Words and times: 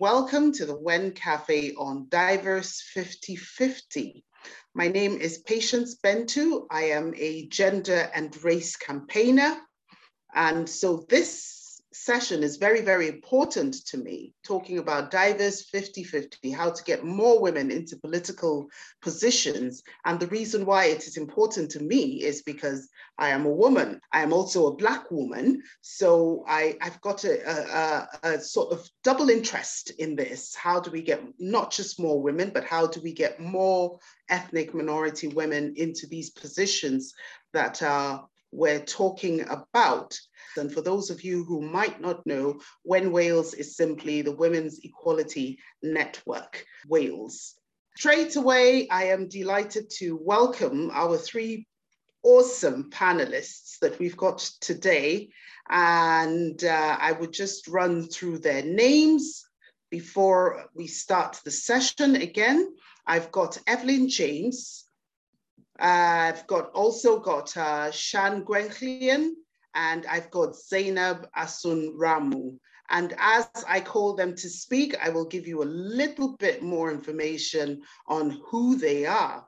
Welcome 0.00 0.52
to 0.52 0.64
the 0.64 0.78
WEN 0.78 1.12
Cafe 1.12 1.74
on 1.74 2.06
Diverse 2.08 2.80
5050. 2.94 4.24
My 4.74 4.88
name 4.88 5.18
is 5.20 5.42
Patience 5.42 5.98
Bentu. 6.02 6.64
I 6.70 6.84
am 6.84 7.12
a 7.18 7.48
gender 7.48 8.10
and 8.14 8.34
race 8.42 8.76
campaigner. 8.76 9.58
And 10.34 10.66
so 10.66 11.04
this 11.10 11.59
session 11.92 12.42
is 12.42 12.56
very, 12.56 12.82
very 12.82 13.08
important 13.08 13.74
to 13.86 13.98
me, 13.98 14.32
talking 14.44 14.78
about 14.78 15.10
diverse 15.10 15.68
50-50, 15.70 16.54
how 16.54 16.70
to 16.70 16.84
get 16.84 17.04
more 17.04 17.40
women 17.40 17.70
into 17.70 17.96
political 17.96 18.68
positions. 19.02 19.82
And 20.04 20.20
the 20.20 20.28
reason 20.28 20.64
why 20.64 20.86
it 20.86 21.06
is 21.06 21.16
important 21.16 21.70
to 21.72 21.82
me 21.82 22.22
is 22.22 22.42
because 22.42 22.88
I 23.18 23.30
am 23.30 23.44
a 23.44 23.52
woman. 23.52 24.00
I 24.12 24.22
am 24.22 24.32
also 24.32 24.66
a 24.66 24.76
Black 24.76 25.10
woman. 25.10 25.62
So 25.80 26.44
I, 26.46 26.76
have 26.80 27.00
got 27.00 27.24
a, 27.24 27.50
a, 27.50 28.08
a 28.22 28.40
sort 28.40 28.72
of 28.72 28.88
double 29.02 29.28
interest 29.28 29.90
in 29.98 30.14
this. 30.14 30.54
How 30.54 30.78
do 30.78 30.90
we 30.90 31.02
get 31.02 31.22
not 31.38 31.72
just 31.72 32.00
more 32.00 32.22
women, 32.22 32.50
but 32.54 32.64
how 32.64 32.86
do 32.86 33.00
we 33.02 33.12
get 33.12 33.40
more 33.40 33.98
ethnic 34.28 34.74
minority 34.74 35.28
women 35.28 35.74
into 35.76 36.06
these 36.06 36.30
positions 36.30 37.12
that 37.52 37.82
uh, 37.82 38.20
we're 38.52 38.84
talking 38.84 39.40
about? 39.48 40.18
And 40.56 40.72
for 40.72 40.80
those 40.80 41.10
of 41.10 41.22
you 41.22 41.44
who 41.44 41.60
might 41.60 42.00
not 42.00 42.26
know, 42.26 42.60
WEN 42.84 43.12
Wales 43.12 43.54
is 43.54 43.76
simply 43.76 44.22
the 44.22 44.34
Women's 44.34 44.80
Equality 44.82 45.58
Network 45.82 46.64
Wales. 46.88 47.54
Straight 47.96 48.36
away, 48.36 48.88
I 48.88 49.04
am 49.04 49.28
delighted 49.28 49.90
to 49.98 50.16
welcome 50.16 50.90
our 50.92 51.16
three 51.16 51.66
awesome 52.22 52.90
panelists 52.90 53.78
that 53.80 53.98
we've 53.98 54.16
got 54.16 54.38
today. 54.60 55.30
And 55.68 56.62
uh, 56.64 56.96
I 57.00 57.12
would 57.12 57.32
just 57.32 57.68
run 57.68 58.08
through 58.08 58.38
their 58.38 58.62
names 58.62 59.44
before 59.90 60.66
we 60.74 60.86
start 60.86 61.40
the 61.44 61.50
session 61.50 62.16
again. 62.16 62.74
I've 63.06 63.32
got 63.32 63.58
Evelyn 63.66 64.08
James. 64.08 64.84
I've 65.78 66.46
got 66.46 66.70
also 66.72 67.20
got 67.20 67.56
uh, 67.56 67.90
Sian 67.90 68.44
Gwenllian, 68.44 69.32
and 69.74 70.06
I've 70.06 70.30
got 70.30 70.56
Zainab 70.56 71.28
Asunramu. 71.36 72.58
And 72.90 73.14
as 73.18 73.48
I 73.68 73.80
call 73.80 74.14
them 74.14 74.34
to 74.34 74.48
speak, 74.48 74.96
I 75.00 75.10
will 75.10 75.26
give 75.26 75.46
you 75.46 75.62
a 75.62 75.64
little 75.64 76.36
bit 76.36 76.62
more 76.62 76.90
information 76.90 77.82
on 78.08 78.40
who 78.46 78.76
they 78.76 79.06
are. 79.06 79.46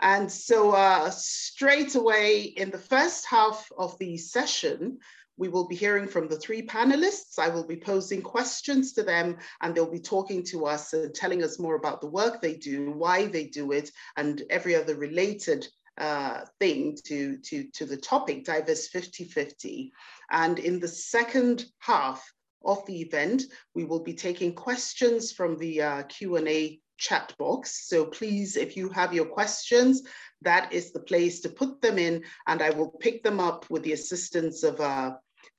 And 0.00 0.30
so 0.30 0.72
uh, 0.72 1.08
straight 1.10 1.94
away 1.94 2.42
in 2.42 2.70
the 2.70 2.78
first 2.78 3.26
half 3.26 3.70
of 3.78 3.98
the 3.98 4.18
session, 4.18 4.98
we 5.38 5.48
will 5.48 5.66
be 5.66 5.74
hearing 5.74 6.06
from 6.06 6.28
the 6.28 6.36
three 6.36 6.62
panelists. 6.62 7.38
I 7.38 7.48
will 7.48 7.66
be 7.66 7.76
posing 7.76 8.22
questions 8.22 8.92
to 8.94 9.02
them 9.02 9.36
and 9.60 9.74
they'll 9.74 9.90
be 9.90 10.00
talking 10.00 10.42
to 10.44 10.66
us 10.66 10.92
and 10.92 11.14
telling 11.14 11.42
us 11.42 11.58
more 11.58 11.76
about 11.76 12.00
the 12.00 12.06
work 12.08 12.40
they 12.40 12.54
do, 12.54 12.90
why 12.92 13.26
they 13.26 13.44
do 13.44 13.72
it, 13.72 13.90
and 14.16 14.42
every 14.50 14.74
other 14.74 14.96
related 14.96 15.66
uh, 15.98 16.40
thing 16.60 16.96
to, 17.04 17.38
to, 17.38 17.64
to 17.72 17.86
the 17.86 17.96
topic, 17.96 18.44
Diverse 18.44 18.88
50-50. 18.90 19.90
And 20.30 20.58
in 20.58 20.80
the 20.80 20.88
second 20.88 21.66
half 21.78 22.24
of 22.64 22.84
the 22.86 23.00
event, 23.00 23.44
we 23.74 23.84
will 23.84 24.02
be 24.02 24.14
taking 24.14 24.54
questions 24.54 25.32
from 25.32 25.56
the 25.56 25.82
uh, 25.82 26.02
Q&A 26.04 26.80
chat 26.98 27.34
box. 27.38 27.88
So 27.88 28.06
please, 28.06 28.56
if 28.56 28.76
you 28.76 28.88
have 28.90 29.12
your 29.12 29.26
questions, 29.26 30.02
that 30.42 30.72
is 30.72 30.92
the 30.92 31.00
place 31.00 31.40
to 31.40 31.48
put 31.48 31.80
them 31.80 31.98
in 31.98 32.24
and 32.46 32.62
I 32.62 32.70
will 32.70 32.90
pick 33.00 33.22
them 33.22 33.40
up 33.40 33.68
with 33.70 33.82
the 33.82 33.92
assistance 33.92 34.62
of 34.62 34.80
uh, 34.80 35.12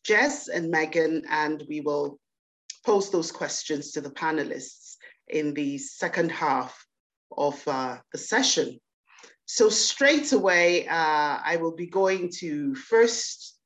Jess 0.03 0.47
and 0.47 0.69
Megan 0.69 1.23
and 1.29 1.63
we 1.67 1.81
will 1.81 2.19
pose 2.85 3.09
those 3.09 3.31
questions 3.31 3.91
to 3.91 4.01
the 4.01 4.09
panelists 4.09 4.95
in 5.27 5.53
the 5.53 5.77
second 5.77 6.31
half 6.31 6.85
of 7.35 7.61
uh, 7.67 7.97
the 8.11 8.17
session. 8.17 8.79
So 9.47 9.69
straight 9.69 10.33
away, 10.33 10.87
uh, 10.87 11.39
I 11.43 11.57
will 11.61 11.75
be 11.75 11.87
going 11.87 12.29
to 12.39 12.75
first 12.75 13.57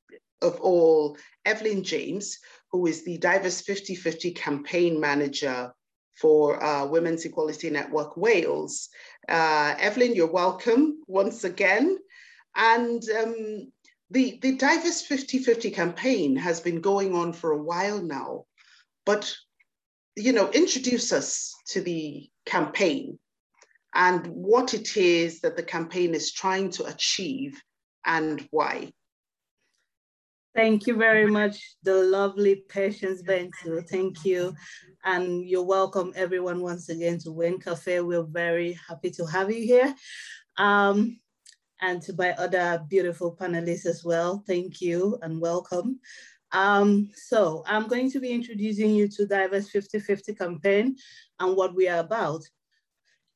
of 0.41 0.59
all, 0.59 1.17
Evelyn 1.45 1.83
James, 1.83 2.39
who 2.72 2.88
is 2.88 3.03
the 3.03 3.17
Diverse 3.17 3.61
50-50 3.61 4.35
campaign 4.35 5.00
manager 5.00 5.73
for 6.16 6.63
uh, 6.63 6.85
Women's 6.85 7.25
Equality 7.25 7.69
Network 7.69 8.16
Wales. 8.17 8.89
Uh, 9.28 9.75
Evelyn, 9.79 10.16
you're 10.16 10.31
welcome 10.31 11.01
once 11.07 11.44
again. 11.44 11.97
And 12.55 13.03
um, 13.09 13.72
the, 14.09 14.39
the 14.41 14.55
Diverse 14.55 15.07
50-50 15.07 15.73
campaign 15.73 16.35
has 16.35 16.59
been 16.59 16.81
going 16.81 17.16
on 17.16 17.34
for 17.34 17.51
a 17.51 17.61
while 17.61 18.01
now, 18.01 18.45
but 19.05 19.34
you 20.16 20.34
know, 20.34 20.51
introduce 20.51 21.13
us 21.13 21.55
to 21.69 21.81
the 21.81 22.29
campaign 22.45 23.17
and 23.94 24.28
what 24.28 24.74
it 24.74 24.96
is 24.97 25.41
that 25.41 25.56
the 25.56 25.63
campaign 25.63 26.13
is 26.13 26.31
trying 26.31 26.69
to 26.72 26.85
achieve 26.85 27.62
and 28.06 28.47
why. 28.52 28.91
Thank 30.53 30.85
you 30.85 30.96
very 30.96 31.28
much, 31.28 31.75
the 31.84 32.03
lovely 32.03 32.63
Patience 32.68 33.22
Bentu. 33.22 33.88
Thank 33.88 34.25
you. 34.25 34.53
And 35.06 35.47
you're 35.47 35.63
welcome 35.63 36.12
everyone 36.13 36.62
once 36.62 36.90
again 36.90 37.19
to 37.19 37.31
WEN 37.31 37.57
Cafe. 37.57 38.02
We're 38.02 38.24
very 38.24 38.78
happy 38.88 39.12
to 39.12 39.25
have 39.25 39.50
you 39.50 39.63
here. 39.66 39.96
Um, 40.58 41.19
and 41.81 42.02
to 42.03 42.13
my 42.18 42.31
other 42.34 42.84
beautiful 42.90 43.35
panelists 43.35 43.85
as 43.85 44.03
well. 44.03 44.44
Thank 44.46 44.81
you 44.81 45.18
and 45.22 45.40
welcome. 45.40 46.00
Um, 46.52 47.09
so 47.16 47.63
I'm 47.66 47.88
going 47.88 48.12
to 48.12 48.19
be 48.19 48.31
introducing 48.31 48.94
you 48.94 49.08
to 49.08 49.25
Diverse 49.25 49.72
50-50 49.72 50.38
campaign 50.38 50.96
and 51.40 51.56
what 51.56 51.73
we 51.73 51.88
are 51.88 52.00
about. 52.00 52.41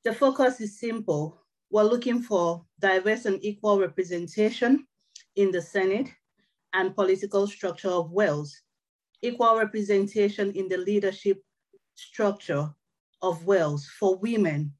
The 0.06 0.14
focus 0.14 0.62
is 0.62 0.80
simple. 0.80 1.42
We're 1.72 1.82
looking 1.82 2.22
for 2.22 2.64
diverse 2.80 3.26
and 3.26 3.44
equal 3.44 3.80
representation 3.80 4.86
in 5.36 5.50
the 5.50 5.64
Senate 5.64 6.12
and 6.74 6.96
political 6.96 7.48
structure 7.48 7.90
of 7.90 8.12
Wales, 8.12 8.56
equal 9.24 9.58
representation 9.58 10.52
in 10.52 10.70
the 10.70 10.78
leadership 10.78 11.42
structure 11.96 12.70
of 13.24 13.48
Wales 13.48 13.90
for 14.00 14.16
women, 14.18 14.72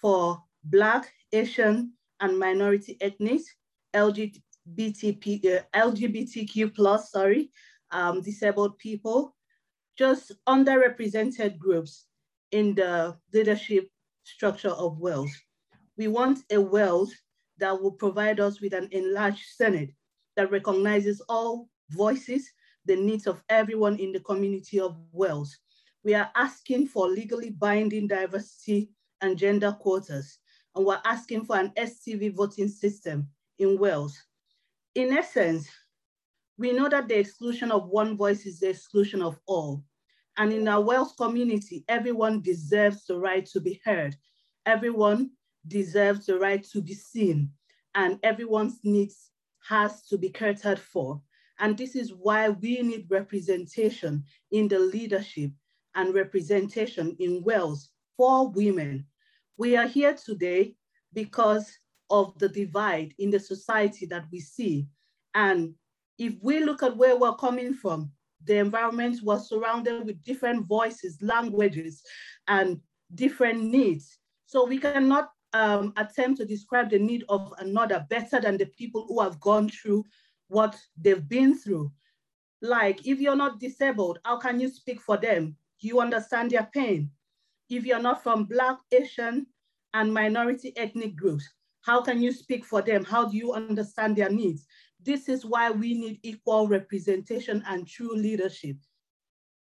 for 0.00 0.42
Black, 0.64 1.12
Asian, 1.34 1.92
and 2.20 2.38
minority 2.38 2.96
ethnic, 3.02 3.42
LGBT, 3.92 5.58
uh, 5.58 5.62
LGBTQ 5.74 6.74
plus, 6.74 7.10
sorry, 7.10 7.50
um, 7.90 8.22
disabled 8.22 8.78
people, 8.78 9.36
just 9.98 10.32
underrepresented 10.48 11.58
groups 11.58 12.06
in 12.52 12.74
the 12.74 13.14
leadership 13.34 13.91
structure 14.24 14.70
of 14.70 14.98
Wales. 14.98 15.32
We 15.96 16.08
want 16.08 16.40
a 16.50 16.60
Wales 16.60 17.14
that 17.58 17.80
will 17.80 17.92
provide 17.92 18.40
us 18.40 18.60
with 18.60 18.72
an 18.72 18.88
enlarged 18.90 19.44
Senate 19.56 19.90
that 20.36 20.50
recognizes 20.50 21.20
all 21.28 21.68
voices, 21.90 22.50
the 22.86 22.96
needs 22.96 23.26
of 23.26 23.42
everyone 23.48 23.98
in 23.98 24.12
the 24.12 24.20
community 24.20 24.80
of 24.80 24.96
Wales. 25.12 25.56
We 26.04 26.14
are 26.14 26.30
asking 26.34 26.88
for 26.88 27.08
legally 27.08 27.50
binding 27.50 28.08
diversity 28.08 28.90
and 29.20 29.38
gender 29.38 29.76
quotas, 29.78 30.38
and 30.74 30.84
we're 30.84 31.00
asking 31.04 31.44
for 31.44 31.56
an 31.56 31.70
STV 31.76 32.34
voting 32.34 32.68
system 32.68 33.28
in 33.58 33.78
Wales. 33.78 34.20
In 34.94 35.12
essence, 35.16 35.68
we 36.58 36.72
know 36.72 36.88
that 36.88 37.08
the 37.08 37.18
exclusion 37.18 37.70
of 37.70 37.88
one 37.88 38.16
voice 38.16 38.46
is 38.46 38.60
the 38.60 38.70
exclusion 38.70 39.22
of 39.22 39.38
all. 39.46 39.84
And 40.38 40.52
in 40.52 40.66
our 40.68 40.80
Wales 40.80 41.14
community, 41.16 41.84
everyone 41.88 42.40
deserves 42.40 43.04
the 43.04 43.18
right 43.18 43.44
to 43.46 43.60
be 43.60 43.80
heard. 43.84 44.16
Everyone 44.66 45.30
deserves 45.68 46.26
the 46.26 46.38
right 46.38 46.62
to 46.64 46.80
be 46.80 46.94
seen 46.94 47.50
and 47.94 48.18
everyone's 48.22 48.80
needs 48.84 49.30
has 49.68 50.06
to 50.06 50.18
be 50.18 50.28
catered 50.28 50.78
for. 50.78 51.20
And 51.58 51.76
this 51.76 51.94
is 51.94 52.12
why 52.12 52.48
we 52.48 52.82
need 52.82 53.06
representation 53.10 54.24
in 54.50 54.68
the 54.68 54.78
leadership 54.78 55.50
and 55.94 56.14
representation 56.14 57.16
in 57.20 57.42
Wales 57.44 57.90
for 58.16 58.48
women. 58.48 59.06
We 59.58 59.76
are 59.76 59.86
here 59.86 60.14
today 60.14 60.74
because 61.12 61.70
of 62.10 62.36
the 62.38 62.48
divide 62.48 63.14
in 63.18 63.30
the 63.30 63.38
society 63.38 64.06
that 64.06 64.24
we 64.32 64.40
see. 64.40 64.86
And 65.34 65.74
if 66.18 66.34
we 66.42 66.60
look 66.60 66.82
at 66.82 66.96
where 66.96 67.16
we're 67.16 67.36
coming 67.36 67.74
from, 67.74 68.10
the 68.44 68.58
environment 68.58 69.18
was 69.22 69.48
surrounded 69.48 70.04
with 70.06 70.22
different 70.22 70.66
voices, 70.66 71.18
languages, 71.20 72.02
and 72.48 72.80
different 73.14 73.62
needs. 73.62 74.18
So 74.46 74.66
we 74.66 74.78
cannot 74.78 75.30
um, 75.52 75.92
attempt 75.96 76.38
to 76.40 76.46
describe 76.46 76.90
the 76.90 76.98
need 76.98 77.24
of 77.28 77.52
another 77.58 78.06
better 78.08 78.40
than 78.40 78.56
the 78.56 78.66
people 78.66 79.06
who 79.06 79.20
have 79.20 79.40
gone 79.40 79.68
through 79.68 80.04
what 80.48 80.78
they've 80.96 81.28
been 81.28 81.56
through. 81.56 81.92
Like 82.60 83.06
if 83.06 83.20
you're 83.20 83.36
not 83.36 83.60
disabled, 83.60 84.18
how 84.24 84.38
can 84.38 84.60
you 84.60 84.68
speak 84.68 85.00
for 85.00 85.16
them? 85.16 85.56
Do 85.80 85.88
you 85.88 86.00
understand 86.00 86.50
their 86.50 86.68
pain? 86.72 87.10
If 87.68 87.84
you're 87.84 87.98
not 87.98 88.22
from 88.22 88.44
Black, 88.44 88.78
Asian, 88.92 89.46
and 89.94 90.12
minority 90.12 90.72
ethnic 90.76 91.16
groups, 91.16 91.48
how 91.82 92.00
can 92.00 92.22
you 92.22 92.32
speak 92.32 92.64
for 92.64 92.80
them? 92.82 93.04
How 93.04 93.28
do 93.28 93.36
you 93.36 93.52
understand 93.52 94.16
their 94.16 94.30
needs? 94.30 94.66
This 95.04 95.28
is 95.28 95.44
why 95.44 95.70
we 95.70 95.94
need 95.94 96.20
equal 96.22 96.68
representation 96.68 97.62
and 97.66 97.86
true 97.86 98.14
leadership 98.14 98.76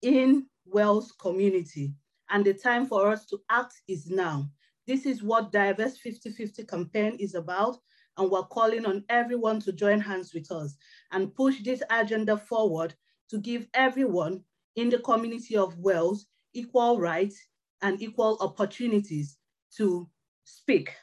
in 0.02 0.48
Wales 0.66 1.12
community. 1.20 1.94
and 2.30 2.46
the 2.46 2.54
time 2.54 2.86
for 2.88 3.12
us 3.12 3.26
to 3.28 3.40
act 3.50 3.74
is 3.88 4.10
now. 4.10 4.50
This 4.88 5.06
is 5.06 5.24
what 5.24 5.52
Diverse 5.52 5.98
50-50 5.98 6.68
campaign 6.68 7.18
is 7.20 7.36
about, 7.36 7.78
and 8.18 8.30
we're 8.30 8.44
calling 8.44 8.86
on 8.86 9.04
everyone 9.10 9.60
to 9.62 9.72
join 9.72 10.00
hands 10.00 10.34
with 10.34 10.52
us 10.52 10.76
and 11.12 11.34
push 11.36 11.62
this 11.62 11.84
agenda 11.90 12.38
forward 12.38 12.94
to 13.30 13.40
give 13.40 13.68
everyone 13.74 14.44
in 14.76 14.90
the 14.90 15.00
community 15.00 15.58
of 15.58 15.78
Wales 15.78 16.28
equal 16.54 17.00
rights 17.00 17.40
and 17.82 18.02
equal 18.02 18.38
opportunities 18.40 19.38
to 19.78 20.10
speak. 20.46 20.94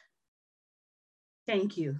Thank 1.45 1.77
you. 1.77 1.99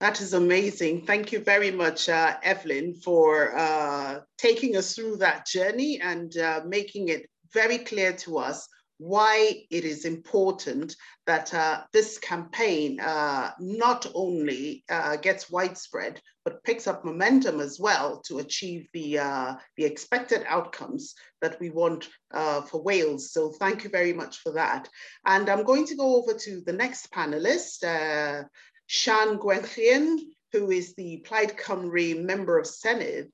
That 0.00 0.22
is 0.22 0.32
amazing. 0.32 1.04
Thank 1.04 1.30
you 1.30 1.40
very 1.40 1.70
much, 1.70 2.08
uh, 2.08 2.38
Evelyn, 2.42 2.94
for 2.94 3.54
uh, 3.54 4.20
taking 4.38 4.76
us 4.76 4.94
through 4.94 5.18
that 5.18 5.46
journey 5.46 6.00
and 6.00 6.34
uh, 6.38 6.62
making 6.66 7.08
it 7.08 7.28
very 7.52 7.76
clear 7.76 8.14
to 8.14 8.38
us 8.38 8.66
why 8.96 9.64
it 9.70 9.84
is 9.84 10.04
important 10.04 10.94
that 11.26 11.52
uh, 11.54 11.82
this 11.92 12.18
campaign 12.18 13.00
uh, 13.00 13.50
not 13.58 14.06
only 14.14 14.84
uh, 14.90 15.16
gets 15.16 15.50
widespread, 15.50 16.20
but 16.44 16.62
picks 16.64 16.86
up 16.86 17.04
momentum 17.04 17.60
as 17.60 17.78
well 17.80 18.20
to 18.26 18.38
achieve 18.38 18.86
the, 18.92 19.18
uh, 19.18 19.54
the 19.76 19.84
expected 19.84 20.44
outcomes 20.46 21.14
that 21.40 21.58
we 21.60 21.70
want 21.70 22.08
uh, 22.32 22.60
for 22.62 22.82
Wales. 22.82 23.32
So 23.32 23.50
thank 23.52 23.84
you 23.84 23.90
very 23.90 24.12
much 24.12 24.38
for 24.38 24.52
that. 24.52 24.88
And 25.24 25.48
I'm 25.48 25.64
going 25.64 25.86
to 25.86 25.96
go 25.96 26.16
over 26.16 26.34
to 26.34 26.60
the 26.62 26.72
next 26.72 27.10
panelist, 27.10 27.84
uh, 27.84 28.44
Sian 28.92 29.38
Gwenllian, 29.38 30.18
who 30.50 30.72
is 30.72 30.94
the 30.96 31.18
Plaid 31.18 31.56
Cymru 31.56 32.20
Member 32.20 32.58
of 32.58 32.66
Senedd 32.66 33.30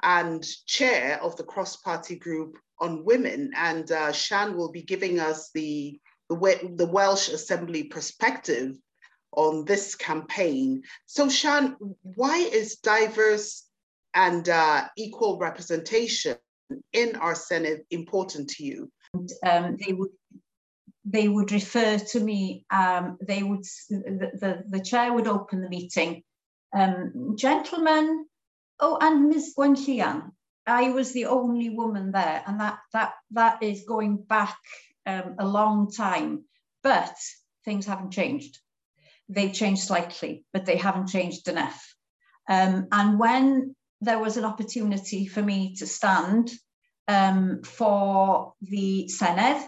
and 0.00 0.46
chair 0.66 1.20
of 1.20 1.34
the 1.36 1.42
cross-party 1.42 2.14
group 2.14 2.56
on 2.78 3.04
women. 3.04 3.50
And 3.56 3.90
uh, 3.90 4.12
will 4.54 4.70
be 4.70 4.82
giving 4.82 5.18
us 5.18 5.50
the, 5.52 5.98
the, 6.30 6.74
the 6.76 6.86
Welsh 6.86 7.28
Assembly 7.28 7.82
perspective 7.84 8.76
on 9.32 9.64
this 9.64 9.96
campaign. 9.96 10.84
So 11.06 11.28
Sian, 11.28 11.76
why 12.02 12.36
is 12.36 12.76
diverse 12.76 13.66
and 14.14 14.48
uh, 14.48 14.86
equal 14.96 15.38
representation 15.38 16.36
in 16.92 17.16
our 17.16 17.34
Senedd 17.34 17.80
important 17.90 18.50
to 18.50 18.64
you? 18.64 18.92
Um, 19.44 19.76
they 19.84 19.92
would 19.92 20.10
they 21.04 21.28
would 21.28 21.52
refer 21.52 21.98
to 21.98 22.20
me. 22.20 22.64
Um, 22.70 23.18
they 23.20 23.42
would 23.42 23.64
the, 23.90 24.30
the, 24.40 24.64
the 24.68 24.84
chair 24.84 25.12
would 25.12 25.28
open 25.28 25.60
the 25.60 25.68
meeting. 25.68 26.22
Um, 26.74 27.34
gentlemen, 27.36 28.26
oh, 28.80 28.98
and 29.00 29.28
Ms. 29.28 29.54
Gwenllian, 29.56 30.32
I 30.66 30.90
was 30.90 31.12
the 31.12 31.26
only 31.26 31.70
woman 31.70 32.12
there, 32.12 32.42
and 32.46 32.60
that 32.60 32.78
that 32.92 33.14
that 33.32 33.62
is 33.62 33.84
going 33.86 34.16
back 34.16 34.56
um, 35.06 35.36
a 35.38 35.46
long 35.46 35.90
time. 35.90 36.44
But 36.82 37.14
things 37.64 37.86
haven't 37.86 38.12
changed. 38.12 38.58
They've 39.28 39.52
changed 39.52 39.82
slightly, 39.82 40.44
but 40.52 40.66
they 40.66 40.76
haven't 40.76 41.08
changed 41.08 41.48
enough. 41.48 41.94
Um, 42.48 42.88
and 42.92 43.18
when 43.18 43.74
there 44.00 44.18
was 44.18 44.36
an 44.36 44.44
opportunity 44.44 45.26
for 45.26 45.42
me 45.42 45.76
to 45.76 45.86
stand 45.86 46.50
um, 47.08 47.62
for 47.62 48.52
the 48.60 49.08
Senedd, 49.10 49.66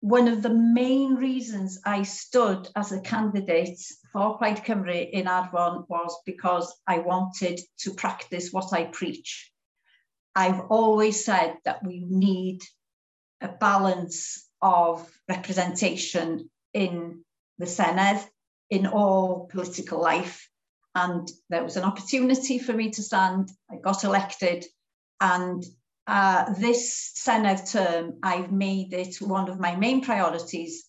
one 0.00 0.28
of 0.28 0.42
the 0.42 0.54
main 0.54 1.14
reasons 1.14 1.80
I 1.84 2.02
stood 2.02 2.68
as 2.74 2.90
a 2.90 3.00
candidate 3.00 3.78
for 4.12 4.38
Plaid 4.38 4.64
Cymru 4.64 5.10
in 5.10 5.26
Arfon 5.26 5.86
was 5.88 6.16
because 6.24 6.74
I 6.86 6.98
wanted 6.98 7.60
to 7.80 7.94
practice 7.94 8.50
what 8.50 8.72
I 8.72 8.84
preach. 8.84 9.52
I've 10.34 10.60
always 10.70 11.24
said 11.24 11.58
that 11.64 11.84
we 11.84 12.06
need 12.08 12.62
a 13.42 13.48
balance 13.48 14.48
of 14.62 15.08
representation 15.28 16.50
in 16.72 17.22
the 17.58 17.66
Senedd, 17.66 18.24
in 18.70 18.86
all 18.86 19.48
political 19.50 20.00
life. 20.00 20.48
And 20.94 21.28
there 21.50 21.64
was 21.64 21.76
an 21.76 21.84
opportunity 21.84 22.58
for 22.58 22.72
me 22.72 22.90
to 22.90 23.02
stand. 23.02 23.50
I 23.70 23.76
got 23.76 24.04
elected 24.04 24.64
and 25.20 25.62
uh, 26.10 26.52
this 26.54 27.12
Senedd 27.16 27.70
term, 27.70 28.18
I've 28.20 28.50
made 28.50 28.92
it 28.92 29.22
one 29.22 29.48
of 29.48 29.60
my 29.60 29.76
main 29.76 30.02
priorities 30.02 30.84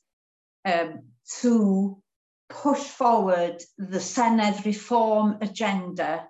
um, 0.65 1.03
to 1.41 2.01
push 2.50 2.79
forward 2.79 3.62
the 3.77 4.00
Senedd 4.00 4.65
reform 4.65 5.38
agenda 5.41 6.27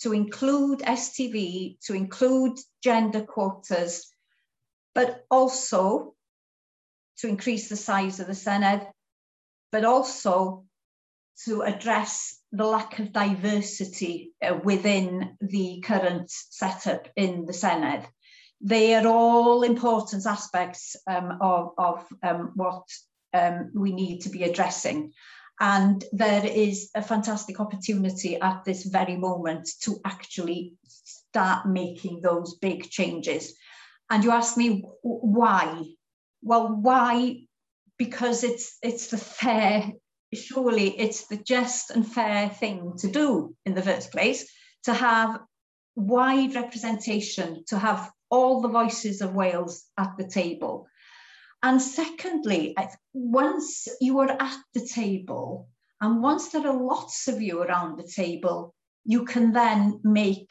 to 0.00 0.14
include 0.14 0.78
STV, 0.78 1.78
to 1.82 1.92
include 1.92 2.58
gender 2.82 3.20
quotas, 3.20 4.10
but 4.94 5.26
also 5.30 6.14
to 7.18 7.28
increase 7.28 7.68
the 7.68 7.76
size 7.76 8.20
of 8.20 8.26
the 8.26 8.32
Senedd, 8.32 8.90
but 9.70 9.84
also 9.84 10.64
to 11.44 11.60
address 11.60 12.40
the 12.52 12.64
lack 12.64 12.98
of 13.00 13.12
diversity 13.12 14.32
uh, 14.42 14.58
within 14.64 15.36
the 15.42 15.82
current 15.84 16.30
setup 16.30 17.06
in 17.16 17.44
the 17.44 17.52
Senedd. 17.52 18.06
They 18.60 18.94
are 18.94 19.06
all 19.06 19.62
important 19.62 20.26
aspects 20.26 20.96
um, 21.06 21.38
of, 21.40 21.72
of 21.78 22.06
um, 22.22 22.52
what 22.54 22.84
um, 23.32 23.70
we 23.74 23.92
need 23.92 24.20
to 24.20 24.28
be 24.28 24.44
addressing. 24.44 25.12
And 25.60 26.02
there 26.12 26.44
is 26.44 26.90
a 26.94 27.02
fantastic 27.02 27.60
opportunity 27.60 28.40
at 28.40 28.64
this 28.64 28.84
very 28.84 29.16
moment 29.16 29.68
to 29.82 30.00
actually 30.04 30.74
start 30.86 31.66
making 31.66 32.22
those 32.22 32.56
big 32.56 32.88
changes. 32.90 33.54
And 34.08 34.24
you 34.24 34.30
ask 34.30 34.56
me 34.56 34.84
why? 35.02 35.84
Well, 36.42 36.68
why? 36.68 37.42
Because 37.98 38.42
it's 38.42 38.78
it's 38.82 39.08
the 39.08 39.18
fair, 39.18 39.92
surely 40.32 40.98
it's 40.98 41.26
the 41.28 41.36
just 41.36 41.90
and 41.90 42.06
fair 42.06 42.48
thing 42.48 42.94
to 42.98 43.08
do 43.08 43.54
in 43.66 43.74
the 43.74 43.82
first 43.82 44.10
place, 44.10 44.50
to 44.84 44.94
have 44.94 45.40
wide 45.94 46.54
representation, 46.54 47.64
to 47.68 47.78
have 47.78 48.10
all 48.30 48.60
the 48.60 48.68
voices 48.68 49.20
of 49.20 49.34
Wales 49.34 49.84
at 49.98 50.16
the 50.16 50.26
table. 50.26 50.86
And 51.62 51.80
secondly, 51.82 52.74
once 53.12 53.86
you 54.00 54.18
are 54.20 54.30
at 54.30 54.58
the 54.72 54.86
table, 54.86 55.68
and 56.00 56.22
once 56.22 56.48
there 56.48 56.66
are 56.66 56.82
lots 56.82 57.28
of 57.28 57.42
you 57.42 57.60
around 57.60 57.98
the 57.98 58.08
table, 58.08 58.74
you 59.04 59.24
can 59.24 59.52
then 59.52 60.00
make 60.02 60.50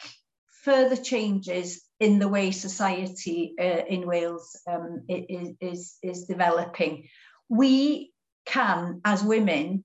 further 0.63 0.95
changes 0.95 1.81
in 1.99 2.19
the 2.19 2.27
way 2.27 2.51
society 2.51 3.55
uh, 3.59 3.83
in 3.87 4.07
Wales 4.07 4.59
um, 4.69 5.03
is, 5.07 5.55
is, 5.59 5.97
is 6.03 6.25
developing. 6.25 7.07
We 7.49 8.11
can, 8.45 9.01
as 9.03 9.23
women, 9.23 9.83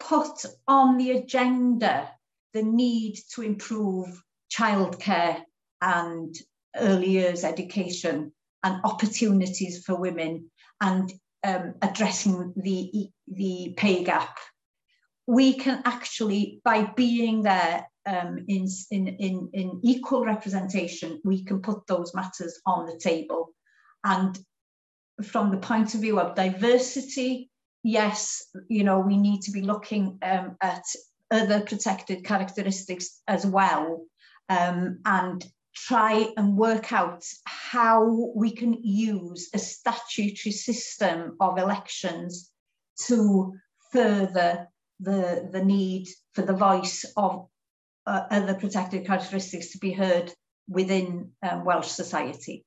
put 0.00 0.44
on 0.66 0.96
the 0.96 1.12
agenda 1.12 2.10
the 2.52 2.62
need 2.62 3.18
to 3.34 3.42
improve 3.42 4.22
childcare 4.52 5.42
and 5.80 6.34
early 6.76 7.10
years 7.10 7.44
education 7.44 8.32
and 8.62 8.80
opportunities 8.84 9.84
for 9.84 9.96
women 9.96 10.50
and 10.80 11.12
um, 11.44 11.74
addressing 11.82 12.52
the, 12.56 13.10
the 13.28 13.74
pay 13.76 14.04
gap. 14.04 14.36
We 15.26 15.54
can 15.54 15.82
actually, 15.84 16.60
by 16.64 16.92
being 16.96 17.42
there 17.42 17.86
um, 18.06 18.44
in, 18.48 18.66
in, 18.90 19.08
in, 19.08 19.50
in 19.52 19.80
equal 19.82 20.24
representation, 20.24 21.20
we 21.24 21.44
can 21.44 21.62
put 21.62 21.86
those 21.86 22.14
matters 22.14 22.60
on 22.66 22.86
the 22.86 22.98
table. 22.98 23.50
And 24.04 24.38
from 25.22 25.50
the 25.50 25.58
point 25.58 25.94
of 25.94 26.00
view 26.00 26.18
of 26.18 26.34
diversity, 26.34 27.50
yes, 27.82 28.46
you 28.68 28.84
know, 28.84 29.00
we 29.00 29.16
need 29.16 29.42
to 29.42 29.52
be 29.52 29.62
looking 29.62 30.18
um, 30.22 30.56
at 30.60 30.82
other 31.30 31.60
protected 31.60 32.24
characteristics 32.24 33.22
as 33.28 33.46
well. 33.46 34.04
Um, 34.48 34.98
and 35.04 35.44
try 35.86 36.26
and 36.36 36.56
work 36.56 36.92
out 36.92 37.24
how 37.44 38.30
we 38.34 38.50
can 38.50 38.74
use 38.82 39.48
a 39.54 39.58
statutory 39.58 40.52
system 40.52 41.36
of 41.40 41.58
elections 41.58 42.50
to 43.06 43.54
further 43.92 44.68
the, 45.00 45.48
the 45.52 45.64
need 45.64 46.08
for 46.34 46.42
the 46.42 46.52
voice 46.52 47.04
of 47.16 47.46
uh, 48.06 48.22
other 48.30 48.54
protected 48.54 49.06
characteristics 49.06 49.72
to 49.72 49.78
be 49.78 49.92
heard 49.92 50.32
within 50.68 51.30
um, 51.42 51.64
Welsh 51.64 51.88
society. 51.88 52.64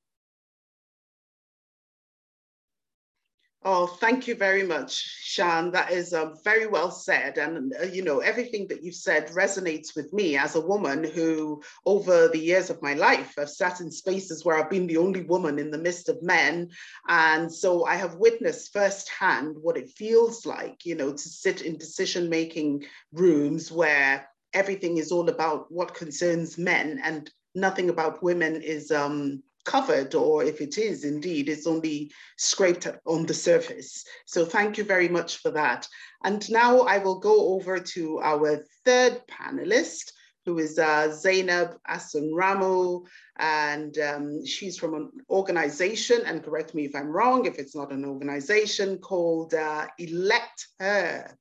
Oh, 3.65 3.88
thank 3.88 4.27
you 4.27 4.36
very 4.36 4.63
much, 4.63 5.05
Sian. 5.22 5.72
That 5.72 5.89
is 5.89 6.13
uh, 6.13 6.32
very 6.43 6.67
well 6.67 6.91
said. 6.91 7.38
And, 7.38 7.74
uh, 7.82 7.86
you 7.86 8.01
know, 8.01 8.20
everything 8.20 8.67
that 8.67 8.84
you've 8.84 8.93
said 8.96 9.29
resonates 9.29 9.96
with 9.96 10.12
me 10.12 10.36
as 10.36 10.55
a 10.55 10.62
woman 10.62 11.05
who, 11.05 11.62
over 11.86 12.27
the 12.27 12.39
years 12.39 12.70
of 12.70 12.82
my 12.82 12.93
life, 12.93 13.36
have 13.38 13.50
sat 13.50 13.79
in 13.79 13.89
spaces 13.89 14.43
where 14.43 14.58
I've 14.58 14.70
been 14.70 14.86
the 14.86 14.98
only 14.98 15.24
woman 15.24 15.60
in 15.60 15.72
the 15.72 15.77
midst 15.77 16.10
of 16.10 16.22
men. 16.22 16.72
And 17.08 17.50
so 17.50 17.86
I 17.86 17.96
have 17.96 18.15
witnessed 18.15 18.74
firsthand 18.74 19.55
what 19.62 19.77
it 19.77 19.91
feels 19.91 20.46
like, 20.46 20.86
you 20.86 20.96
know, 20.96 21.13
to 21.13 21.29
sit 21.29 21.62
in 21.62 21.77
decision 21.77 22.29
making 22.29 22.84
rooms 23.13 23.72
where 23.72 24.27
everything 24.51 24.98
is 24.98 25.10
all 25.10 25.29
about 25.29 25.72
what 25.72 25.96
concerns 25.96 26.58
men 26.58 27.00
and 27.01 27.32
nothing 27.55 27.89
about 27.89 28.22
women 28.22 28.62
is 28.62 28.91
um, 28.91 29.41
covered, 29.65 30.15
or 30.15 30.43
if 30.43 30.62
it 30.62 30.77
is 30.77 31.03
indeed, 31.03 31.50
it's 31.50 31.67
only 31.67 32.12
scraped 32.38 32.88
on 33.05 33.25
the 33.25 33.34
surface. 33.34 34.03
So 34.25 34.46
thank 34.46 34.77
you 34.77 34.84
very 34.84 35.10
much 35.10 35.38
for 35.38 35.51
that. 35.51 35.88
And 36.24 36.50
now 36.50 36.82
I 36.82 36.98
will 36.98 37.20
go 37.20 37.53
over 37.55 37.79
to 37.79 38.20
our 38.22 38.63
third 38.86 39.22
panelist, 39.27 40.12
who 40.46 40.60
is 40.60 40.77
uh, 40.77 41.10
Zainab 41.12 41.77
Asun 41.89 43.05
and 43.38 43.98
um, 43.98 44.46
she's 44.46 44.77
from 44.77 44.93
an 44.93 45.10
organization, 45.29 46.22
and 46.25 46.43
correct 46.43 46.75
me 46.75 46.86
if 46.86 46.96
I'm 46.96 47.08
wrong, 47.08 47.46
if 47.46 47.60
it's 47.60 47.75
not 47.75 47.91
an 47.91 48.05
organization, 48.05 48.98
called 48.98 49.53
uh, 49.53 49.88
Elect 49.98 50.67
Her. 50.79 51.38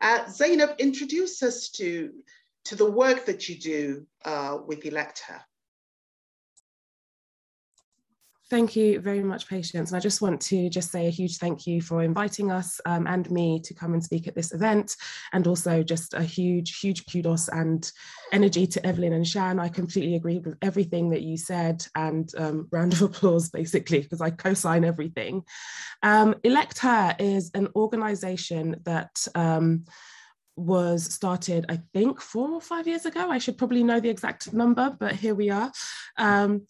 Uh, 0.00 0.28
Zainab, 0.28 0.70
introduce 0.78 1.42
us 1.42 1.68
to, 1.70 2.10
to 2.64 2.74
the 2.74 2.90
work 2.90 3.26
that 3.26 3.48
you 3.48 3.58
do 3.58 4.06
uh, 4.24 4.58
with 4.66 4.84
Elect 4.84 5.22
Her. 5.28 5.40
Thank 8.52 8.76
you 8.76 9.00
very 9.00 9.22
much, 9.22 9.48
Patience. 9.48 9.90
And 9.90 9.96
I 9.96 10.00
just 10.00 10.20
want 10.20 10.38
to 10.42 10.68
just 10.68 10.92
say 10.92 11.06
a 11.06 11.10
huge 11.10 11.38
thank 11.38 11.66
you 11.66 11.80
for 11.80 12.02
inviting 12.02 12.50
us 12.50 12.82
um, 12.84 13.06
and 13.06 13.30
me 13.30 13.58
to 13.60 13.72
come 13.72 13.94
and 13.94 14.04
speak 14.04 14.28
at 14.28 14.34
this 14.34 14.52
event. 14.52 14.94
And 15.32 15.46
also 15.46 15.82
just 15.82 16.12
a 16.12 16.22
huge, 16.22 16.78
huge 16.78 17.10
kudos 17.10 17.48
and 17.48 17.90
energy 18.30 18.66
to 18.66 18.86
Evelyn 18.86 19.14
and 19.14 19.26
Sian. 19.26 19.58
I 19.58 19.70
completely 19.70 20.16
agree 20.16 20.38
with 20.38 20.58
everything 20.60 21.08
that 21.08 21.22
you 21.22 21.38
said 21.38 21.86
and 21.94 22.30
um, 22.36 22.68
round 22.70 22.92
of 22.92 23.00
applause, 23.00 23.48
basically, 23.48 24.00
because 24.00 24.20
I 24.20 24.28
co-sign 24.28 24.84
everything. 24.84 25.44
Um, 26.02 26.34
Elect 26.44 26.78
Her 26.80 27.16
is 27.18 27.50
an 27.54 27.68
organization 27.74 28.76
that 28.84 29.26
um, 29.34 29.86
was 30.56 31.04
started, 31.04 31.64
I 31.70 31.80
think, 31.94 32.20
four 32.20 32.50
or 32.50 32.60
five 32.60 32.86
years 32.86 33.06
ago. 33.06 33.30
I 33.30 33.38
should 33.38 33.56
probably 33.56 33.82
know 33.82 33.98
the 33.98 34.10
exact 34.10 34.52
number, 34.52 34.94
but 35.00 35.14
here 35.14 35.34
we 35.34 35.48
are. 35.48 35.72
Um, 36.18 36.66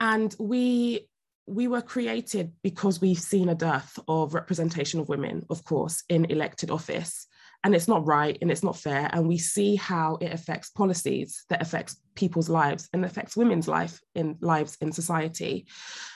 and 0.00 0.34
we 0.38 1.08
we 1.46 1.68
were 1.68 1.82
created 1.82 2.52
because 2.62 3.00
we've 3.00 3.18
seen 3.18 3.48
a 3.48 3.54
dearth 3.54 3.98
of 4.08 4.34
representation 4.34 4.98
of 5.00 5.08
women, 5.08 5.46
of 5.48 5.64
course, 5.64 6.02
in 6.08 6.24
elected 6.26 6.70
office. 6.70 7.26
And 7.64 7.74
it's 7.74 7.88
not 7.88 8.06
right 8.06 8.36
and 8.40 8.50
it's 8.50 8.62
not 8.62 8.76
fair. 8.76 9.08
And 9.12 9.26
we 9.26 9.38
see 9.38 9.76
how 9.76 10.18
it 10.20 10.32
affects 10.32 10.70
policies 10.70 11.44
that 11.48 11.62
affects 11.62 11.96
people's 12.14 12.48
lives 12.48 12.88
and 12.92 13.04
affects 13.04 13.36
women's 13.36 13.66
life 13.66 14.00
in 14.14 14.36
lives 14.40 14.76
in 14.80 14.92
society. 14.92 15.66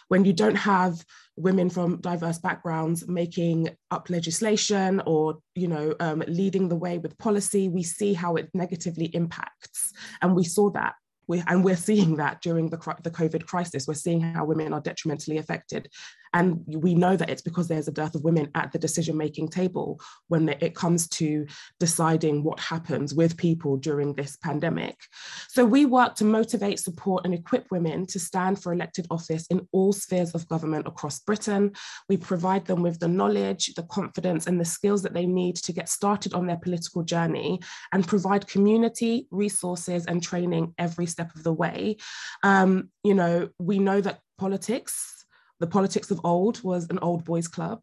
When 0.08 0.24
you 0.24 0.32
don't 0.32 0.56
have 0.56 1.04
women 1.36 1.70
from 1.70 2.00
diverse 2.00 2.38
backgrounds 2.38 3.08
making 3.08 3.70
up 3.90 4.10
legislation 4.10 5.00
or 5.06 5.38
you 5.54 5.68
know 5.68 5.94
um, 5.98 6.22
leading 6.26 6.68
the 6.68 6.76
way 6.76 6.98
with 6.98 7.18
policy, 7.18 7.68
we 7.68 7.82
see 7.82 8.14
how 8.14 8.36
it 8.36 8.50
negatively 8.52 9.06
impacts. 9.06 9.92
And 10.20 10.34
we 10.34 10.44
saw 10.44 10.70
that 10.70 10.94
we, 11.30 11.42
and 11.46 11.64
we're 11.64 11.76
seeing 11.76 12.16
that 12.16 12.42
during 12.42 12.68
the, 12.68 12.76
the 13.02 13.10
COVID 13.10 13.46
crisis. 13.46 13.86
We're 13.86 13.94
seeing 13.94 14.20
how 14.20 14.44
women 14.44 14.72
are 14.72 14.80
detrimentally 14.80 15.38
affected. 15.38 15.88
And 16.32 16.62
we 16.66 16.94
know 16.94 17.16
that 17.16 17.30
it's 17.30 17.42
because 17.42 17.68
there's 17.68 17.88
a 17.88 17.92
dearth 17.92 18.14
of 18.14 18.24
women 18.24 18.50
at 18.54 18.72
the 18.72 18.78
decision 18.78 19.16
making 19.16 19.48
table 19.48 20.00
when 20.28 20.48
it 20.48 20.74
comes 20.74 21.08
to 21.08 21.46
deciding 21.78 22.42
what 22.42 22.60
happens 22.60 23.14
with 23.14 23.36
people 23.36 23.76
during 23.76 24.14
this 24.14 24.36
pandemic. 24.36 24.96
So 25.48 25.64
we 25.64 25.86
work 25.86 26.14
to 26.16 26.24
motivate, 26.24 26.78
support, 26.78 27.24
and 27.24 27.34
equip 27.34 27.70
women 27.70 28.06
to 28.06 28.18
stand 28.18 28.62
for 28.62 28.72
elected 28.72 29.06
office 29.10 29.46
in 29.48 29.66
all 29.72 29.92
spheres 29.92 30.34
of 30.34 30.48
government 30.48 30.86
across 30.86 31.20
Britain. 31.20 31.72
We 32.08 32.16
provide 32.16 32.66
them 32.66 32.82
with 32.82 33.00
the 33.00 33.08
knowledge, 33.08 33.74
the 33.74 33.82
confidence, 33.84 34.46
and 34.46 34.60
the 34.60 34.64
skills 34.64 35.02
that 35.02 35.14
they 35.14 35.26
need 35.26 35.56
to 35.56 35.72
get 35.72 35.88
started 35.88 36.34
on 36.34 36.46
their 36.46 36.58
political 36.58 37.02
journey 37.02 37.60
and 37.92 38.06
provide 38.06 38.46
community, 38.46 39.26
resources, 39.30 40.06
and 40.06 40.22
training 40.22 40.74
every 40.78 41.06
step 41.06 41.34
of 41.34 41.42
the 41.42 41.52
way. 41.52 41.96
Um, 42.42 42.90
you 43.02 43.14
know, 43.14 43.48
we 43.58 43.78
know 43.78 44.00
that 44.00 44.20
politics 44.38 45.19
the 45.60 45.66
politics 45.66 46.10
of 46.10 46.20
old 46.24 46.62
was 46.64 46.88
an 46.90 46.98
old 46.98 47.24
boys 47.24 47.46
club. 47.46 47.80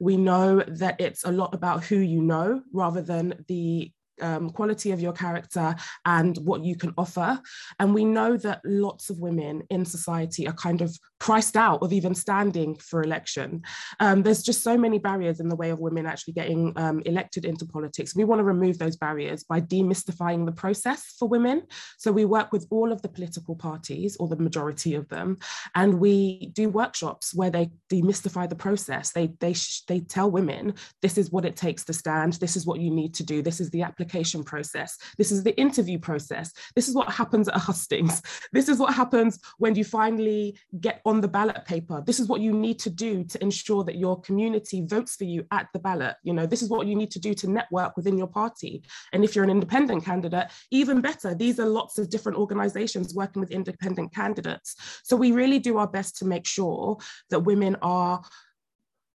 We 0.00 0.16
know 0.16 0.60
that 0.66 1.00
it's 1.00 1.24
a 1.24 1.32
lot 1.32 1.54
about 1.54 1.84
who 1.84 1.96
you 1.96 2.22
know 2.22 2.62
rather 2.72 3.02
than 3.02 3.44
the 3.48 3.90
um, 4.20 4.50
quality 4.50 4.92
of 4.92 5.00
your 5.00 5.12
character 5.12 5.74
and 6.04 6.36
what 6.38 6.64
you 6.64 6.76
can 6.76 6.94
offer. 6.96 7.40
And 7.78 7.94
we 7.94 8.04
know 8.04 8.36
that 8.38 8.60
lots 8.64 9.10
of 9.10 9.18
women 9.18 9.62
in 9.70 9.84
society 9.84 10.48
are 10.48 10.54
kind 10.54 10.80
of 10.80 10.96
priced 11.18 11.56
out 11.56 11.82
of 11.82 11.92
even 11.92 12.14
standing 12.14 12.76
for 12.76 13.02
election. 13.02 13.62
Um, 14.00 14.22
there's 14.22 14.42
just 14.42 14.62
so 14.62 14.76
many 14.76 14.98
barriers 14.98 15.40
in 15.40 15.48
the 15.48 15.56
way 15.56 15.70
of 15.70 15.80
women 15.80 16.06
actually 16.06 16.34
getting 16.34 16.72
um, 16.76 17.00
elected 17.06 17.44
into 17.44 17.66
politics. 17.66 18.14
We 18.14 18.24
want 18.24 18.40
to 18.40 18.44
remove 18.44 18.78
those 18.78 18.96
barriers 18.96 19.44
by 19.44 19.60
demystifying 19.60 20.46
the 20.46 20.52
process 20.52 21.14
for 21.18 21.28
women. 21.28 21.62
So 21.98 22.12
we 22.12 22.24
work 22.24 22.52
with 22.52 22.66
all 22.70 22.92
of 22.92 23.02
the 23.02 23.08
political 23.08 23.56
parties, 23.56 24.16
or 24.18 24.28
the 24.28 24.36
majority 24.36 24.94
of 24.94 25.08
them, 25.08 25.38
and 25.74 26.00
we 26.00 26.50
do 26.52 26.68
workshops 26.68 27.34
where 27.34 27.50
they 27.50 27.70
demystify 27.90 28.48
the 28.48 28.56
process. 28.56 29.12
They 29.12 29.28
they 29.40 29.54
they 29.88 30.00
tell 30.00 30.30
women 30.30 30.74
this 31.02 31.18
is 31.18 31.30
what 31.30 31.44
it 31.44 31.56
takes 31.56 31.84
to 31.84 31.92
stand. 31.92 32.34
This 32.34 32.56
is 32.56 32.66
what 32.66 32.80
you 32.80 32.90
need 32.90 33.14
to 33.14 33.24
do. 33.24 33.42
This 33.42 33.60
is 33.60 33.70
the 33.70 33.82
application 33.82 34.44
process. 34.44 34.96
This 35.18 35.32
is 35.32 35.42
the 35.42 35.56
interview 35.58 35.98
process. 35.98 36.52
This 36.74 36.88
is 36.88 36.94
what 36.94 37.08
happens 37.10 37.48
at 37.48 37.56
hustings. 37.56 38.22
This 38.52 38.68
is 38.68 38.78
what 38.78 38.94
happens 38.94 39.38
when 39.58 39.74
you 39.74 39.84
finally 39.84 40.58
get 40.80 41.00
on 41.06 41.20
the 41.20 41.28
ballot 41.28 41.64
paper. 41.64 42.02
This 42.04 42.18
is 42.18 42.26
what 42.26 42.40
you 42.40 42.52
need 42.52 42.80
to 42.80 42.90
do 42.90 43.22
to 43.24 43.40
ensure 43.42 43.84
that 43.84 43.96
your 43.96 44.20
community 44.20 44.84
votes 44.84 45.14
for 45.14 45.24
you 45.24 45.46
at 45.52 45.68
the 45.72 45.78
ballot. 45.78 46.16
You 46.24 46.34
know, 46.34 46.46
this 46.46 46.62
is 46.62 46.68
what 46.68 46.88
you 46.88 46.96
need 46.96 47.12
to 47.12 47.20
do 47.20 47.32
to 47.34 47.48
network 47.48 47.96
within 47.96 48.18
your 48.18 48.26
party. 48.26 48.82
And 49.12 49.24
if 49.24 49.34
you're 49.34 49.44
an 49.44 49.50
independent 49.50 50.04
candidate, 50.04 50.50
even 50.72 51.00
better. 51.00 51.32
These 51.34 51.60
are 51.60 51.66
lots 51.66 51.98
of 51.98 52.10
different 52.10 52.38
organizations 52.38 53.14
working 53.14 53.40
with 53.40 53.52
independent 53.52 54.12
candidates. 54.12 54.74
So 55.04 55.16
we 55.16 55.30
really 55.30 55.60
do 55.60 55.78
our 55.78 55.86
best 55.86 56.16
to 56.18 56.24
make 56.24 56.46
sure 56.46 56.98
that 57.30 57.40
women 57.40 57.76
are 57.82 58.20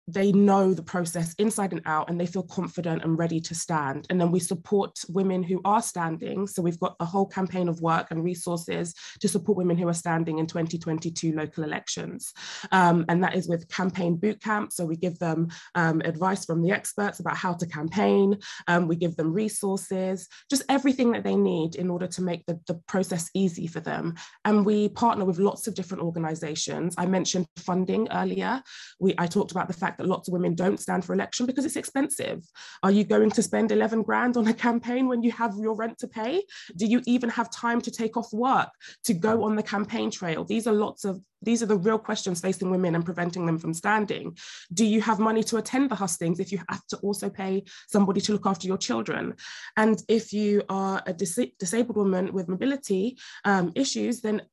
they 0.07 0.31
know 0.31 0.73
the 0.73 0.83
process 0.83 1.33
inside 1.35 1.71
and 1.71 1.81
out 1.85 2.09
and 2.09 2.19
they 2.19 2.25
feel 2.25 2.43
confident 2.43 3.03
and 3.03 3.17
ready 3.17 3.39
to 3.39 3.55
stand. 3.55 4.05
And 4.09 4.19
then 4.19 4.31
we 4.31 4.39
support 4.39 4.99
women 5.09 5.43
who 5.43 5.61
are 5.63 5.81
standing. 5.81 6.47
So 6.47 6.61
we've 6.61 6.79
got 6.79 6.95
a 6.99 7.05
whole 7.05 7.25
campaign 7.25 7.69
of 7.69 7.81
work 7.81 8.07
and 8.11 8.23
resources 8.23 8.93
to 9.19 9.27
support 9.27 9.57
women 9.57 9.77
who 9.77 9.87
are 9.87 9.93
standing 9.93 10.39
in 10.39 10.47
2022 10.47 11.33
local 11.33 11.63
elections. 11.63 12.33
Um, 12.71 13.05
and 13.09 13.23
that 13.23 13.35
is 13.35 13.47
with 13.47 13.69
campaign 13.69 14.15
boot 14.15 14.41
camp. 14.41 14.71
So 14.71 14.85
we 14.85 14.95
give 14.95 15.19
them 15.19 15.49
um, 15.75 16.01
advice 16.03 16.45
from 16.45 16.61
the 16.61 16.71
experts 16.71 17.19
about 17.19 17.37
how 17.37 17.53
to 17.53 17.67
campaign. 17.67 18.37
Um, 18.67 18.87
we 18.87 18.95
give 18.95 19.15
them 19.15 19.31
resources, 19.31 20.27
just 20.49 20.63
everything 20.69 21.11
that 21.11 21.23
they 21.23 21.35
need 21.35 21.75
in 21.75 21.89
order 21.89 22.07
to 22.07 22.21
make 22.21 22.45
the, 22.45 22.59
the 22.67 22.75
process 22.87 23.29
easy 23.33 23.67
for 23.67 23.79
them. 23.79 24.15
And 24.45 24.65
we 24.65 24.89
partner 24.89 25.25
with 25.25 25.39
lots 25.39 25.67
of 25.67 25.75
different 25.75 26.03
organizations. 26.03 26.95
I 26.97 27.05
mentioned 27.05 27.47
funding 27.57 28.07
earlier. 28.11 28.61
We, 28.99 29.13
I 29.17 29.27
talked 29.27 29.51
about 29.51 29.67
the 29.67 29.73
fact 29.73 29.90
that 29.97 30.07
lots 30.07 30.27
of 30.27 30.33
women 30.33 30.55
don't 30.55 30.79
stand 30.79 31.05
for 31.05 31.13
election 31.13 31.45
because 31.45 31.65
it's 31.65 31.75
expensive. 31.75 32.43
Are 32.83 32.91
you 32.91 33.03
going 33.03 33.31
to 33.31 33.43
spend 33.43 33.71
11 33.71 34.03
grand 34.03 34.37
on 34.37 34.47
a 34.47 34.53
campaign 34.53 35.07
when 35.07 35.23
you 35.23 35.31
have 35.31 35.55
your 35.57 35.75
rent 35.75 35.97
to 35.99 36.07
pay? 36.07 36.43
Do 36.75 36.85
you 36.85 37.01
even 37.05 37.29
have 37.29 37.51
time 37.51 37.81
to 37.81 37.91
take 37.91 38.17
off 38.17 38.31
work 38.33 38.69
to 39.05 39.13
go 39.13 39.43
on 39.43 39.55
the 39.55 39.63
campaign 39.63 40.11
trail? 40.11 40.43
These 40.43 40.67
are 40.67 40.73
lots 40.73 41.05
of 41.05 41.21
these 41.43 41.63
are 41.63 41.67
the 41.67 41.77
real 41.77 41.97
questions 41.97 42.41
facing 42.41 42.69
women 42.69 42.95
and 42.95 43.05
preventing 43.05 43.45
them 43.45 43.57
from 43.57 43.73
standing. 43.73 44.37
Do 44.73 44.85
you 44.85 45.01
have 45.01 45.19
money 45.19 45.43
to 45.45 45.57
attend 45.57 45.89
the 45.89 45.95
hustings 45.95 46.39
if 46.39 46.51
you 46.51 46.59
have 46.69 46.85
to 46.87 46.97
also 46.97 47.29
pay 47.29 47.63
somebody 47.87 48.21
to 48.21 48.33
look 48.33 48.45
after 48.45 48.67
your 48.67 48.77
children? 48.77 49.33
And 49.75 50.01
if 50.07 50.33
you 50.33 50.61
are 50.69 51.01
a 51.05 51.13
dis 51.13 51.39
disabled 51.59 51.97
woman 51.97 52.31
with 52.31 52.47
mobility 52.47 53.17
um, 53.45 53.71
issues, 53.75 54.21
then 54.21 54.43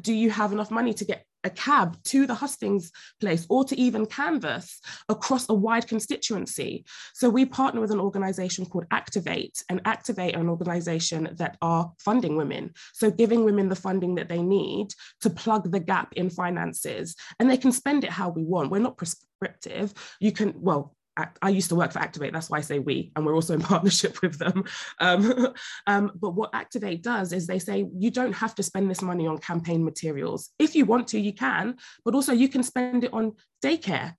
do 0.00 0.12
you 0.12 0.30
have 0.30 0.52
enough 0.52 0.70
money 0.70 0.94
to 0.94 1.04
get 1.04 1.24
a 1.44 1.50
cab 1.50 1.96
to 2.04 2.26
the 2.26 2.34
hustings 2.34 2.90
place 3.20 3.46
or 3.48 3.64
to 3.64 3.78
even 3.78 4.06
canvass 4.06 4.80
across 5.08 5.48
a 5.48 5.54
wide 5.54 5.86
constituency. 5.86 6.84
So 7.14 7.28
we 7.28 7.44
partner 7.44 7.80
with 7.80 7.90
an 7.90 8.00
organization 8.00 8.66
called 8.66 8.86
Activate 8.90 9.62
and 9.68 9.80
Activate 9.84 10.34
an 10.34 10.48
organization 10.48 11.30
that 11.36 11.56
are 11.62 11.92
funding 11.98 12.36
women. 12.36 12.72
So 12.92 13.10
giving 13.10 13.44
women 13.44 13.68
the 13.68 13.76
funding 13.76 14.16
that 14.16 14.28
they 14.28 14.42
need 14.42 14.88
to 15.20 15.30
plug 15.30 15.70
the 15.70 15.80
gap 15.80 16.12
in 16.14 16.30
finances 16.30 17.14
and 17.38 17.48
they 17.48 17.56
can 17.56 17.72
spend 17.72 18.04
it 18.04 18.10
how 18.10 18.30
we 18.30 18.44
want. 18.44 18.70
We're 18.70 18.80
not 18.80 18.96
prescriptive. 18.96 19.92
You 20.20 20.32
can, 20.32 20.54
well, 20.56 20.96
I 21.42 21.48
used 21.48 21.68
to 21.70 21.74
work 21.74 21.92
for 21.92 21.98
Activate, 21.98 22.32
that's 22.32 22.50
why 22.50 22.58
I 22.58 22.62
say 22.62 22.78
we, 22.78 23.12
and 23.16 23.24
we're 23.24 23.34
also 23.34 23.54
in 23.54 23.60
partnership 23.72 24.22
with 24.22 24.38
them. 24.38 24.64
Um, 25.00 25.54
um, 25.86 26.12
but 26.14 26.30
what 26.30 26.50
Activate 26.54 27.02
does 27.02 27.32
is 27.32 27.46
they 27.46 27.58
say 27.58 27.86
you 27.96 28.10
don't 28.10 28.32
have 28.32 28.54
to 28.56 28.62
spend 28.62 28.90
this 28.90 29.02
money 29.02 29.26
on 29.26 29.38
campaign 29.38 29.84
materials. 29.84 30.50
If 30.58 30.74
you 30.74 30.84
want 30.84 31.08
to, 31.08 31.20
you 31.20 31.32
can, 31.32 31.76
but 32.04 32.14
also 32.14 32.32
you 32.32 32.48
can 32.48 32.62
spend 32.62 33.04
it 33.04 33.12
on 33.12 33.34
daycare. 33.64 34.14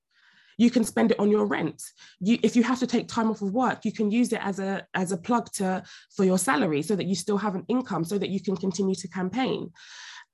You 0.58 0.70
can 0.70 0.84
spend 0.84 1.12
it 1.12 1.20
on 1.20 1.32
your 1.32 1.46
rent. 1.46 1.82
You, 2.20 2.38
if 2.44 2.58
you 2.58 2.64
have 2.64 2.80
to 2.80 2.88
take 2.88 3.08
time 3.08 3.32
off 3.32 3.42
of 3.42 3.54
work, 3.54 3.86
you 3.86 3.94
can 3.94 4.12
use 4.12 4.34
it 4.34 4.46
as 4.46 4.60
a 4.60 4.86
as 4.94 5.14
a 5.14 5.18
plug 5.18 5.50
to 5.54 5.84
for 6.18 6.26
your 6.26 6.38
salary, 6.38 6.82
so 6.82 6.98
that 6.98 7.06
you 7.06 7.16
still 7.16 7.38
have 7.38 7.56
an 7.56 7.64
income, 7.70 8.04
so 8.04 8.18
that 8.18 8.30
you 8.30 8.42
can 8.42 8.58
continue 8.58 8.96
to 8.96 9.08
campaign. 9.08 9.72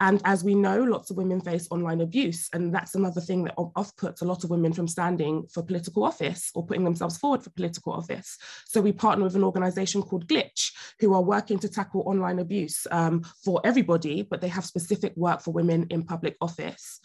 And 0.02 0.22
as 0.26 0.44
we 0.44 0.56
know, 0.56 0.84
lots 0.84 1.10
of 1.10 1.18
women 1.18 1.40
face 1.40 1.68
online 1.72 2.02
abuse. 2.02 2.50
And 2.54 2.74
that's 2.74 2.96
another 2.96 3.22
thing 3.22 3.46
that 3.46 3.54
off 3.58 3.96
puts 3.96 4.22
a 4.22 4.26
lot 4.26 4.44
of 4.44 4.50
women 4.50 4.74
from 4.74 4.88
standing 4.88 5.48
for 5.54 5.64
political 5.64 6.04
office 6.04 6.52
or 6.54 6.66
putting 6.66 6.84
themselves 6.84 7.18
forward 7.18 7.44
for 7.44 7.50
political 7.52 7.94
office. 7.94 8.38
So 8.66 8.82
we 8.82 8.92
partner 8.92 9.24
with 9.24 9.36
an 9.36 9.44
organization 9.44 10.02
called 10.02 10.28
Glitch, 10.28 10.72
who 11.00 11.14
are 11.14 11.22
working 11.22 11.60
to 11.60 11.70
tackle 11.70 12.04
online 12.06 12.40
abuse 12.40 12.86
um, 12.92 13.24
for 13.44 13.62
everybody, 13.64 14.22
but 14.22 14.42
they 14.42 14.50
have 14.50 14.66
specific 14.66 15.14
work 15.16 15.42
for 15.42 15.52
women 15.52 15.88
in 15.90 16.04
public 16.04 16.36
office. 16.42 17.00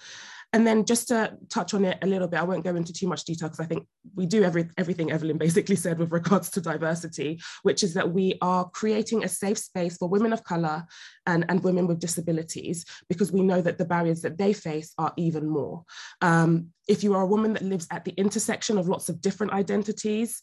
And 0.52 0.66
then 0.66 0.84
just 0.84 1.08
to 1.08 1.36
touch 1.48 1.74
on 1.74 1.84
it 1.84 1.98
a 2.02 2.06
little 2.06 2.26
bit, 2.26 2.40
I 2.40 2.44
won't 2.44 2.64
go 2.64 2.74
into 2.74 2.92
too 2.92 3.06
much 3.06 3.24
detail 3.24 3.48
because 3.48 3.60
I 3.60 3.66
think 3.66 3.86
we 4.16 4.26
do 4.26 4.42
every, 4.42 4.68
everything 4.76 5.12
Evelyn 5.12 5.38
basically 5.38 5.76
said 5.76 5.98
with 5.98 6.10
regards 6.12 6.50
to 6.50 6.60
diversity, 6.60 7.40
which 7.62 7.82
is 7.82 7.94
that 7.94 8.12
we 8.12 8.36
are 8.42 8.68
creating 8.70 9.22
a 9.22 9.28
safe 9.28 9.58
space 9.58 9.96
for 9.96 10.08
women 10.08 10.32
of 10.32 10.42
color 10.42 10.84
and, 11.26 11.44
and 11.48 11.62
women 11.62 11.86
with 11.86 12.00
disabilities 12.00 12.84
because 13.08 13.32
we 13.32 13.42
know 13.42 13.60
that 13.60 13.78
the 13.78 13.84
barriers 13.84 14.22
that 14.22 14.38
they 14.38 14.52
face 14.52 14.92
are 14.98 15.12
even 15.16 15.48
more. 15.48 15.84
Um, 16.20 16.68
if 16.88 17.04
you 17.04 17.14
are 17.14 17.22
a 17.22 17.26
woman 17.26 17.52
that 17.52 17.62
lives 17.62 17.86
at 17.92 18.04
the 18.04 18.12
intersection 18.12 18.76
of 18.76 18.88
lots 18.88 19.08
of 19.08 19.20
different 19.20 19.52
identities, 19.52 20.42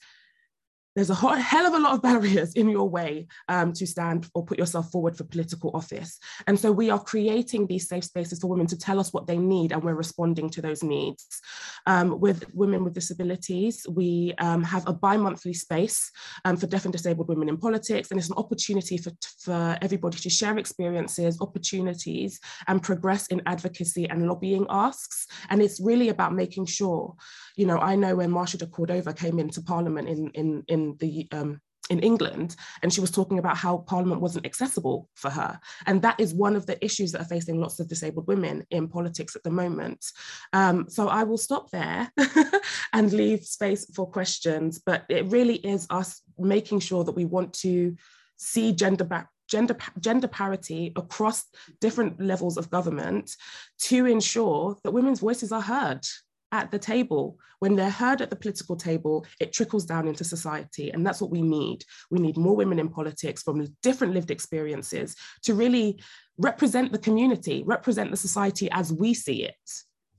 there's 0.97 1.11
a 1.11 1.15
hell 1.15 1.67
of 1.67 1.75
a 1.75 1.79
lot 1.79 1.93
of 1.93 2.01
barriers 2.01 2.53
in 2.53 2.67
your 2.69 2.89
way 2.89 3.27
um, 3.49 3.71
to 3.71 3.85
stand 3.85 4.27
or 4.33 4.43
put 4.43 4.57
yourself 4.57 4.89
forward 4.89 5.15
for 5.15 5.25
political 5.25 5.69
office. 5.75 6.17
And 6.47 6.59
so 6.59 6.71
we 6.71 6.89
are 6.89 6.99
creating 6.99 7.67
these 7.67 7.87
safe 7.87 8.05
spaces 8.05 8.39
for 8.39 8.47
women 8.47 8.65
to 8.65 8.77
tell 8.77 8.99
us 8.99 9.13
what 9.13 9.27
they 9.27 9.37
need 9.37 9.71
and 9.71 9.83
we're 9.83 9.93
responding 9.93 10.49
to 10.49 10.59
those 10.59 10.81
needs. 10.81 11.39
Um, 11.85 12.19
with 12.19 12.51
women 12.55 12.83
with 12.83 12.95
disabilities, 12.95 13.85
we 13.87 14.33
um, 14.39 14.63
have 14.63 14.87
a 14.87 14.93
bi-monthly 14.93 15.53
space 15.53 16.11
um, 16.45 16.57
for 16.57 16.65
deaf 16.65 16.85
and 16.85 16.91
disabled 16.91 17.27
women 17.27 17.47
in 17.47 17.57
politics 17.57 18.09
and 18.09 18.19
it's 18.19 18.31
an 18.31 18.37
opportunity 18.37 18.97
for, 18.97 19.11
for 19.37 19.77
everybody 19.83 20.17
to 20.17 20.31
share 20.31 20.57
experiences, 20.57 21.39
opportunities 21.41 22.39
and 22.67 22.81
progress 22.81 23.27
in 23.27 23.43
advocacy 23.45 24.09
and 24.09 24.27
lobbying 24.27 24.65
asks. 24.67 25.27
And 25.51 25.61
it's 25.61 25.79
really 25.79 26.09
about 26.09 26.33
making 26.33 26.65
sure, 26.65 27.13
you 27.57 27.65
know, 27.65 27.79
I 27.79 27.95
know 27.95 28.15
when 28.15 28.31
Marsha 28.31 28.57
de 28.57 28.67
Cordova 28.67 29.13
came 29.13 29.39
into 29.39 29.61
parliament 29.61 30.07
in, 30.07 30.29
in, 30.29 30.63
in 30.67 30.95
the 30.99 31.27
um, 31.31 31.59
in 31.89 31.99
England, 31.99 32.55
and 32.81 32.91
she 32.93 33.01
was 33.01 33.11
talking 33.11 33.39
about 33.39 33.57
how 33.57 33.77
Parliament 33.77 34.21
wasn't 34.21 34.45
accessible 34.45 35.09
for 35.15 35.29
her. 35.29 35.59
And 35.85 36.01
that 36.01 36.19
is 36.19 36.33
one 36.33 36.55
of 36.55 36.65
the 36.65 36.83
issues 36.83 37.11
that 37.11 37.21
are 37.21 37.25
facing 37.25 37.59
lots 37.59 37.79
of 37.79 37.87
disabled 37.87 38.27
women 38.27 38.65
in 38.71 38.89
politics 38.89 39.35
at 39.35 39.43
the 39.43 39.49
moment. 39.49 40.05
Um, 40.53 40.87
so 40.89 41.07
I 41.07 41.23
will 41.23 41.37
stop 41.37 41.71
there 41.71 42.11
and 42.93 43.13
leave 43.13 43.45
space 43.45 43.85
for 43.95 44.05
questions, 44.05 44.81
but 44.85 45.05
it 45.09 45.25
really 45.27 45.55
is 45.55 45.87
us 45.89 46.21
making 46.37 46.79
sure 46.81 47.03
that 47.03 47.15
we 47.15 47.25
want 47.25 47.53
to 47.61 47.95
see 48.37 48.73
gender 48.73 49.03
back 49.03 49.29
gender 49.49 49.77
gender 49.99 50.27
parity 50.27 50.91
across 50.97 51.45
different 51.79 52.19
levels 52.19 52.57
of 52.57 52.69
government 52.69 53.33
to 53.79 54.05
ensure 54.05 54.75
that 54.83 54.91
women's 54.91 55.21
voices 55.21 55.53
are 55.53 55.61
heard 55.61 56.05
at 56.51 56.71
the 56.71 56.79
table. 56.79 57.37
When 57.59 57.75
they're 57.75 57.89
heard 57.89 58.21
at 58.21 58.29
the 58.29 58.35
political 58.35 58.75
table, 58.75 59.25
it 59.39 59.53
trickles 59.53 59.85
down 59.85 60.07
into 60.07 60.23
society. 60.23 60.91
And 60.91 61.05
that's 61.05 61.21
what 61.21 61.31
we 61.31 61.41
need. 61.41 61.83
We 62.11 62.19
need 62.19 62.37
more 62.37 62.55
women 62.55 62.79
in 62.79 62.89
politics 62.89 63.43
from 63.43 63.67
different 63.81 64.13
lived 64.13 64.31
experiences 64.31 65.15
to 65.43 65.53
really 65.53 65.99
represent 66.37 66.91
the 66.91 66.99
community, 66.99 67.63
represent 67.65 68.11
the 68.11 68.17
society 68.17 68.69
as 68.71 68.93
we 68.93 69.13
see 69.13 69.43
it, 69.43 69.55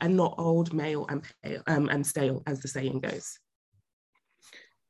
and 0.00 0.16
not 0.16 0.34
old, 0.38 0.72
male, 0.72 1.06
and, 1.08 1.22
pale, 1.42 1.62
um, 1.66 1.88
and 1.88 2.06
stale, 2.06 2.42
as 2.46 2.60
the 2.60 2.68
saying 2.68 3.00
goes. 3.00 3.38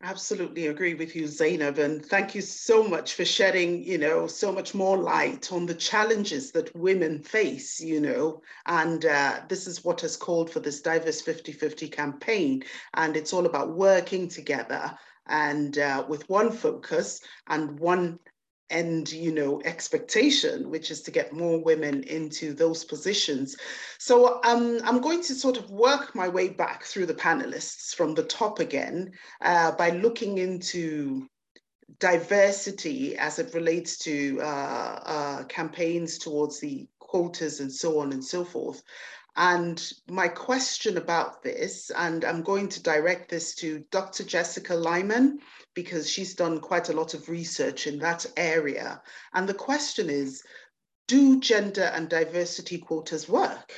Absolutely 0.03 0.69
agree 0.69 0.95
with 0.95 1.17
you, 1.17 1.27
Zainab, 1.27 1.79
and 1.79 2.05
thank 2.07 2.33
you 2.35 2.41
so 2.41 2.85
much 2.85 3.15
for 3.15 3.25
shedding, 3.25 3.83
you 3.83 3.99
know, 3.99 4.29
so 4.29 4.53
much 4.53 4.73
more 4.73 4.97
light 4.97 5.51
on 5.53 5.67
the 5.67 5.75
challenges 5.75 6.53
that 6.53 6.75
women 6.77 7.21
face, 7.23 7.81
you 7.81 8.01
know, 8.01 8.41
and 8.67 9.05
uh, 9.07 9.41
this 9.49 9.67
is 9.67 9.85
what 9.85 10.01
has 10.03 10.17
called 10.17 10.51
for 10.51 10.61
this 10.61 10.81
Diverse 10.83 11.21
50-50 11.23 11.89
campaign, 11.89 12.63
and 12.95 13.17
it's 13.17 13.33
all 13.33 13.47
about 13.47 13.75
working 13.77 14.29
together 14.29 14.97
and 15.27 15.79
uh, 15.79 16.05
with 16.09 16.29
one 16.29 16.53
focus 16.53 17.21
and 17.49 17.79
one 17.81 18.21
end 18.71 19.11
you 19.11 19.33
know 19.33 19.61
expectation 19.65 20.71
which 20.71 20.91
is 20.91 21.01
to 21.01 21.11
get 21.11 21.33
more 21.33 21.63
women 21.63 22.03
into 22.05 22.53
those 22.53 22.85
positions. 22.85 23.57
So 23.99 24.41
um, 24.45 24.81
i'm 24.85 25.01
going 25.01 25.23
to 25.23 25.35
sort 25.35 25.57
of 25.57 25.71
work 25.71 26.15
my 26.15 26.29
way 26.29 26.49
back 26.49 26.85
through 26.85 27.07
the 27.07 27.15
panelists 27.15 27.95
from 27.95 28.15
the 28.15 28.25
top 28.25 28.59
again 28.61 29.13
uh, 29.41 29.73
by 29.73 29.91
looking 29.91 30.39
into 30.39 31.29
diversity 32.01 33.17
as 33.17 33.39
it 33.39 33.55
relates 33.55 33.99
to 33.99 34.39
uh, 34.41 35.01
uh, 35.05 35.45
campaigns 35.45 36.19
towards 36.19 36.61
the 36.61 36.87
quotas 36.99 37.61
and 37.61 37.73
so 37.73 37.99
on 37.99 38.13
and 38.13 38.25
so 38.25 38.45
forth 38.45 38.83
and 39.39 39.93
my 40.09 40.27
question 40.27 40.97
about 40.97 41.45
this, 41.45 41.91
and 41.91 42.25
I'm 42.25 42.43
going 42.43 42.69
to 42.71 42.83
direct 42.83 43.31
this 43.31 43.55
to 43.57 43.85
Dr. 43.93 44.25
Jessica 44.25 44.73
Laimann, 44.73 45.39
because 45.75 46.11
she's 46.11 46.35
done 46.35 46.59
quite 46.61 46.89
a 46.89 46.93
lot 46.93 47.15
of 47.15 47.29
research 47.29 47.87
in 47.87 48.01
that 48.01 48.27
area. 48.37 49.01
And 49.33 49.49
the 49.49 49.55
question 49.55 50.11
is, 50.11 50.43
do 51.07 51.39
gender 51.39 51.85
and 51.95 52.09
diversity 52.09 52.79
quotas 52.79 53.29
work? 53.29 53.73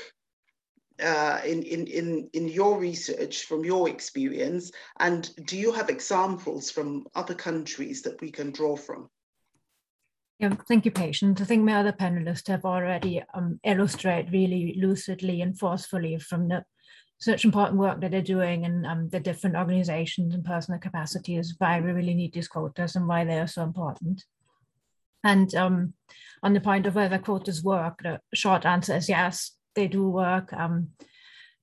Uh, 0.98 1.40
in, 1.44 1.62
in, 1.62 1.86
in, 1.86 2.30
in 2.32 2.48
your 2.48 2.78
research, 2.78 3.44
from 3.44 3.62
your 3.62 3.88
experience, 3.88 4.72
and 4.98 5.30
do 5.46 5.58
you 5.58 5.72
have 5.72 5.90
examples 5.90 6.70
from 6.70 7.06
other 7.14 7.34
countries 7.34 8.00
that 8.02 8.20
we 8.22 8.30
can 8.30 8.50
draw 8.50 8.76
from? 8.76 9.10
Yeah, 10.40 10.54
thank 10.66 10.86
you, 10.86 10.90
Patience. 10.90 11.42
I 11.42 11.44
think 11.44 11.64
my 11.64 11.74
other 11.74 11.92
panelists 11.92 12.48
have 12.48 12.64
already 12.64 13.22
um, 13.34 13.60
illustrated 13.62 14.32
really 14.32 14.74
lucidly 14.80 15.42
and 15.42 15.58
forcefully 15.58 16.18
from 16.18 16.48
the 16.48 16.64
such 17.18 17.44
important 17.44 17.78
work 17.78 18.00
that 18.00 18.10
they're 18.10 18.22
doing 18.22 18.64
and 18.64 18.86
um, 18.86 19.10
the 19.10 19.20
different 19.20 19.54
organizations 19.54 20.34
and 20.34 20.42
personal 20.42 20.80
capacities 20.80 21.54
why 21.58 21.78
we 21.78 21.92
really 21.92 22.14
need 22.14 22.32
these 22.32 22.48
quotas 22.48 22.96
and 22.96 23.06
why 23.06 23.22
they 23.22 23.38
are 23.38 23.46
so 23.46 23.62
important. 23.62 24.24
And 25.22 25.54
um, 25.54 25.92
on 26.42 26.54
the 26.54 26.60
point 26.62 26.86
of 26.86 26.94
whether 26.94 27.18
quotas 27.18 27.62
work, 27.62 28.00
the 28.02 28.22
short 28.32 28.64
answer 28.64 28.96
is 28.96 29.10
yes, 29.10 29.50
they 29.74 29.88
do 29.88 30.08
work. 30.08 30.54
Um, 30.54 30.92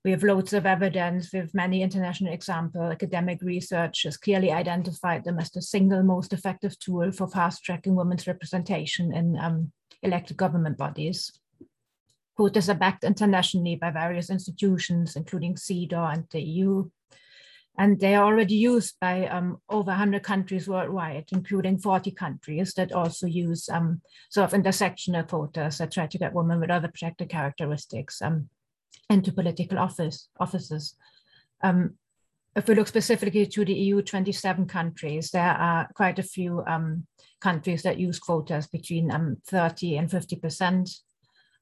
we 0.03 0.11
have 0.11 0.23
loads 0.23 0.53
of 0.53 0.65
evidence 0.65 1.33
with 1.33 1.53
many 1.53 1.81
international 1.81 2.33
examples. 2.33 2.91
Academic 2.91 3.41
research 3.41 4.03
has 4.03 4.17
clearly 4.17 4.51
identified 4.51 5.23
them 5.23 5.39
as 5.39 5.51
the 5.51 5.61
single 5.61 6.03
most 6.03 6.33
effective 6.33 6.79
tool 6.79 7.11
for 7.11 7.27
fast 7.27 7.63
tracking 7.63 7.95
women's 7.95 8.27
representation 8.27 9.13
in 9.13 9.37
um, 9.37 9.71
elected 10.03 10.37
government 10.37 10.77
bodies. 10.77 11.31
Quotas 12.35 12.69
are 12.69 12.75
backed 12.75 13.03
internationally 13.03 13.75
by 13.75 13.89
various 13.89 14.29
institutions, 14.29 15.15
including 15.15 15.55
CEDAW 15.55 16.13
and 16.13 16.23
the 16.31 16.41
EU. 16.41 16.89
And 17.79 17.99
they 17.99 18.15
are 18.15 18.25
already 18.25 18.55
used 18.55 18.95
by 18.99 19.27
um, 19.27 19.57
over 19.69 19.91
100 19.91 20.23
countries 20.23 20.67
worldwide, 20.67 21.25
including 21.31 21.77
40 21.79 22.11
countries 22.11 22.73
that 22.73 22.91
also 22.91 23.27
use 23.27 23.69
um, 23.69 24.01
sort 24.29 24.51
of 24.51 24.59
intersectional 24.59 25.27
quotas 25.27 25.77
that 25.79 25.91
try 25.91 26.07
to 26.07 26.17
get 26.17 26.33
women 26.33 26.59
with 26.59 26.71
other 26.71 26.87
protected 26.87 27.29
characteristics 27.29 28.21
um, 28.21 28.49
into 29.09 29.31
political 29.31 29.79
office 29.79 30.29
offices. 30.39 30.95
Um, 31.61 31.95
if 32.55 32.67
we 32.67 32.75
look 32.75 32.87
specifically 32.87 33.45
to 33.45 33.65
the 33.65 33.73
EU 33.73 34.01
27 34.01 34.65
countries, 34.65 35.29
there 35.29 35.51
are 35.51 35.87
quite 35.95 36.17
a 36.17 36.23
few 36.23 36.63
um, 36.65 37.05
countries 37.39 37.83
that 37.83 37.99
use 37.99 38.19
quotas 38.19 38.67
between 38.67 39.11
um, 39.11 39.37
30 39.45 39.97
and 39.97 40.09
50%. 40.09 40.89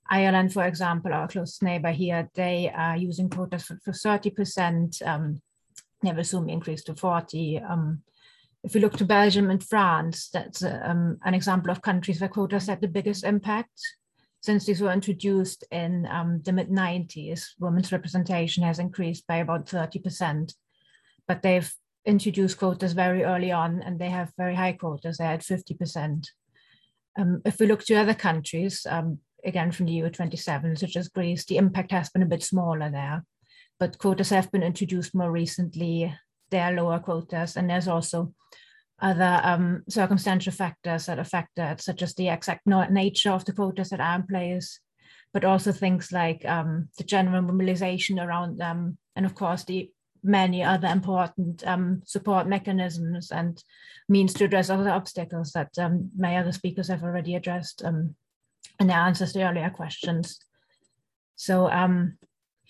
Ireland, 0.09 0.53
for 0.53 0.65
example, 0.65 1.13
our 1.13 1.27
close 1.27 1.61
neighbor 1.61 1.91
here, 1.91 2.29
they 2.35 2.71
are 2.73 2.95
using 2.95 3.29
quotas 3.29 3.63
for, 3.63 3.77
for 3.83 3.91
30%, 3.91 5.05
um, 5.05 5.41
never 6.01 6.23
soon 6.23 6.49
increase 6.49 6.83
to 6.83 6.95
40. 6.95 7.59
Um, 7.59 8.03
if 8.63 8.73
we 8.73 8.79
look 8.79 8.97
to 8.97 9.05
Belgium 9.05 9.49
and 9.49 9.63
France, 9.63 10.29
that's 10.29 10.63
um, 10.63 11.17
an 11.25 11.33
example 11.33 11.71
of 11.71 11.81
countries 11.81 12.21
where 12.21 12.29
quotas 12.29 12.67
had 12.67 12.81
the 12.81 12.87
biggest 12.87 13.23
impact 13.23 13.81
since 14.45 14.65
these 14.65 14.81
were 14.81 14.91
introduced 14.91 15.63
in 15.71 16.07
um, 16.07 16.41
the 16.43 16.53
mid 16.53 16.69
90s, 16.69 17.49
women's 17.59 17.91
representation 17.91 18.63
has 18.63 18.79
increased 18.79 19.25
by 19.27 19.37
about 19.37 19.65
30%. 19.65 20.53
But 21.27 21.41
they've 21.41 21.71
introduced 22.05 22.59
quotas 22.59 22.93
very 22.93 23.23
early 23.23 23.51
on 23.51 23.81
and 23.81 23.99
they 23.99 24.09
have 24.09 24.31
very 24.37 24.53
high 24.53 24.73
quotas, 24.73 25.17
they're 25.17 25.27
at 25.27 25.41
50%. 25.41 26.27
Um, 27.17 27.41
if 27.45 27.59
we 27.59 27.65
look 27.65 27.83
to 27.85 27.95
other 27.95 28.13
countries, 28.13 28.85
um, 28.89 29.19
again 29.43 29.71
from 29.71 29.85
the 29.85 29.93
EU 29.93 30.09
27, 30.09 30.75
such 30.75 30.95
as 30.95 31.07
Greece, 31.07 31.45
the 31.45 31.57
impact 31.57 31.91
has 31.91 32.09
been 32.09 32.23
a 32.23 32.27
bit 32.27 32.43
smaller 32.43 32.89
there. 32.89 33.23
But 33.79 33.97
quotas 33.97 34.29
have 34.29 34.51
been 34.51 34.63
introduced 34.63 35.15
more 35.15 35.31
recently. 35.31 36.13
There 36.49 36.63
are 36.63 36.73
lower 36.73 36.99
quotas, 36.99 37.57
and 37.57 37.69
there's 37.69 37.87
also 37.87 38.33
other 38.99 39.41
um, 39.43 39.83
circumstantial 39.89 40.53
factors 40.53 41.05
that 41.05 41.19
affect 41.19 41.49
that, 41.55 41.81
such 41.81 42.01
as 42.01 42.13
the 42.13 42.29
exact 42.29 42.65
nature 42.65 43.31
of 43.31 43.45
the 43.45 43.53
quotas 43.53 43.89
that 43.89 43.99
are 43.99 44.15
in 44.15 44.23
place, 44.23 44.79
but 45.33 45.43
also 45.43 45.71
things 45.71 46.11
like 46.11 46.45
um, 46.45 46.87
the 46.97 47.03
general 47.03 47.41
mobilization 47.41 48.19
around 48.19 48.57
them, 48.57 48.97
and 49.15 49.25
of 49.25 49.35
course 49.35 49.63
the 49.63 49.91
many 50.23 50.63
other 50.63 50.87
important 50.87 51.65
um, 51.67 52.01
support 52.05 52.47
mechanisms 52.47 53.31
and 53.31 53.63
means 54.09 54.33
to 54.33 54.45
address 54.45 54.69
other 54.69 54.89
obstacles 54.89 55.51
that 55.51 55.69
um, 55.77 56.09
my 56.17 56.37
other 56.37 56.51
speakers 56.51 56.87
have 56.87 57.03
already 57.03 57.35
addressed. 57.35 57.83
Um, 57.85 58.15
and 58.79 58.89
it 58.89 58.93
answers 58.93 59.33
the 59.33 59.43
earlier 59.43 59.69
questions. 59.69 60.39
So 61.35 61.69
um, 61.69 62.17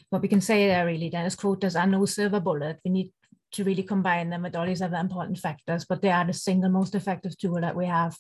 what 0.10 0.22
we 0.22 0.28
can 0.28 0.42
say 0.42 0.68
there 0.68 0.86
really 0.86 1.10
then 1.10 1.26
is 1.26 1.36
quotas 1.36 1.76
are 1.76 1.88
no 1.88 2.06
silver 2.06 2.40
bullet. 2.40 2.80
We 2.84 2.92
need 2.92 3.12
to 3.56 3.64
really 3.64 3.84
combine 3.84 4.30
them 4.30 4.44
with 4.44 4.56
all 4.56 4.66
these 4.66 4.82
other 4.82 4.98
important 4.98 5.38
factors, 5.38 5.86
but 5.86 6.02
they 6.02 6.12
are 6.12 6.26
the 6.26 6.34
single 6.34 6.70
most 6.70 6.96
effective 6.96 7.38
tool 7.38 7.62
that 7.62 7.76
we 7.76 7.86
have. 7.86 8.16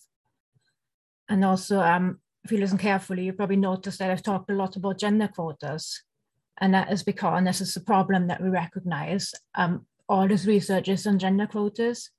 And 1.30 1.43
also, 1.43 1.80
um, 1.80 2.19
if 2.43 2.52
you 2.52 2.60
listen 2.60 2.78
carefully, 2.78 3.26
you 3.26 3.34
probably 3.34 3.56
noticed 3.56 4.00
that 4.00 4.12
I've 4.12 4.24
talked 4.24 4.50
a 4.50 4.56
lot 4.56 4.76
about 4.76 5.00
gender 5.00 5.28
quotas. 5.28 6.04
And 6.62 6.74
that 6.74 6.91
is 6.91 7.04
because, 7.04 7.38
and 7.38 7.48
this 7.48 7.62
is 7.62 7.76
a 7.76 7.82
problem 7.82 8.28
that 8.28 8.41
we 8.41 8.50
recognize, 8.50 9.34
um, 9.56 9.86
all 10.08 10.28
this 10.28 10.45
research 10.45 10.88
is 10.88 11.08
on 11.08 11.19
gender 11.19 11.48
quotas. 11.48 12.12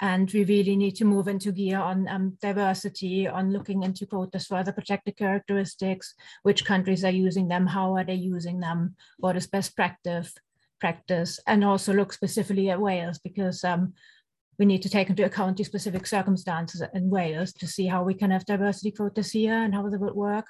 And 0.00 0.30
we 0.32 0.44
really 0.44 0.76
need 0.76 0.96
to 0.96 1.04
move 1.04 1.28
into 1.28 1.52
gear 1.52 1.78
on 1.78 2.08
um, 2.08 2.36
diversity, 2.40 3.28
on 3.28 3.52
looking 3.52 3.82
into 3.82 4.06
quotas 4.06 4.46
for 4.46 4.56
other 4.56 4.72
protected 4.72 5.16
characteristics, 5.16 6.14
which 6.42 6.64
countries 6.64 7.04
are 7.04 7.10
using 7.10 7.48
them, 7.48 7.66
how 7.66 7.96
are 7.96 8.04
they 8.04 8.14
using 8.14 8.60
them, 8.60 8.96
what 9.18 9.36
is 9.36 9.46
best 9.46 9.76
practice, 9.76 10.34
practice, 10.82 11.32
and 11.46 11.64
also 11.64 11.90
look 11.92 12.12
specifically 12.12 12.68
at 12.70 12.84
Wales 12.88 13.18
because 13.28 13.58
um, 13.70 13.82
we 14.58 14.66
need 14.66 14.82
to 14.82 14.92
take 14.96 15.08
into 15.10 15.24
account 15.24 15.56
the 15.56 15.64
specific 15.64 16.04
circumstances 16.06 16.82
in 16.96 17.14
Wales 17.16 17.52
to 17.54 17.66
see 17.74 17.86
how 17.92 18.00
we 18.04 18.14
can 18.20 18.30
have 18.32 18.44
diversity 18.44 18.90
quotas 18.90 19.30
here 19.30 19.58
and 19.64 19.74
how 19.74 19.88
they 19.88 19.96
would 19.96 20.14
work. 20.14 20.46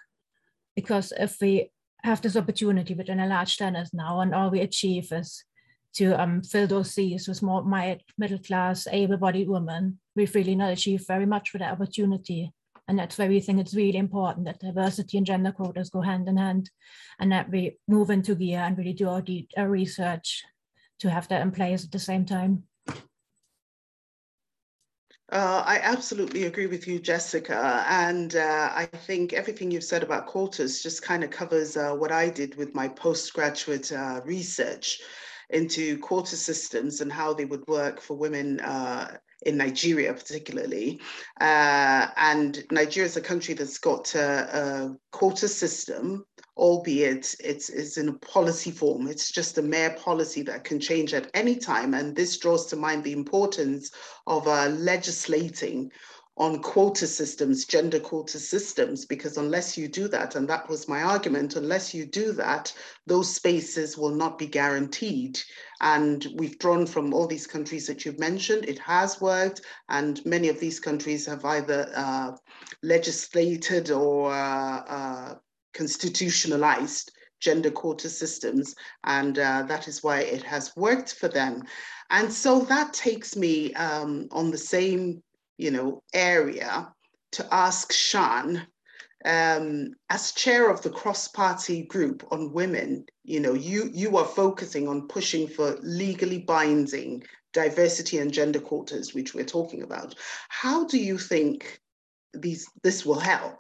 Because 0.75 1.13
if 1.27 1.37
we 1.43 1.71
have 2.03 2.21
this 2.23 2.37
opportunity 2.37 2.95
within 2.95 3.21
a 3.21 3.27
large 3.27 3.55
centers 3.57 3.91
now 3.93 4.21
and 4.21 4.35
all 4.35 4.51
we 4.51 4.61
achieve 4.61 5.13
is 5.13 5.45
to 5.99 6.07
um, 6.23 6.43
fill 6.43 6.67
those 6.67 6.91
seats 6.95 7.29
with 7.29 7.43
more 7.43 7.63
middle 8.23 8.43
class, 8.49 8.89
able-bodied 8.91 9.49
women, 9.49 9.99
we've 10.17 10.35
really 10.35 10.57
not 10.57 10.73
achieved 10.73 11.07
very 11.07 11.27
much 11.27 11.53
with 11.53 11.61
that 11.61 11.73
opportunity. 11.73 12.53
And 12.93 12.99
that's 12.99 13.17
why 13.17 13.27
we 13.27 13.41
think 13.41 13.59
it's 13.59 13.75
really 13.75 13.97
important 13.97 14.45
that 14.45 14.61
diversity 14.61 15.17
and 15.17 15.25
gender 15.25 15.51
quotas 15.51 15.89
go 15.89 16.03
hand 16.03 16.29
in 16.29 16.37
hand 16.37 16.69
and 17.19 17.33
that 17.33 17.51
we 17.51 17.79
move 17.89 18.11
into 18.11 18.35
gear 18.35 18.59
and 18.59 18.77
really 18.77 18.93
do 18.93 19.09
our, 19.09 19.23
our 19.57 19.67
research 19.67 20.45
to 20.99 21.09
have 21.09 21.27
that 21.29 21.41
in 21.41 21.53
place 21.53 21.87
at 21.87 21.91
the 21.91 21.99
same 21.99 22.27
time. 22.27 22.65
Uh, 25.31 25.63
I 25.65 25.81
absolutely 25.83 26.45
agree 26.45 26.67
with 26.67 26.87
you, 26.87 26.99
Jessica. 26.99 27.83
And 27.89 28.37
uh, 28.37 28.69
I 28.75 28.85
think 28.85 29.33
everything 29.33 29.71
you've 29.71 29.85
said 29.85 30.03
about 30.03 30.27
quotas 30.27 30.83
just 30.83 31.01
kind 31.01 31.25
of 31.25 31.31
covers 31.31 31.79
uh, 31.79 31.95
what 31.95 32.13
I 32.13 32.29
did 32.29 32.57
with 32.57 32.75
my 32.75 32.89
postgraduate 32.89 33.91
uh, 33.91 34.21
research 34.27 35.01
into 35.49 35.97
quota 36.01 36.37
systems 36.37 37.01
and 37.01 37.11
how 37.11 37.33
they 37.33 37.47
would 37.47 37.67
work 37.69 38.03
for 38.03 38.19
women 38.19 38.61
uh, 38.61 39.17
in 39.47 39.57
Nigeria, 39.57 40.13
particularly. 40.13 41.01
Uh, 41.41 42.09
and 42.17 42.65
Nigeria 42.71 43.07
is 43.07 43.17
a 43.17 43.21
country 43.21 43.55
that's 43.55 43.79
got 43.79 44.15
a, 44.15 44.59
a 44.59 44.97
quota 45.11 45.49
system, 45.49 46.25
albeit 46.57 47.35
it's, 47.41 47.69
it's 47.69 47.97
in 47.97 48.09
a 48.09 48.19
policy 48.19 48.71
form. 48.71 49.07
It's 49.07 49.31
just 49.31 49.59
a 49.59 49.63
mere 49.63 49.91
policy 49.91 50.43
that 50.43 50.65
can 50.65 50.81
change 50.81 51.15
at 51.15 51.31
any 51.35 51.57
time. 51.57 51.95
And 51.95 52.15
this 52.15 52.39
draws 52.39 52.67
to 52.67 52.77
mind 52.77 53.05
the 53.05 53.13
importance 53.13 53.91
of 54.27 54.47
uh, 54.47 54.69
legislating 54.69 55.91
on 56.39 56.63
quota 56.63 57.07
systems, 57.07 57.67
gender 57.67 58.01
quota 58.01 58.39
systems, 58.39 59.05
because 59.05 59.37
unless 59.37 59.77
you 59.77 59.87
do 59.87 60.09
that, 60.09 60.35
and 60.35 60.49
that 60.49 60.67
was 60.69 60.89
my 60.89 61.03
argument, 61.03 61.57
unless 61.57 61.93
you 61.93 62.07
do 62.07 62.33
that, 62.33 62.73
those 63.07 63.33
spaces 63.35 63.99
will 63.99 64.15
not 64.15 64.39
be 64.39 64.47
guaranteed. 64.47 65.39
And 65.83 66.27
we've 66.37 66.59
drawn 66.59 66.87
from 66.87 67.13
all 67.13 67.27
these 67.27 67.47
countries 67.47 67.87
that 67.87 68.05
you've 68.05 68.19
mentioned, 68.19 68.65
it 68.65 68.79
has 68.79 69.21
worked, 69.21 69.61
and 69.91 70.25
many 70.25 70.49
of 70.49 70.59
these 70.59 70.81
countries 70.81 71.27
have 71.27 71.45
either 71.45 71.91
uh, 71.95 72.33
legislated 72.83 73.91
or 73.91 74.33
uh, 74.33 74.81
uh, 74.89 75.35
constitutionalized 75.75 77.13
gender 77.41 77.71
quota 77.71 78.09
systems, 78.09 78.75
and 79.05 79.39
uh, 79.39 79.65
that 79.65 79.87
is 79.87 80.03
why 80.03 80.21
it 80.21 80.43
has 80.45 80.75
worked 80.77 81.13
for 81.15 81.29
them. 81.29 81.63
And 82.09 82.33
so 82.33 82.61
that 82.61 82.95
takes 82.95 83.37
me 83.37 83.75
um, 83.75 84.29
on 84.31 84.51
the 84.51 84.59
same 84.59 85.23
you 85.63 85.71
know, 85.71 86.03
area 86.13 86.93
to 87.33 87.55
ask 87.55 87.93
Sian, 87.93 88.67
um, 89.25 89.95
as 90.11 90.33
chair 90.33 90.69
of 90.69 90.83
the 90.83 90.91
cross-party 90.91 91.85
group 91.85 92.27
on 92.33 92.53
women, 92.53 93.07
you 93.23 93.39
know, 93.39 93.55
you, 93.55 93.89
you 93.93 94.17
are 94.17 94.25
focusing 94.25 94.89
on 94.89 95.07
pushing 95.07 95.47
for 95.47 95.79
legally 95.83 96.41
binding 96.41 97.23
diversity 97.53 98.19
and 98.19 98.33
gender 98.33 98.61
quotas, 98.61 99.15
which 99.15 99.35
we're 99.35 99.45
talking 99.45 99.83
about. 99.83 100.17
How 100.49 100.85
do 100.87 100.99
you 100.99 101.17
think 101.17 101.81
these, 102.35 102.67
this 102.83 103.07
will 103.07 103.21
help? 103.21 103.59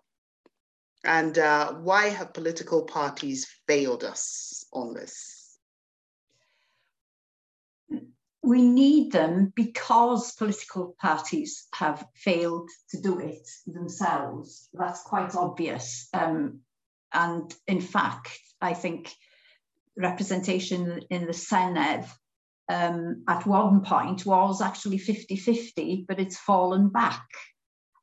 And 1.04 1.38
uh, 1.38 1.74
why 1.74 2.08
have 2.08 2.34
political 2.34 2.82
parties 2.82 3.46
failed 3.68 4.02
us 4.02 4.64
on 4.72 4.94
this? 4.94 5.31
We 8.42 8.62
need 8.62 9.12
them 9.12 9.52
because 9.55 10.33
political 10.33 10.96
parties 11.00 11.68
have 11.74 12.05
failed 12.14 12.68
to 12.90 13.00
do 13.00 13.20
it 13.20 13.48
themselves. 13.66 14.68
That's 14.72 15.02
quite 15.02 15.35
obvious. 15.37 16.09
Um, 16.12 16.61
and 17.12 17.55
in 17.66 17.81
fact, 17.81 18.31
I 18.61 18.74
think 18.74 19.14
representation 19.96 21.02
in 21.11 21.26
the 21.26 21.33
Senedd 21.33 22.09
um, 22.68 23.24
at 23.28 23.46
one 23.46 23.83
point 23.83 24.24
was 24.24 24.62
actually 24.62 24.98
50 24.98 25.37
50, 25.37 26.05
but 26.09 26.18
it's 26.18 26.38
fallen 26.38 26.88
back 26.88 27.26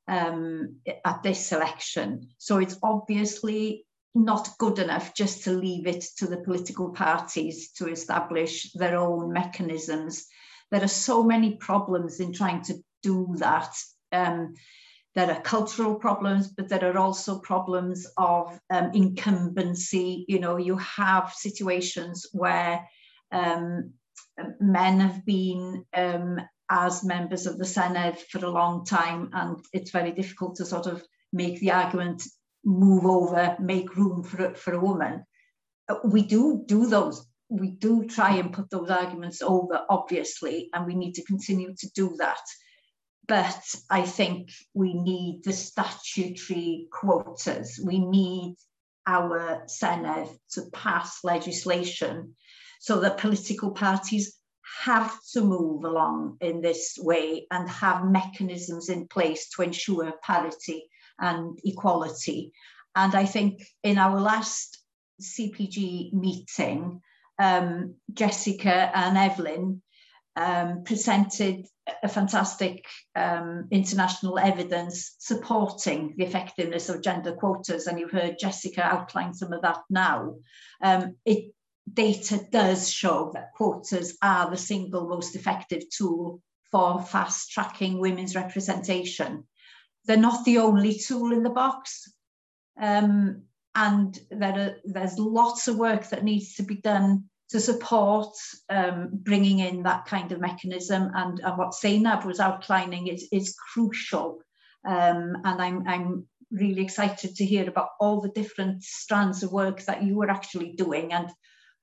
um, 0.07 0.77
at 1.05 1.23
this 1.23 1.51
election. 1.51 2.29
So 2.37 2.57
it's 2.57 2.77
obviously 2.83 3.85
not 4.15 4.49
good 4.57 4.79
enough 4.79 5.13
just 5.13 5.43
to 5.43 5.51
leave 5.51 5.87
it 5.87 6.03
to 6.17 6.27
the 6.27 6.37
political 6.37 6.89
parties 6.89 7.71
to 7.73 7.87
establish 7.87 8.71
their 8.73 8.97
own 8.97 9.31
mechanisms. 9.31 10.25
There 10.71 10.83
are 10.83 10.87
so 10.87 11.23
many 11.23 11.55
problems 11.55 12.19
in 12.19 12.33
trying 12.33 12.63
to 12.63 12.75
do 13.03 13.35
that. 13.37 13.75
Um, 14.11 14.55
there 15.15 15.31
are 15.31 15.41
cultural 15.41 15.95
problems, 15.95 16.49
but 16.49 16.69
there 16.69 16.85
are 16.85 16.97
also 16.97 17.39
problems 17.39 18.07
of 18.17 18.59
um, 18.69 18.91
incumbency. 18.93 20.25
You 20.27 20.39
know, 20.39 20.57
you 20.57 20.77
have 20.77 21.33
situations 21.33 22.27
where 22.31 22.87
um, 23.31 23.91
men 24.59 24.99
have 24.99 25.25
been 25.25 25.85
um, 25.93 26.39
as 26.69 27.03
members 27.03 27.47
of 27.47 27.57
the 27.57 27.65
Senedd 27.65 28.17
for 28.17 28.45
a 28.45 28.49
long 28.49 28.85
time, 28.85 29.29
and 29.33 29.57
it's 29.73 29.91
very 29.91 30.11
difficult 30.11 30.55
to 30.55 30.65
sort 30.65 30.85
of 30.85 31.03
make 31.33 31.59
the 31.59 31.71
argument 31.71 32.23
move 32.63 33.05
over, 33.05 33.55
make 33.59 33.95
room 33.95 34.23
for, 34.23 34.53
for 34.55 34.73
a 34.73 34.79
woman. 34.79 35.23
Uh, 35.87 35.95
we 36.03 36.21
do 36.21 36.63
do 36.65 36.87
those. 36.87 37.25
We 37.49 37.71
do 37.71 38.05
try 38.05 38.35
and 38.35 38.53
put 38.53 38.69
those 38.69 38.89
arguments 38.89 39.41
over, 39.41 39.81
obviously, 39.89 40.69
and 40.73 40.85
we 40.85 40.95
need 40.95 41.13
to 41.13 41.23
continue 41.23 41.73
to 41.79 41.89
do 41.95 42.15
that. 42.19 42.41
But 43.27 43.75
I 43.89 44.03
think 44.03 44.49
we 44.73 44.93
need 44.93 45.43
the 45.43 45.53
statutory 45.53 46.87
quotas. 46.91 47.79
We 47.83 47.99
need 47.99 48.55
our 49.07 49.63
Senedd 49.65 50.29
to 50.51 50.63
pass 50.73 51.23
legislation 51.23 52.35
so 52.79 52.99
that 52.99 53.17
political 53.17 53.71
parties 53.71 54.35
have 54.83 55.15
to 55.33 55.41
move 55.41 55.83
along 55.83 56.37
in 56.41 56.61
this 56.61 56.97
way 56.99 57.47
and 57.51 57.69
have 57.69 58.05
mechanisms 58.05 58.89
in 58.89 59.07
place 59.07 59.49
to 59.49 59.63
ensure 59.63 60.13
parity 60.23 60.89
and 61.19 61.59
equality. 61.63 62.51
And 62.95 63.15
I 63.15 63.25
think 63.25 63.61
in 63.83 63.97
our 63.97 64.19
last 64.19 64.79
CPG 65.21 66.13
meeting, 66.13 67.01
um, 67.37 67.95
Jessica 68.13 68.91
and 68.93 69.17
Evelyn 69.17 69.81
um, 70.35 70.83
presented 70.83 71.65
a 72.03 72.07
fantastic 72.07 72.85
um, 73.15 73.67
international 73.71 74.37
evidence 74.37 75.15
supporting 75.17 76.13
the 76.17 76.25
effectiveness 76.25 76.89
of 76.89 77.01
gender 77.01 77.33
quotas, 77.33 77.87
and 77.87 77.99
you've 77.99 78.11
heard 78.11 78.39
Jessica 78.39 78.83
outline 78.83 79.33
some 79.33 79.53
of 79.53 79.61
that 79.61 79.79
now. 79.89 80.35
Um, 80.81 81.15
it 81.25 81.53
data 81.91 82.39
does 82.51 82.91
show 82.91 83.31
that 83.33 83.53
quotas 83.55 84.17
are 84.21 84.49
the 84.49 84.57
single 84.57 85.07
most 85.07 85.35
effective 85.35 85.83
tool 85.89 86.41
for 86.71 87.01
fast 87.01 87.51
tracking 87.51 87.99
women's 87.99 88.35
representation 88.35 89.45
they're 90.09 90.17
not 90.17 90.43
the 90.43 90.57
only 90.57 90.97
tool 90.97 91.31
in 91.31 91.43
the 91.43 91.51
box. 91.51 92.11
Um, 92.81 93.43
and 93.75 94.19
there 94.31 94.57
are, 94.57 94.75
there's 94.83 95.19
lots 95.19 95.67
of 95.67 95.77
work 95.77 96.09
that 96.09 96.23
needs 96.23 96.55
to 96.55 96.63
be 96.63 96.77
done 96.77 97.25
to 97.49 97.59
support 97.59 98.35
um, 98.71 99.09
bringing 99.11 99.59
in 99.59 99.83
that 99.83 100.05
kind 100.05 100.31
of 100.31 100.41
mechanism. 100.41 101.11
And, 101.13 101.39
and 101.41 101.57
what 101.59 101.75
Zainab 101.75 102.25
was 102.25 102.39
outlining 102.39 103.05
is, 103.05 103.27
is 103.31 103.55
crucial. 103.71 104.39
Um, 104.83 105.35
and 105.45 105.61
I'm, 105.61 105.87
I'm 105.87 106.27
really 106.49 106.81
excited 106.81 107.35
to 107.35 107.45
hear 107.45 107.69
about 107.69 107.89
all 107.99 108.19
the 108.19 108.29
different 108.29 108.81
strands 108.81 109.43
of 109.43 109.51
work 109.51 109.83
that 109.83 110.01
you 110.01 110.19
are 110.23 110.31
actually 110.31 110.71
doing. 110.71 111.13
And 111.13 111.29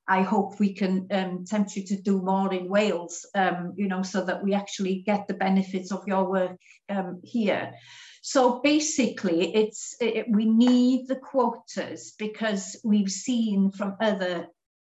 I 0.09 0.23
hope 0.23 0.59
we 0.59 0.73
can 0.73 1.07
um, 1.13 1.45
tempt 1.45 1.77
you 1.77 1.85
to 1.87 2.03
do 2.03 2.21
more 2.23 2.53
in 2.53 2.69
Wales, 2.69 3.25
um, 3.37 3.75
you 3.77 3.87
know, 3.87 4.03
so 4.03 4.25
that 4.25 4.43
we 4.43 4.53
actually 4.53 5.05
get 5.07 5.29
the 5.29 5.35
benefits 5.35 5.93
of 5.93 6.09
your 6.09 6.29
work 6.29 6.59
um, 6.89 7.21
here. 7.23 7.73
So 8.29 8.59
basically, 8.59 9.55
it's 9.55 9.95
it, 10.01 10.27
we 10.29 10.47
need 10.47 11.07
the 11.07 11.15
quotas 11.15 12.13
because 12.19 12.75
we've 12.83 13.09
seen 13.09 13.71
from 13.71 13.97
other 14.01 14.49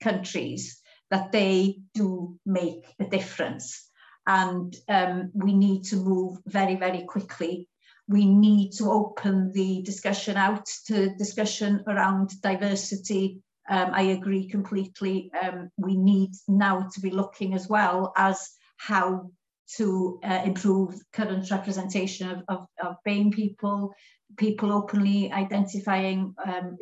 countries 0.02 0.82
that 1.12 1.34
they 1.34 1.82
do 1.94 2.40
make 2.46 2.86
a 3.02 3.04
difference. 3.04 3.92
And 4.26 4.74
um, 4.88 5.32
we 5.34 5.54
need 5.54 5.84
to 5.88 5.98
move 5.98 6.38
very, 6.46 6.78
very 6.78 7.04
quickly. 7.04 7.68
We 8.08 8.24
need 8.26 8.72
to 8.78 8.90
open 8.90 9.52
the 9.52 9.82
discussion 9.82 10.38
out 10.38 10.66
to 10.86 11.14
discussion 11.18 11.84
around 11.86 12.30
diversity. 12.42 13.42
Um, 13.70 13.90
I 13.92 14.04
agree 14.04 14.48
completely. 14.48 15.32
Um, 15.44 15.70
we 15.76 15.98
need 15.98 16.32
now 16.48 16.88
to 16.94 17.02
be 17.02 17.10
looking 17.10 17.56
as 17.56 17.68
well 17.68 18.14
as 18.16 18.52
how 18.78 19.32
to 19.76 20.20
uh, 20.24 20.42
improve 20.46 20.96
current 21.14 21.50
representation 21.52 22.30
of, 22.30 22.44
of, 22.48 22.68
of 22.84 22.96
BAME 23.06 23.32
people, 23.32 23.94
people 24.38 24.72
openly 24.72 25.32
identifying, 25.32 26.34
um, 26.46 26.78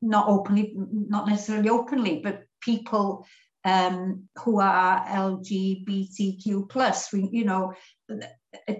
not 0.00 0.28
openly, 0.28 0.72
not 0.76 1.26
necessarily 1.28 1.68
openly, 1.68 2.20
but 2.22 2.44
people 2.60 3.26
um, 3.64 4.28
who 4.40 4.60
are 4.60 5.04
LGBTQ 5.06 6.68
plus, 6.68 7.12
you 7.12 7.44
know, 7.44 7.72
uh, 8.10 8.74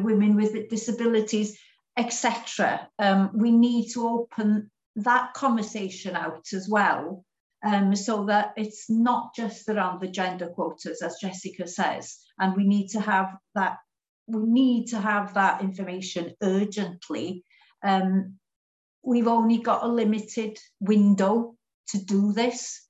women 0.00 0.36
with 0.36 0.68
disabilities, 0.68 1.58
etc. 1.96 2.88
Um, 2.98 3.30
we 3.34 3.50
need 3.50 3.90
to 3.92 4.08
open 4.08 4.70
that 4.96 5.32
conversation 5.34 6.16
out 6.16 6.46
as 6.52 6.68
well 6.68 7.24
um, 7.64 7.94
so 7.94 8.26
that 8.26 8.52
it's 8.56 8.90
not 8.90 9.34
just 9.34 9.68
around 9.68 10.00
the 10.00 10.08
gender 10.08 10.48
quotas, 10.48 11.02
as 11.02 11.18
Jessica 11.20 11.66
says, 11.66 12.18
and 12.38 12.56
we 12.56 12.64
need 12.64 12.88
to 12.88 13.00
have 13.00 13.36
that. 13.54 13.78
We 14.26 14.42
need 14.44 14.86
to 14.88 15.00
have 15.00 15.34
that 15.34 15.62
information 15.62 16.34
urgently. 16.42 17.44
Um, 17.82 18.38
we've 19.02 19.28
only 19.28 19.58
got 19.58 19.84
a 19.84 19.88
limited 19.88 20.58
window 20.80 21.56
to 21.88 21.98
do 21.98 22.32
this. 22.32 22.86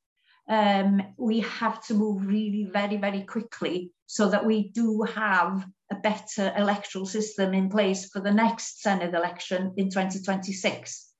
Um, 0.49 1.01
we 1.17 1.41
have 1.41 1.83
to 1.87 1.95
move 1.95 2.27
really 2.27 2.69
very, 2.71 2.97
very 2.97 3.23
quickly 3.23 3.93
so 4.07 4.29
that 4.29 4.45
we 4.45 4.69
do 4.69 5.03
have 5.03 5.67
a 5.91 5.95
better 5.97 6.53
electoral 6.57 7.07
system 7.07 7.55
in 7.55 7.71
place 7.71 8.11
for 8.11 8.21
the 8.21 8.33
next 8.33 8.83
Senedd 8.85 9.15
election 9.15 9.73
in 9.77 9.89
2026. 9.89 11.12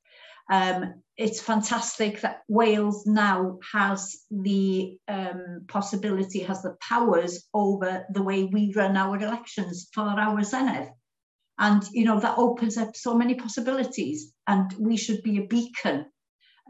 Um, 0.51 1.03
it's 1.17 1.41
fantastic 1.41 2.21
that 2.23 2.43
Wales 2.49 3.07
now 3.07 3.59
has 3.73 4.17
the 4.31 4.97
um, 5.09 5.65
possibility, 5.69 6.41
has 6.41 6.63
the 6.63 6.77
powers 6.81 7.47
over 7.53 8.07
the 8.11 8.23
way 8.23 8.45
we 8.45 8.73
run 8.75 8.97
our 8.97 9.17
elections 9.17 9.89
for 9.93 10.03
our 10.03 10.41
Senedd. 10.41 10.91
And, 11.59 11.83
you 11.93 12.05
know, 12.05 12.19
that 12.21 12.39
opens 12.39 12.79
up 12.79 12.97
so 12.97 13.15
many 13.15 13.35
possibilities 13.35 14.33
and 14.47 14.73
we 14.79 14.97
should 14.97 15.23
be 15.23 15.39
a 15.39 15.47
beacon 15.47 16.07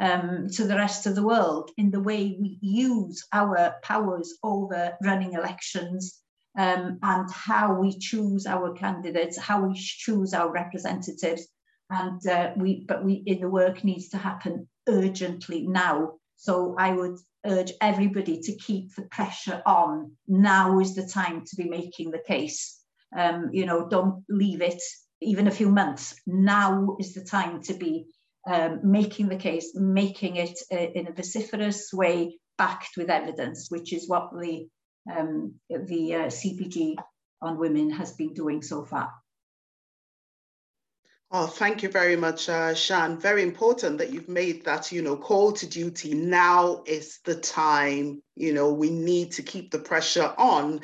um, 0.00 0.48
to 0.50 0.64
the 0.64 0.76
rest 0.76 1.06
of 1.06 1.14
the 1.14 1.22
world 1.22 1.70
in 1.78 1.90
the 1.90 2.00
way 2.00 2.36
we 2.40 2.58
use 2.60 3.24
our 3.32 3.76
powers 3.82 4.38
over 4.42 4.96
running 5.02 5.34
elections 5.34 6.18
um, 6.58 6.98
and 7.02 7.30
how 7.30 7.74
we 7.74 7.98
choose 7.98 8.46
our 8.46 8.72
candidates, 8.74 9.38
how 9.38 9.66
we 9.66 9.74
choose 9.74 10.34
our 10.34 10.50
representatives, 10.50 11.46
and 11.92 12.26
uh, 12.26 12.52
we 12.56 12.84
but 12.88 13.04
we 13.04 13.22
in 13.26 13.40
the 13.40 13.48
work 13.48 13.84
needs 13.84 14.08
to 14.08 14.18
happen 14.18 14.66
urgently 14.88 15.66
now. 15.66 16.14
So 16.36 16.74
i 16.78 16.92
would 16.92 17.18
urge 17.44 17.72
everybody 17.80 18.40
to 18.40 18.56
keep 18.56 18.94
the 18.94 19.02
pressure 19.02 19.62
on. 19.66 20.12
Now 20.26 20.80
is 20.80 20.94
the 20.94 21.06
time 21.06 21.44
to 21.46 21.56
be 21.56 21.68
making 21.68 22.10
the 22.10 22.22
case. 22.26 22.78
Um, 23.16 23.50
you 23.52 23.66
know 23.66 23.88
don't 23.88 24.24
leave 24.28 24.62
it 24.62 24.82
even 25.20 25.46
a 25.46 25.58
few 25.60 25.68
months. 25.68 26.14
Now 26.26 26.96
is 26.98 27.14
the 27.14 27.24
time 27.24 27.62
to 27.64 27.74
be 27.74 28.06
um, 28.46 28.80
making 28.82 29.28
the 29.28 29.36
case 29.36 29.72
making 29.74 30.36
it 30.36 30.58
uh, 30.72 30.76
in 30.76 31.06
a 31.06 31.12
vociferous 31.12 31.92
way 31.92 32.38
backed 32.58 32.96
with 32.96 33.08
evidence 33.08 33.70
which 33.70 33.92
is 33.92 34.08
what 34.08 34.30
the 34.32 34.66
um, 35.10 35.54
the 35.68 36.14
uh, 36.14 36.26
cpg 36.26 36.96
on 37.40 37.58
women 37.58 37.90
has 37.90 38.12
been 38.12 38.34
doing 38.34 38.60
so 38.60 38.84
far 38.84 39.12
Oh, 41.34 41.46
thank 41.46 41.82
you 41.82 41.88
very 41.88 42.14
much, 42.14 42.50
uh, 42.50 42.74
Sian. 42.74 43.18
Very 43.18 43.42
important 43.42 43.96
that 43.96 44.12
you've 44.12 44.28
made 44.28 44.66
that, 44.66 44.92
you 44.92 45.00
know, 45.00 45.16
call 45.16 45.50
to 45.52 45.66
duty. 45.66 46.12
Now 46.12 46.82
is 46.86 47.20
the 47.24 47.36
time, 47.36 48.22
you 48.36 48.52
know, 48.52 48.70
we 48.70 48.90
need 48.90 49.32
to 49.32 49.42
keep 49.42 49.70
the 49.70 49.78
pressure 49.78 50.34
on. 50.36 50.82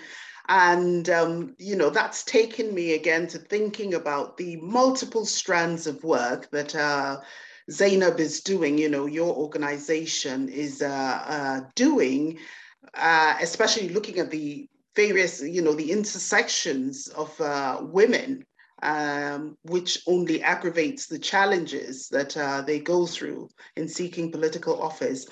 And, 0.48 1.06
um, 1.10 1.54
you 1.58 1.76
know, 1.76 1.90
that's 1.90 2.24
taken 2.24 2.74
me 2.74 2.94
again 2.94 3.26
to 3.28 3.38
thinking 3.38 3.92
about 3.92 4.38
the 4.38 4.56
multiple 4.56 5.26
strands 5.26 5.86
of 5.86 6.02
work 6.02 6.50
that 6.50 6.74
uh, 6.74 7.20
Zainab 7.70 8.18
is 8.18 8.40
doing, 8.40 8.78
you 8.78 8.88
know, 8.88 9.04
your 9.04 9.36
organization 9.36 10.48
is 10.48 10.80
uh, 10.80 10.86
uh, 11.26 11.60
doing, 11.74 12.38
uh, 12.94 13.34
especially 13.42 13.90
looking 13.90 14.18
at 14.18 14.30
the 14.30 14.66
various, 14.96 15.42
you 15.42 15.60
know, 15.60 15.74
the 15.74 15.92
intersections 15.92 17.08
of 17.08 17.38
uh, 17.38 17.80
women 17.82 18.46
um, 18.82 19.56
which 19.62 20.02
only 20.06 20.42
aggravates 20.42 21.06
the 21.06 21.18
challenges 21.18 22.08
that 22.08 22.36
uh, 22.36 22.62
they 22.62 22.78
go 22.78 23.06
through 23.06 23.48
in 23.76 23.88
seeking 23.88 24.30
political 24.30 24.80
office. 24.82 25.26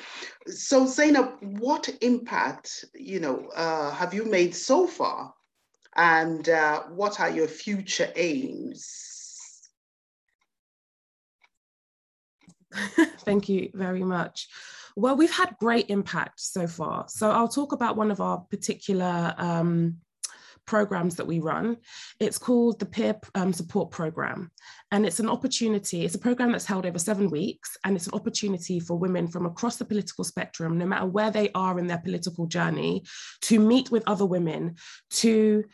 So 0.47 0.87
Zainab, 0.87 1.35
what 1.41 1.89
impact, 2.01 2.85
you 2.95 3.21
know, 3.21 3.49
uh, 3.55 3.91
have 3.93 4.15
you 4.15 4.25
made 4.25 4.55
so 4.55 4.87
far? 4.87 5.33
And 5.95 6.49
uh, 6.49 6.83
what 6.85 7.21
are 7.21 7.31
your 7.31 7.49
future 7.49 8.13
aims? 8.17 9.17
Thank 13.21 13.49
you 13.49 13.71
very 13.73 14.03
much. 14.05 14.49
Well, 14.97 15.17
we've 15.17 15.31
had 15.31 15.57
great 15.61 15.91
impact 15.91 16.41
so 16.41 16.67
far. 16.67 17.07
So 17.09 17.31
I'll 17.31 17.49
talk 17.49 17.73
about 17.73 17.97
one 17.97 18.11
of 18.11 18.21
our 18.21 18.39
particular 18.39 19.35
um, 19.37 19.99
programs 20.66 21.16
that 21.16 21.26
we 21.26 21.40
run. 21.40 21.76
It's 22.20 22.38
called 22.38 22.79
the 22.79 22.87
Peer 22.87 23.18
um, 23.35 23.52
Support 23.52 23.90
Program. 23.90 24.50
And 24.90 25.07
it's 25.07 25.20
an 25.20 25.29
opportunity, 25.29 26.05
it's 26.05 26.14
a 26.14 26.18
program 26.18 26.52
that's 26.52 26.66
held 26.66 26.87
over 26.87 26.98
seven 26.98 27.31
weeks. 27.31 27.76
And 27.85 27.96
it's 27.96 28.07
an 28.07 28.14
opportunity 28.14 28.81
for 28.81 28.98
women 28.98 29.29
from 29.29 29.46
across 29.46 29.76
the 29.76 29.85
political 29.85 30.24
spectrum, 30.24 30.79
no 30.79 30.87
matter 30.87 31.07
where 31.07 31.31
they 31.31 31.50
are 31.55 31.79
in 31.79 31.87
their 31.87 31.98
political 31.98 32.46
journey, 32.46 33.05
to 33.42 33.59
meet 33.59 33.90
with 33.90 34.02
other 34.07 34.26
women, 34.26 34.76
to, 35.11 35.64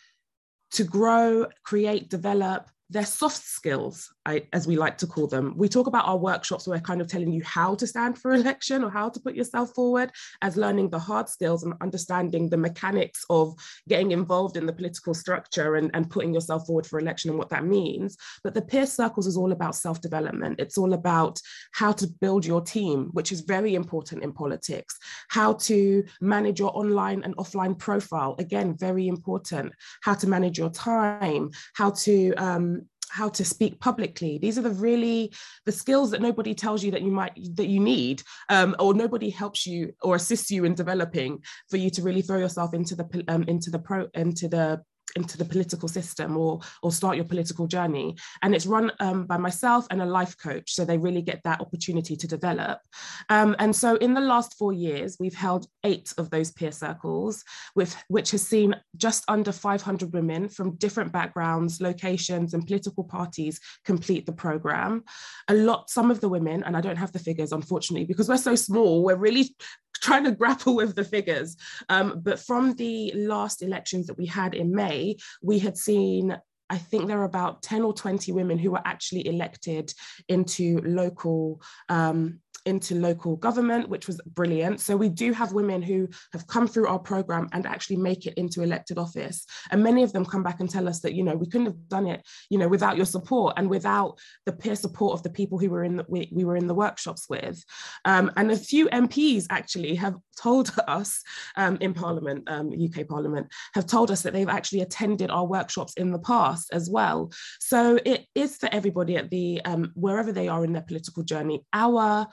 to 0.73 0.85
grow, 0.85 1.47
create, 1.65 2.09
develop, 2.09 2.69
their 2.93 3.07
soft 3.07 3.43
skills, 3.43 4.13
I, 4.25 4.47
as 4.53 4.67
we 4.67 4.77
like 4.77 4.99
to 4.99 5.07
call 5.07 5.27
them. 5.27 5.55
We 5.57 5.69
talk 5.69 5.87
about 5.87 6.07
our 6.07 6.17
workshops 6.17 6.67
where 6.67 6.79
we're 6.79 6.83
kind 6.83 7.01
of 7.01 7.09
telling 7.09 7.33
you 7.33 7.43
how 7.45 7.75
to 7.75 7.87
stand 7.87 8.19
for 8.19 8.33
election 8.35 8.85
or 8.85 8.91
how 8.91 9.09
to 9.09 9.21
put 9.21 9.35
yourself 9.35 9.75
forward 9.75 10.13
as 10.43 10.57
learning 10.57 10.91
the 10.91 10.99
hard 10.99 11.29
skills 11.29 11.65
and 11.65 11.75
understanding 11.81 12.49
the 12.49 12.57
mechanics 12.57 13.25
of 13.31 13.55
getting 13.89 14.13
involved 14.13 14.57
in 14.57 14.67
the 14.67 14.73
political 14.73 15.15
structure 15.15 15.77
and, 15.77 15.91
and 15.95 16.11
putting 16.11 16.33
yourself 16.33 16.67
forward 16.67 16.87
for 16.87 16.99
election 16.99 17.31
and 17.31 17.39
what 17.39 17.49
that 17.49 17.65
means. 17.65 18.17
But 18.45 18.55
the 18.55 18.63
peer 18.63 18.87
circles 18.87 19.27
is 19.27 19.37
all 19.37 19.53
about 19.53 19.75
self-development. 19.75 20.61
It's 20.61 20.79
all 20.79 20.93
about 20.93 21.41
how 21.73 21.93
to 21.93 22.07
build 22.21 22.47
your 22.47 22.61
team, 22.61 23.11
which 23.13 23.33
is 23.33 23.41
very 23.41 23.75
important 23.75 24.23
in 24.23 24.33
politics, 24.33 24.99
how 25.29 25.55
to 25.55 26.05
manage 26.21 26.61
your 26.61 26.77
online 26.77 27.23
and 27.25 27.37
offline 27.37 27.77
profile, 27.79 28.37
again, 28.39 28.77
very 28.77 29.09
important, 29.09 29.73
how 30.03 30.15
to 30.15 30.29
manage 30.29 30.59
your 30.59 30.71
time, 30.71 31.51
how 31.75 31.91
to 31.91 32.33
um, 32.35 32.83
how 33.13 33.29
to 33.29 33.45
speak 33.45 33.79
publicly. 33.79 34.39
These 34.39 34.59
are 34.59 34.63
the 34.63 34.71
really 34.71 35.33
the 35.67 35.73
skills 35.73 36.11
that 36.13 36.23
nobody 36.23 36.55
tells 36.55 36.83
you 36.83 36.91
that 36.93 37.03
you 37.03 37.11
might 37.11 37.35
that 37.57 37.69
you 37.69 37.79
need 37.79 38.23
um, 38.49 38.75
or 38.79 38.95
nobody 38.95 39.29
helps 39.29 39.67
you 39.67 39.93
or 40.01 40.17
assists 40.17 40.51
you 40.51 40.65
in 40.65 40.75
developing 40.75 41.41
for 41.69 41.77
you 41.77 41.91
to 41.91 42.03
really 42.03 42.23
throw 42.23 42.39
yourself 42.39 42.73
into 42.73 42.97
the 42.97 43.25
um, 43.29 43.43
into 43.45 43.71
the 43.71 43.79
pro 43.79 44.09
into 44.15 44.49
the 44.49 44.81
into 45.17 45.39
the 45.39 45.45
political 45.45 45.89
system 45.89 46.37
or 46.37 46.61
or 46.83 46.93
start 46.93 47.17
your 47.17 47.25
political 47.25 47.67
journey. 47.67 48.17
And 48.43 48.55
it's 48.55 48.67
run 48.67 48.93
um, 49.01 49.27
by 49.27 49.37
myself 49.37 49.87
and 49.91 50.03
a 50.03 50.07
life 50.07 50.37
coach 50.37 50.73
so 50.73 50.85
they 50.85 50.99
really 50.99 51.23
get 51.23 51.43
that 51.45 51.61
opportunity 51.61 52.17
to 52.17 52.27
develop. 52.27 52.81
Um, 53.29 53.55
and 53.59 53.75
so 53.75 53.97
in 53.97 54.15
the 54.15 54.21
last 54.21 54.57
four 54.59 54.73
years 54.73 55.17
we've 55.21 55.35
held 55.35 55.67
eight 55.85 56.13
of 56.19 56.31
those 56.31 56.51
peer 56.51 56.73
circles 56.73 57.45
with 57.75 57.97
which 58.09 58.31
has 58.33 58.47
seen 58.47 58.75
just 58.97 59.25
under 59.29 59.53
500 59.53 60.13
women 60.13 60.49
from 60.49 60.77
different 60.77 61.13
backgrounds 61.13 61.81
locations 61.81 62.55
and 62.55 62.67
political 62.67 63.05
parties 63.05 63.61
complete 63.85 64.27
the 64.27 64.33
program. 64.33 65.05
A 65.49 65.55
lot 65.55 65.91
some 65.91 66.11
of 66.11 66.21
the 66.21 66.29
women 66.29 66.63
and 66.65 66.77
i 66.77 66.81
don't 66.81 66.97
have 66.97 67.13
the 67.13 67.19
figures 67.19 67.53
unfortunately 67.53 68.07
because 68.07 68.29
we're 68.29 68.37
so 68.37 68.55
small 68.55 69.05
we're 69.05 69.17
really 69.17 69.55
trying 70.03 70.25
to 70.25 70.33
grapple 70.33 70.75
with 70.75 70.95
the 70.95 71.05
figures. 71.05 71.57
Um, 71.89 72.21
but 72.23 72.39
from 72.39 72.75
the 72.75 73.13
last 73.15 73.63
elections 73.63 74.07
that 74.09 74.19
we 74.19 74.27
had 74.27 74.55
in 74.55 74.75
May, 74.75 75.17
we 75.43 75.59
had 75.59 75.77
seen 75.77 76.37
I 76.71 76.79
think 76.79 77.07
there 77.07 77.21
are 77.21 77.25
about 77.25 77.63
10 77.63 77.83
or 77.83 77.93
20 77.93 78.33
women 78.33 78.57
who 78.57 78.71
were 78.71 78.81
actually 78.87 79.27
elected 79.27 79.93
into 80.29 80.81
local 80.87 81.61
um, 81.91 82.41
into 82.67 82.95
local 82.95 83.37
government, 83.37 83.89
which 83.89 84.07
was 84.07 84.21
brilliant. 84.27 84.81
So 84.81 84.97
we 84.97 85.09
do 85.09 85.33
have 85.33 85.53
women 85.53 85.83
who 85.83 86.09
have 86.33 86.47
come 86.47 86.67
through 86.67 86.87
our 86.87 86.99
program 86.99 87.49
and 87.53 87.67
actually 87.67 87.97
make 87.97 88.27
it 88.27 88.35
into 88.35 88.63
elected 88.63 88.99
office. 88.99 89.45
And 89.71 89.83
many 89.83 90.03
of 90.03 90.13
them 90.13 90.25
come 90.25 90.43
back 90.43 90.61
and 90.61 90.71
tell 90.71 90.89
us 90.89 91.01
that, 91.01 91.15
you 91.15 91.23
know, 91.23 91.35
we 91.35 91.47
couldn't 91.47 91.67
have 91.67 91.89
done 91.89 92.07
it, 92.07 92.27
you 92.51 92.59
know, 92.59 92.69
without 92.69 92.97
your 92.97 93.07
support 93.07 93.55
and 93.57 93.69
without 93.69 94.19
the 94.47 94.53
peer 94.53 94.77
support 94.77 95.15
of 95.15 95.23
the 95.23 95.31
people 95.31 95.59
who 95.59 95.71
were 95.71 95.85
in 95.85 95.97
the, 95.97 96.07
we, 96.09 96.29
we 96.33 96.45
were 96.45 96.57
in 96.57 96.67
the 96.67 96.75
workshops 96.75 97.29
with. 97.29 97.63
Um, 98.05 98.31
and 98.37 98.51
a 98.51 98.57
few 98.57 98.89
MPs 98.89 99.47
actually 99.51 99.95
have 99.97 100.17
told 100.41 100.73
us 100.89 101.23
um, 101.57 101.79
in 101.81 101.95
Parliament, 101.95 102.45
um, 102.49 102.71
UK 102.73 103.07
Parliament, 103.09 103.49
have 103.75 103.87
told 103.87 104.11
us 104.11 104.23
that 104.23 104.33
they've 104.33 104.49
actually 104.49 104.81
attended 104.81 105.31
our 105.31 105.47
workshops 105.47 105.95
in 105.95 106.13
the 106.13 106.19
past 106.19 106.73
as 106.73 106.89
well. 106.89 107.31
So 107.61 107.99
it 108.05 108.27
is 108.35 108.57
for 108.57 108.69
everybody 108.73 109.17
at 109.17 109.31
the 109.31 109.61
um, 109.65 109.93
wherever 109.95 110.33
they 110.33 110.49
are 110.49 110.65
in 110.65 110.73
their 110.73 110.83
political 110.83 111.23
journey. 111.23 111.65
Our 111.73 112.27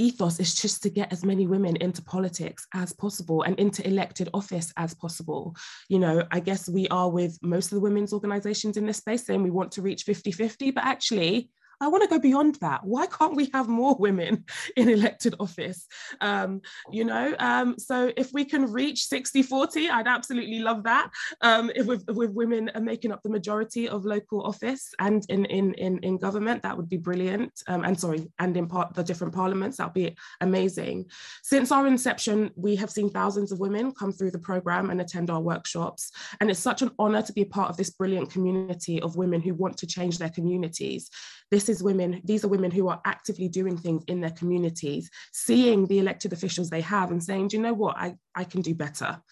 ethos 0.00 0.40
is 0.40 0.54
just 0.54 0.82
to 0.82 0.90
get 0.90 1.12
as 1.12 1.24
many 1.24 1.46
women 1.46 1.76
into 1.76 2.02
politics 2.02 2.66
as 2.74 2.92
possible 2.92 3.42
and 3.42 3.58
into 3.58 3.86
elected 3.86 4.28
office 4.32 4.72
as 4.76 4.94
possible. 4.94 5.54
You 5.88 5.98
know, 5.98 6.24
I 6.30 6.40
guess 6.40 6.68
we 6.68 6.88
are 6.88 7.10
with 7.10 7.38
most 7.42 7.66
of 7.66 7.76
the 7.76 7.80
women's 7.80 8.12
organizations 8.12 8.76
in 8.76 8.86
this 8.86 8.96
space 8.96 9.26
saying 9.26 9.42
we 9.42 9.50
want 9.50 9.72
to 9.72 9.82
reach 9.82 10.04
50 10.04 10.32
50, 10.32 10.70
but 10.70 10.84
actually, 10.84 11.50
I 11.80 11.88
want 11.88 12.02
to 12.02 12.08
go 12.08 12.18
beyond 12.18 12.56
that. 12.56 12.84
Why 12.84 13.06
can't 13.06 13.34
we 13.34 13.50
have 13.54 13.68
more 13.68 13.96
women 13.98 14.44
in 14.76 14.88
elected 14.88 15.34
office? 15.40 15.86
Um, 16.20 16.60
you 16.90 17.04
know, 17.04 17.34
um, 17.38 17.78
so 17.78 18.12
if 18.16 18.32
we 18.32 18.44
can 18.44 18.70
reach 18.70 19.04
60 19.06 19.42
40, 19.42 19.88
I'd 19.88 20.06
absolutely 20.06 20.58
love 20.58 20.82
that. 20.84 21.10
Um, 21.40 21.70
if 21.74 21.86
with, 21.86 22.04
with 22.10 22.30
women 22.32 22.70
making 22.80 23.12
up 23.12 23.22
the 23.22 23.30
majority 23.30 23.88
of 23.88 24.04
local 24.04 24.42
office 24.42 24.92
and 24.98 25.24
in, 25.28 25.46
in, 25.46 25.74
in, 25.74 25.98
in 25.98 26.18
government, 26.18 26.62
that 26.62 26.76
would 26.76 26.88
be 26.88 26.98
brilliant. 26.98 27.62
Um, 27.66 27.84
and 27.84 27.98
sorry, 27.98 28.28
and 28.38 28.56
in 28.56 28.66
part 28.66 28.94
the 28.94 29.02
different 29.02 29.34
parliaments, 29.34 29.78
that 29.78 29.86
would 29.86 29.94
be 29.94 30.14
amazing. 30.40 31.06
Since 31.42 31.72
our 31.72 31.86
inception, 31.86 32.50
we 32.56 32.76
have 32.76 32.90
seen 32.90 33.10
thousands 33.10 33.52
of 33.52 33.60
women 33.60 33.92
come 33.92 34.12
through 34.12 34.32
the 34.32 34.38
program 34.38 34.90
and 34.90 35.00
attend 35.00 35.30
our 35.30 35.40
workshops. 35.40 36.10
And 36.40 36.50
it's 36.50 36.60
such 36.60 36.82
an 36.82 36.90
honor 36.98 37.22
to 37.22 37.32
be 37.32 37.42
a 37.42 37.46
part 37.46 37.70
of 37.70 37.76
this 37.76 37.90
brilliant 37.90 38.30
community 38.30 39.00
of 39.00 39.16
women 39.16 39.40
who 39.40 39.54
want 39.54 39.78
to 39.78 39.86
change 39.86 40.18
their 40.18 40.28
communities. 40.28 41.10
This 41.50 41.69
is 41.70 41.82
women, 41.82 42.20
these 42.24 42.44
are 42.44 42.48
women 42.48 42.70
who 42.70 42.88
are 42.88 43.00
actively 43.06 43.48
doing 43.48 43.78
things 43.78 44.04
in 44.08 44.20
their 44.20 44.30
communities, 44.30 45.10
seeing 45.32 45.86
the 45.86 45.98
elected 45.98 46.34
officials 46.34 46.68
they 46.68 46.82
have 46.82 47.10
and 47.10 47.24
saying, 47.24 47.48
do 47.48 47.56
you 47.56 47.62
know 47.62 47.72
what, 47.72 47.96
I, 47.96 48.16
I 48.34 48.44
can 48.44 48.60
do 48.60 48.74
better. 48.74 49.22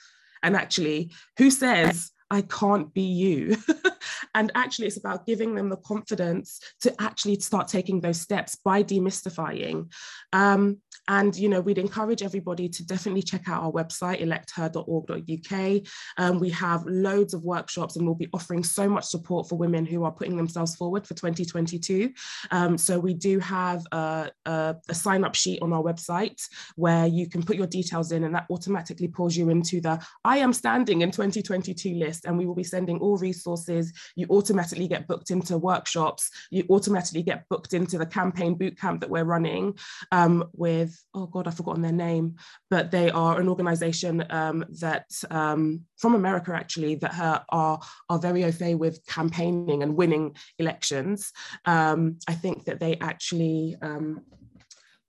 And 0.43 0.57
actually, 0.57 1.11
who 1.37 1.51
says 1.51 2.13
I 2.31 2.43
can't 2.43 2.93
be 2.93 3.03
you. 3.03 3.57
and 4.35 4.53
actually, 4.55 4.87
it's 4.87 4.99
about 4.99 5.27
giving 5.27 5.55
them 5.55 5.69
the 5.69 5.77
confidence 5.77 6.61
to 6.81 6.95
actually 7.01 7.41
start 7.41 7.69
taking 7.69 8.01
those 8.01 8.21
steps 8.21 8.57
by 8.57 8.83
demystifying. 8.83 9.91
Um, 10.33 10.79
and 11.09 11.35
you 11.35 11.49
know, 11.49 11.61
we'd 11.61 11.79
encourage 11.79 12.23
everybody 12.23 12.69
to 12.69 12.87
definitely 12.87 13.23
check 13.23 13.49
out 13.49 13.63
our 13.63 13.73
website, 13.73 14.21
electher.org.uk. 14.21 15.83
Um, 16.19 16.39
we 16.39 16.51
have 16.51 16.85
loads 16.87 17.33
of 17.33 17.45
workshops, 17.45 17.97
and 17.97 18.05
we'll 18.05 18.15
be 18.15 18.29
offering 18.35 18.63
so 18.63 18.89
much 18.89 19.05
support 19.05 19.49
for 19.49 19.57
women 19.57 19.87
who 19.87 20.05
are 20.05 20.13
putting 20.13 20.37
themselves 20.37 20.77
forward 20.77 21.07
for 21.07 21.15
2022. 21.15 22.13
Um, 22.51 22.77
so 22.77 22.99
we 22.99 23.15
do 23.15 23.39
have 23.39 23.83
a, 23.93 24.31
a, 24.45 24.77
a 24.89 24.95
sign 24.95 25.25
up 25.25 25.35
sheet 25.35 25.63
on 25.63 25.73
our 25.73 25.83
website 25.83 26.43
where 26.77 27.07
you 27.07 27.29
can 27.29 27.43
put 27.43 27.57
your 27.57 27.67
details 27.67 28.13
in, 28.13 28.25
and 28.25 28.35
that 28.35 28.47
automatically 28.51 29.09
pulls 29.09 29.37
you 29.37 29.49
into 29.49 29.81
the 29.81 29.99
I 30.25 30.39
am 30.39 30.53
standing 30.53 31.01
in 31.01 31.11
2022 31.11 31.95
list 31.95 32.18
list 32.19 32.27
and 32.27 32.39
we 32.39 32.47
will 32.47 32.55
be 32.55 32.65
sending 32.65 32.99
all 32.99 33.17
resources. 33.17 33.93
You 34.17 34.27
automatically 34.31 34.89
get 34.89 35.07
booked 35.07 35.31
into 35.31 35.59
workshops. 35.59 36.31
You 36.51 36.65
automatically 36.71 37.23
get 37.23 37.49
booked 37.49 37.75
into 37.75 37.99
the 37.99 38.07
campaign 38.07 38.55
boot 38.55 38.79
camp 38.79 39.01
that 39.01 39.11
we're 39.11 39.25
running 39.25 39.79
um, 40.13 40.45
with, 40.53 41.03
oh 41.15 41.27
God, 41.27 41.47
I've 41.47 41.57
forgotten 41.57 41.83
their 41.83 41.93
name, 41.93 42.37
but 42.71 42.91
they 42.91 43.11
are 43.11 43.41
an 43.41 43.49
organization 43.49 44.25
um, 44.31 44.65
that 44.81 45.07
um, 45.31 45.85
from 45.97 46.15
America 46.15 46.53
actually 46.55 46.97
that 46.97 47.45
are, 47.51 47.81
are 48.09 48.19
very 48.19 48.45
au 48.45 48.53
fait 48.53 48.75
with 48.75 49.05
campaigning 49.07 49.83
and 49.83 49.97
winning 49.97 50.35
elections. 50.59 51.33
Um, 51.65 52.19
I 52.29 52.35
think 52.35 52.65
that 52.65 52.81
they 52.81 52.97
actually 53.01 53.77
um, 53.83 54.23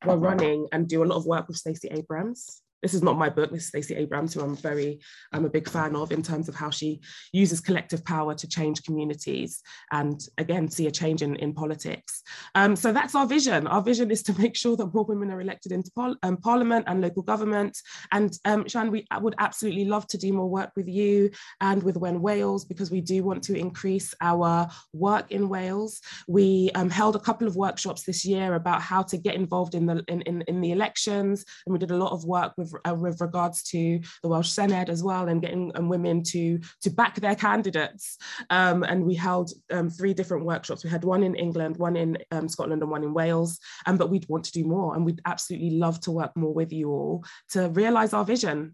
were 0.06 0.18
running 0.18 0.68
and 0.72 0.88
do 0.88 1.04
a 1.04 1.06
lot 1.06 1.18
of 1.18 1.26
work 1.26 1.48
with 1.48 1.58
Stacey 1.58 1.90
Abrams 1.92 2.62
this 2.82 2.94
is 2.94 3.04
not 3.04 3.18
my 3.18 3.30
book. 3.30 3.52
This 3.52 3.64
is 3.64 3.68
Stacey 3.68 3.96
Abrams, 3.96 4.34
who 4.34 4.42
I'm 4.42 4.56
very, 4.56 5.00
I'm 5.34 5.46
a 5.46 5.50
big 5.50 5.68
fan 5.68 5.96
of 5.96 6.12
in 6.12 6.22
terms 6.22 6.50
of 6.50 6.56
how 6.56 6.70
she 6.70 7.02
uses 7.34 7.60
collective 7.60 8.04
power 8.06 8.34
to 8.36 8.48
change 8.48 8.84
communities 8.84 9.62
and 9.92 10.20
again 10.38 10.70
see 10.70 10.88
a 10.88 10.92
change 10.92 11.22
in, 11.22 11.36
in 11.38 11.54
politics. 11.54 12.24
Um, 12.56 12.76
so 12.76 12.92
that's 12.92 13.16
our 13.16 13.26
vision. 13.26 13.68
Our 13.68 13.82
vision 13.82 14.12
is 14.12 14.24
to 14.24 14.40
make 14.40 14.56
sure 14.56 14.78
that 14.78 14.94
more 14.94 15.04
women 15.04 15.32
are 15.32 15.42
elected 15.42 15.72
into 15.72 15.92
um, 16.24 16.38
Parliament 16.38 16.86
and 16.88 17.02
local 17.02 17.24
government. 17.24 17.78
And 18.12 18.38
um, 18.46 18.66
we 18.90 19.06
would 19.20 19.36
absolutely 19.40 19.86
love 19.86 20.08
to 20.08 20.18
do 20.18 20.32
more 20.34 20.50
work 20.50 20.72
with 20.76 20.88
you 20.88 21.32
and 21.62 21.84
with 21.84 21.98
WEN 21.98 22.22
Wales 22.22 22.66
because 22.66 22.92
we 22.92 23.02
do 23.02 23.24
want 23.24 23.44
to 23.44 23.58
increase 23.58 24.14
our 24.22 24.70
work 24.94 25.32
in 25.32 25.50
Wales. 25.50 26.02
We 26.28 26.72
um, 26.76 26.90
held 26.90 27.16
a 27.16 27.20
couple 27.20 27.48
of 27.48 27.56
workshops 27.56 28.04
this 28.04 28.26
year 28.26 28.56
about 28.56 28.82
how 28.82 29.04
to 29.04 29.18
get 29.18 29.36
involved 29.36 29.76
in 29.76 29.86
the 29.86 30.04
in, 30.08 30.22
in, 30.22 30.42
in 30.48 30.62
the 30.62 30.72
elections, 30.72 31.46
and 31.66 31.74
we 31.74 31.80
did 31.80 31.92
a 31.92 31.98
lot 31.98 32.12
of 32.12 32.24
work 32.26 32.54
with 32.58 32.69
with, 32.72 32.82
uh, 32.88 32.96
with 32.96 33.22
regards 33.22 33.64
to 33.64 34.00
the 34.24 34.30
Welsh 34.30 34.50
Senedd 34.50 34.90
as 34.90 35.04
well 35.04 35.28
and 35.28 35.42
getting 35.42 35.72
um, 35.76 35.90
women 35.90 36.24
to, 36.24 36.60
to 36.82 36.90
back 36.90 37.16
their 37.16 37.36
candidates. 37.36 38.18
Um, 38.50 38.84
and 38.84 39.04
we 39.04 39.16
held 39.16 39.52
um, 39.72 39.90
three 39.90 40.14
different 40.14 40.46
workshops. 40.46 40.84
We 40.84 40.90
had 40.90 41.04
one 41.04 41.24
in 41.24 41.36
England, 41.36 41.78
one 41.78 41.96
in 41.96 42.18
um, 42.32 42.48
Scotland 42.48 42.82
and 42.82 42.92
one 42.92 43.04
in 43.04 43.14
Wales, 43.14 43.60
um, 43.86 43.98
but 43.98 44.10
we'd 44.10 44.28
want 44.30 44.46
to 44.46 44.52
do 44.52 44.64
more 44.66 44.96
and 44.96 45.06
we'd 45.06 45.22
absolutely 45.26 45.72
love 45.72 46.00
to 46.02 46.12
work 46.12 46.36
more 46.36 46.54
with 46.54 46.72
you 46.72 46.90
all 46.90 47.24
to 47.52 47.70
realise 47.70 48.14
our 48.14 48.26
vision. 48.26 48.74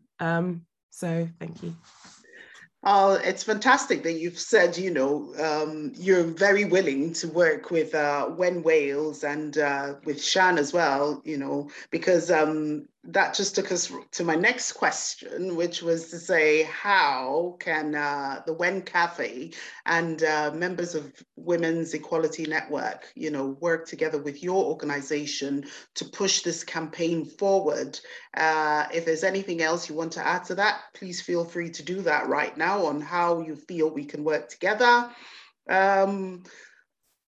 So 0.96 1.28
thank 1.40 1.62
you. 1.62 1.76
Uh, 2.86 3.18
it's 3.24 3.44
fantastic 3.44 4.04
that 4.04 4.14
you've 4.14 4.38
said, 4.38 4.78
you 4.78 4.92
know, 4.92 5.34
um, 5.40 5.92
you're 5.96 6.24
very 6.24 6.66
willing 6.66 7.12
to 7.12 7.28
work 7.28 7.72
with 7.72 7.96
uh, 7.96 8.28
WEN 8.38 8.62
Wales 8.62 9.24
and 9.24 9.58
uh, 9.58 9.96
with 10.06 10.24
Sian 10.24 10.60
as 10.60 10.72
well, 10.72 11.20
you 11.26 11.38
know, 11.38 11.68
because 11.90 12.30
um, 12.30 12.88
that 13.08 13.36
just 13.36 13.56
took 13.56 13.72
us 13.72 13.92
to 14.12 14.24
my 14.24 14.36
next 14.36 14.74
question, 14.74 15.56
which 15.56 15.84
was 15.84 16.10
to 16.10 16.18
say, 16.18 16.64
how 16.64 17.56
can 17.60 17.94
uh, 17.94 18.42
the 18.46 18.54
WEN 18.54 18.82
Cafe 18.82 19.52
and 19.86 20.24
uh, 20.24 20.52
members 20.54 20.96
of 20.96 21.14
Women's 21.36 21.94
Equality 21.94 22.46
Network, 22.46 23.12
you 23.16 23.30
know, 23.30 23.58
work 23.62 23.88
together 23.88 24.18
with 24.18 24.42
your 24.42 24.66
organization 24.66 25.66
to 25.96 26.06
push 26.06 26.42
this 26.42 26.64
campaign 26.64 27.26
forward? 27.26 28.00
Uh, 28.36 28.88
if 28.94 29.06
there's 29.06 29.24
anything 29.24 29.62
else 29.62 29.88
you 29.88 29.96
want 29.96 30.14
to 30.14 30.26
add 30.26 30.44
to 30.46 30.56
that, 30.56 30.80
please 30.96 31.22
feel 31.22 31.46
free 31.46 31.70
to 31.70 31.84
do 31.84 32.02
that 32.02 32.28
right 32.28 32.58
now 32.58 32.86
on 32.86 33.00
how 33.02 33.42
you 33.42 33.56
feel 33.56 33.90
we 33.90 34.06
can 34.06 34.24
work 34.24 34.50
together. 34.50 35.10
Um, 35.70 36.44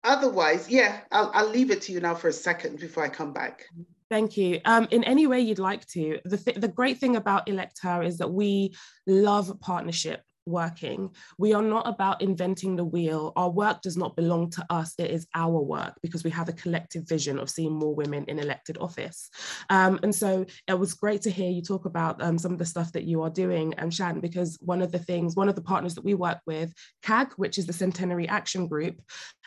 otherwise, 0.05 0.69
yeah, 0.69 1.01
I'll, 1.11 1.33
I'll 1.35 1.51
leave 1.51 1.73
it 1.73 1.83
to 1.83 1.93
you 1.93 2.01
now 2.01 2.15
for 2.15 2.29
a 2.29 2.33
second 2.33 2.79
before 2.79 3.05
I 3.05 3.09
come 3.09 3.33
back. 3.33 3.65
Thank 4.15 4.37
you. 4.37 4.61
Um, 4.65 4.87
in 4.93 5.03
any 5.03 5.27
way 5.27 5.41
you'd 5.41 5.59
like 5.59 5.85
to. 5.87 6.21
The, 6.25 6.37
th 6.37 6.55
the 6.65 6.69
great 6.69 6.99
thing 6.99 7.17
about 7.17 7.49
Electher 7.49 8.01
is 8.09 8.19
that 8.19 8.31
we 8.31 8.73
love 9.09 9.47
partnership 9.61 10.21
working. 10.47 11.11
We 11.39 11.53
are 11.53 11.63
not 11.63 11.87
about 11.87 12.23
inventing 12.23 12.77
the 12.77 12.85
wheel. 12.85 13.33
Our 13.37 13.51
work 13.51 13.83
does 13.83 13.97
not 13.97 14.17
belong 14.17 14.51
to 14.51 14.67
us. 14.71 14.95
It 14.99 15.11
is 15.11 15.27
our 15.35 15.61
work 15.61 15.95
because 16.03 16.25
we 16.25 16.31
have 16.31 16.49
a 16.49 16.53
collective 16.53 17.09
vision 17.09 17.39
of 17.39 17.51
seeing 17.51 17.75
more 17.75 17.95
women 17.95 18.25
in 18.29 18.39
elected 18.39 18.79
office. 18.79 19.31
Um, 19.71 19.99
and 20.03 20.15
so 20.15 20.45
it 20.69 20.79
was 20.79 20.95
great 20.95 21.23
to 21.23 21.31
hear 21.31 21.51
you 21.51 21.63
talk 21.63 21.85
about 21.85 22.23
um, 22.23 22.39
some 22.39 22.53
of 22.53 22.59
the 22.59 22.67
stuff 22.67 22.93
that 22.93 23.05
you 23.05 23.23
are 23.23 23.31
doing, 23.31 23.75
um, 23.79 23.91
Sian, 23.91 24.21
because 24.21 24.59
one 24.61 24.83
of 24.83 24.93
the 24.93 24.99
things, 24.99 25.37
one 25.37 25.49
of 25.49 25.55
the 25.55 25.63
partners 25.63 25.95
that 25.95 26.05
we 26.05 26.15
work 26.15 26.39
with, 26.47 26.73
CAG, 27.03 27.33
which 27.37 27.59
is 27.59 27.67
the 27.67 27.73
Centenary 27.73 28.29
Action 28.29 28.67
Group, 28.67 29.01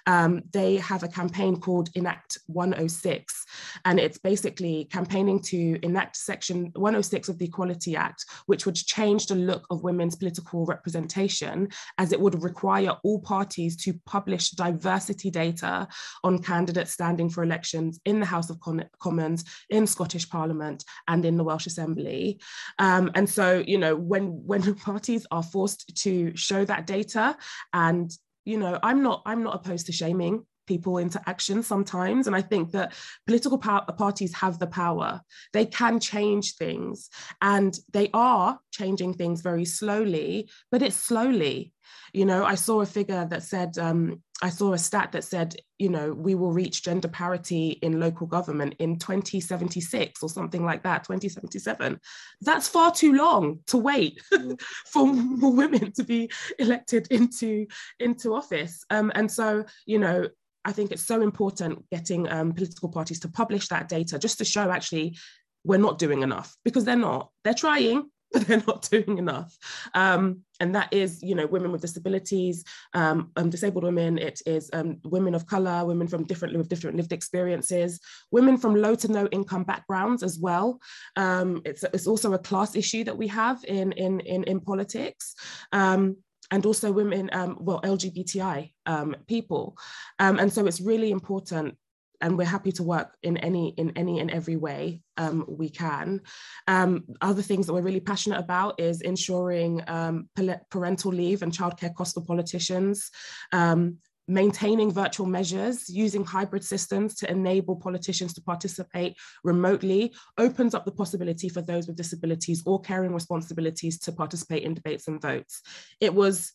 um, 0.07 0.41
they 0.53 0.77
have 0.77 1.03
a 1.03 1.07
campaign 1.07 1.59
called 1.59 1.89
Enact 1.93 2.37
106. 2.47 3.45
And 3.83 3.99
it's 3.99 4.17
basically 4.17 4.85
campaigning 4.85 5.41
to 5.43 5.77
enact 5.83 6.15
Section 6.15 6.71
106 6.75 7.27
of 7.27 7.37
the 7.37 7.45
Equality 7.45 7.95
Act, 7.97 8.23
which 8.45 8.65
would 8.65 8.75
change 8.75 9.27
the 9.27 9.35
look 9.35 9.65
of 9.69 9.83
women's 9.83 10.15
political 10.15 10.65
representation 10.65 10.86
as 10.95 12.11
it 12.11 12.19
would 12.19 12.43
require 12.43 12.97
all 13.03 13.19
parties 13.19 13.75
to 13.83 13.93
publish 14.05 14.51
diversity 14.51 15.29
data 15.29 15.87
on 16.23 16.41
candidates 16.41 16.91
standing 16.91 17.29
for 17.29 17.43
elections 17.43 17.99
in 18.05 18.19
the 18.19 18.25
House 18.25 18.49
of 18.49 18.59
Commons, 18.99 19.43
in 19.69 19.87
Scottish 19.87 20.29
Parliament, 20.29 20.83
and 21.07 21.25
in 21.25 21.37
the 21.37 21.43
Welsh 21.43 21.67
Assembly. 21.67 22.39
Um, 22.79 23.11
and 23.15 23.29
so, 23.29 23.63
you 23.65 23.77
know, 23.77 23.95
when, 23.95 24.45
when 24.45 24.75
parties 24.75 25.25
are 25.31 25.43
forced 25.43 25.95
to 26.03 26.35
show 26.35 26.65
that 26.65 26.87
data 26.87 27.37
and 27.73 28.11
you 28.45 28.57
know 28.57 28.79
i'm 28.81 29.03
not 29.03 29.21
i'm 29.25 29.43
not 29.43 29.55
opposed 29.55 29.85
to 29.85 29.91
shaming 29.91 30.45
people 30.67 30.97
into 30.97 31.21
action 31.27 31.63
sometimes 31.63 32.27
and 32.27 32.35
i 32.35 32.41
think 32.41 32.71
that 32.71 32.93
political 33.25 33.57
parties 33.57 34.33
have 34.33 34.59
the 34.59 34.67
power 34.67 35.21
they 35.53 35.65
can 35.65 35.99
change 35.99 36.55
things 36.55 37.09
and 37.41 37.79
they 37.93 38.09
are 38.13 38.59
changing 38.71 39.13
things 39.13 39.41
very 39.41 39.65
slowly 39.65 40.49
but 40.71 40.81
it's 40.81 40.95
slowly 40.95 41.73
you 42.13 42.25
know 42.25 42.45
i 42.45 42.55
saw 42.55 42.81
a 42.81 42.85
figure 42.85 43.25
that 43.25 43.43
said 43.43 43.77
um, 43.77 44.21
I 44.41 44.49
saw 44.49 44.73
a 44.73 44.77
stat 44.77 45.13
that 45.13 45.23
said, 45.23 45.55
you 45.79 45.89
know, 45.89 46.13
we 46.13 46.35
will 46.35 46.51
reach 46.51 46.83
gender 46.83 47.07
parity 47.07 47.69
in 47.81 47.99
local 47.99 48.27
government 48.27 48.75
in 48.77 48.99
2076 48.99 50.21
or 50.21 50.29
something 50.29 50.63
like 50.63 50.83
that, 50.83 51.05
2077. 51.05 51.99
That's 52.41 52.67
far 52.67 52.91
too 52.91 53.13
long 53.13 53.59
to 53.67 53.77
wait 53.77 54.21
mm. 54.33 54.61
for, 54.85 55.11
for 55.39 55.51
women 55.51 55.91
to 55.93 56.03
be 56.03 56.29
elected 56.59 57.07
into, 57.09 57.65
into 57.99 58.35
office. 58.35 58.83
Um, 58.91 59.11
and 59.15 59.31
so, 59.31 59.65
you 59.87 59.97
know, 59.97 60.27
I 60.67 60.73
think 60.73 60.91
it's 60.91 61.05
so 61.05 61.21
important 61.21 61.89
getting 61.89 62.29
um, 62.29 62.51
political 62.51 62.89
parties 62.89 63.21
to 63.21 63.29
publish 63.29 63.69
that 63.69 63.87
data 63.87 64.19
just 64.19 64.37
to 64.39 64.45
show 64.45 64.69
actually 64.69 65.17
we're 65.63 65.77
not 65.77 65.97
doing 65.97 66.23
enough 66.23 66.55
because 66.65 66.83
they're 66.83 66.97
not. 66.97 67.29
They're 67.45 67.53
trying, 67.53 68.09
but 68.33 68.45
they're 68.45 68.63
not 68.67 68.87
doing 68.91 69.17
enough. 69.17 69.55
Um, 69.93 70.41
and 70.59 70.75
that 70.75 70.91
is, 70.91 71.23
you 71.23 71.35
know, 71.35 71.47
women 71.47 71.71
with 71.71 71.79
disabilities, 71.79 72.65
um, 72.93 73.31
um, 73.37 73.49
disabled 73.49 73.85
women, 73.85 74.17
it 74.17 74.41
is 74.45 74.69
um, 74.73 74.97
women 75.05 75.35
of 75.35 75.47
color, 75.47 75.85
women 75.85 76.09
from 76.09 76.25
different, 76.25 76.57
with 76.57 76.67
different 76.67 76.97
lived 76.97 77.13
experiences, 77.13 78.01
women 78.31 78.57
from 78.57 78.75
low 78.75 78.93
to 78.95 79.07
no 79.07 79.27
income 79.27 79.63
backgrounds 79.63 80.21
as 80.21 80.37
well. 80.37 80.81
Um, 81.15 81.61
it's, 81.63 81.83
it's 81.93 82.07
also 82.07 82.33
a 82.33 82.39
class 82.39 82.75
issue 82.75 83.05
that 83.05 83.17
we 83.17 83.27
have 83.27 83.63
in, 83.65 83.93
in, 83.93 84.19
in, 84.19 84.43
in 84.43 84.59
politics. 84.59 85.33
Um, 85.71 86.17
and 86.51 86.65
also 86.65 86.91
women, 86.91 87.29
um, 87.33 87.57
well, 87.59 87.81
LGBTI 87.81 88.71
um, 88.85 89.15
people. 89.27 89.77
Um, 90.19 90.39
and 90.39 90.51
so 90.51 90.65
it's 90.65 90.81
really 90.81 91.11
important 91.11 91.77
and 92.21 92.37
we're 92.37 92.45
happy 92.45 92.71
to 92.71 92.83
work 92.83 93.15
in 93.23 93.37
any 93.37 93.69
in 93.77 93.91
any 93.95 94.19
and 94.19 94.31
every 94.31 94.55
way 94.55 95.01
um, 95.17 95.45
we 95.47 95.69
can. 95.69 96.21
Um, 96.67 97.03
other 97.21 97.41
things 97.41 97.67
that 97.67 97.73
we're 97.73 97.81
really 97.81 97.99
passionate 97.99 98.39
about 98.39 98.79
is 98.79 99.01
ensuring 99.01 99.83
um, 99.87 100.29
parental 100.69 101.11
leave 101.11 101.41
and 101.41 101.51
childcare 101.51 101.93
costs 101.93 102.13
for 102.13 102.21
politicians, 102.25 103.11
um, 103.51 103.97
maintaining 104.27 104.91
virtual 104.91 105.25
measures, 105.25 105.89
using 105.89 106.25
hybrid 106.25 106.63
systems 106.63 107.15
to 107.15 107.31
enable 107.31 107.75
politicians 107.75 108.33
to 108.33 108.41
participate 108.41 109.15
remotely 109.43 110.13
opens 110.37 110.75
up 110.75 110.85
the 110.85 110.91
possibility 110.91 111.49
for 111.49 111.61
those 111.61 111.87
with 111.87 111.95
disabilities 111.95 112.63
or 112.65 112.81
caring 112.81 113.13
responsibilities 113.13 113.99
to 113.99 114.11
participate 114.11 114.63
in 114.63 114.73
debates 114.73 115.07
and 115.07 115.21
votes. 115.21 115.61
It 116.01 116.13
was 116.13 116.53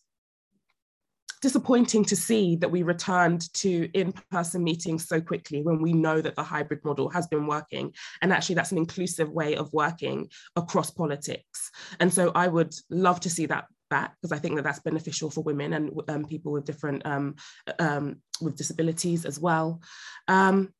disappointing 1.42 2.04
to 2.04 2.14
see 2.14 2.54
that 2.56 2.70
we 2.70 2.84
returned 2.84 3.52
to 3.52 3.90
in-person 3.94 4.62
meetings 4.62 5.08
so 5.08 5.20
quickly 5.20 5.60
when 5.60 5.82
we 5.82 5.92
know 5.92 6.20
that 6.20 6.36
the 6.36 6.42
hybrid 6.42 6.82
model 6.84 7.08
has 7.08 7.26
been 7.26 7.46
working 7.48 7.92
and 8.22 8.32
actually 8.32 8.54
that's 8.54 8.70
an 8.70 8.78
inclusive 8.78 9.28
way 9.28 9.56
of 9.56 9.72
working 9.72 10.30
across 10.54 10.90
politics 10.90 11.70
and 11.98 12.14
so 12.14 12.30
i 12.36 12.46
would 12.46 12.72
love 12.90 13.18
to 13.18 13.28
see 13.28 13.44
that 13.44 13.64
because 13.92 14.32
i 14.32 14.38
think 14.38 14.56
that 14.56 14.64
that's 14.64 14.80
beneficial 14.80 15.30
for 15.30 15.42
women 15.42 15.72
and 15.74 15.90
um, 16.08 16.24
people 16.24 16.52
with 16.52 16.64
different 16.64 17.04
um, 17.06 17.34
um, 17.78 18.16
with 18.42 18.56
disabilities 18.56 19.24
as 19.24 19.38
well. 19.38 19.80
Um, 20.28 20.72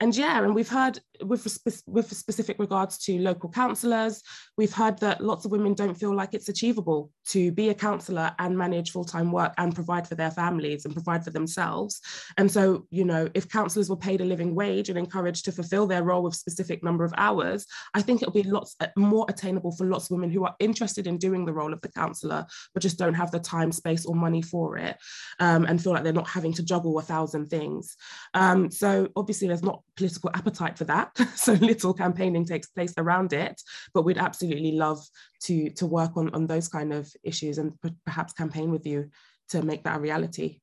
and 0.00 0.14
yeah, 0.14 0.42
and 0.42 0.54
we've 0.54 0.68
heard 0.68 0.98
with, 1.22 1.58
with 1.86 2.14
specific 2.14 2.58
regards 2.58 2.98
to 2.98 3.18
local 3.18 3.48
councillors, 3.48 4.22
we've 4.58 4.72
heard 4.72 4.98
that 4.98 5.22
lots 5.22 5.46
of 5.46 5.50
women 5.50 5.72
don't 5.72 5.94
feel 5.94 6.14
like 6.14 6.34
it's 6.34 6.50
achievable 6.50 7.10
to 7.28 7.50
be 7.52 7.70
a 7.70 7.74
councillor 7.74 8.30
and 8.38 8.56
manage 8.58 8.90
full-time 8.90 9.32
work 9.32 9.54
and 9.56 9.74
provide 9.74 10.06
for 10.06 10.14
their 10.14 10.30
families 10.30 10.84
and 10.84 10.92
provide 10.92 11.24
for 11.24 11.30
themselves. 11.30 12.00
And 12.36 12.50
so, 12.50 12.86
you 12.90 13.06
know, 13.06 13.28
if 13.32 13.48
councillors 13.48 13.88
were 13.88 13.96
paid 13.96 14.20
a 14.20 14.24
living 14.24 14.54
wage 14.54 14.90
and 14.90 14.98
encouraged 14.98 15.46
to 15.46 15.52
fulfill 15.52 15.86
their 15.86 16.02
role 16.02 16.22
with 16.22 16.34
specific 16.34 16.84
number 16.84 17.04
of 17.04 17.14
hours, 17.16 17.66
I 17.94 18.02
think 18.02 18.20
it'll 18.20 18.32
be 18.32 18.42
lots 18.42 18.76
uh, 18.80 18.88
more 18.96 19.24
attainable 19.30 19.72
for 19.72 19.86
lots 19.86 20.06
of 20.06 20.10
women 20.10 20.30
who 20.30 20.44
are 20.44 20.56
interested 20.58 21.06
in 21.06 21.16
doing 21.16 21.46
the 21.46 21.54
role 21.54 21.72
of 21.72 21.80
the 21.80 21.88
councillor, 21.88 22.44
but 22.74 22.82
just 22.82 22.98
don't 22.98 23.14
have 23.14 23.30
the 23.30 23.40
time, 23.40 23.72
space 23.72 24.04
or 24.04 24.14
money 24.14 24.42
for 24.42 24.76
it 24.76 24.96
um, 25.40 25.64
and 25.64 25.82
feel 25.82 25.92
like 25.92 26.02
they're 26.02 26.12
not 26.12 26.28
having 26.28 26.52
to 26.52 26.62
juggle 26.62 26.98
a 26.98 27.02
thousand 27.02 27.46
things. 27.46 27.96
Um, 28.34 28.70
so 28.70 29.08
obviously 29.16 29.48
there's 29.48 29.62
not 29.62 29.82
political 29.96 30.30
appetite 30.34 30.78
for 30.78 30.84
that. 30.84 31.16
so 31.34 31.52
little 31.54 31.94
campaigning 31.94 32.44
takes 32.44 32.68
place 32.68 32.94
around 32.98 33.32
it, 33.32 33.60
but 33.94 34.02
we'd 34.02 34.18
absolutely 34.18 34.72
love 34.72 35.04
to, 35.44 35.70
to 35.70 35.86
work 35.86 36.16
on, 36.16 36.32
on 36.34 36.46
those 36.46 36.68
kind 36.68 36.92
of 36.92 37.10
issues 37.22 37.58
and 37.58 37.72
perhaps 38.04 38.32
campaign 38.32 38.70
with 38.70 38.86
you 38.86 39.10
to 39.48 39.62
make 39.62 39.84
that 39.84 39.96
a 39.96 40.00
reality. 40.00 40.60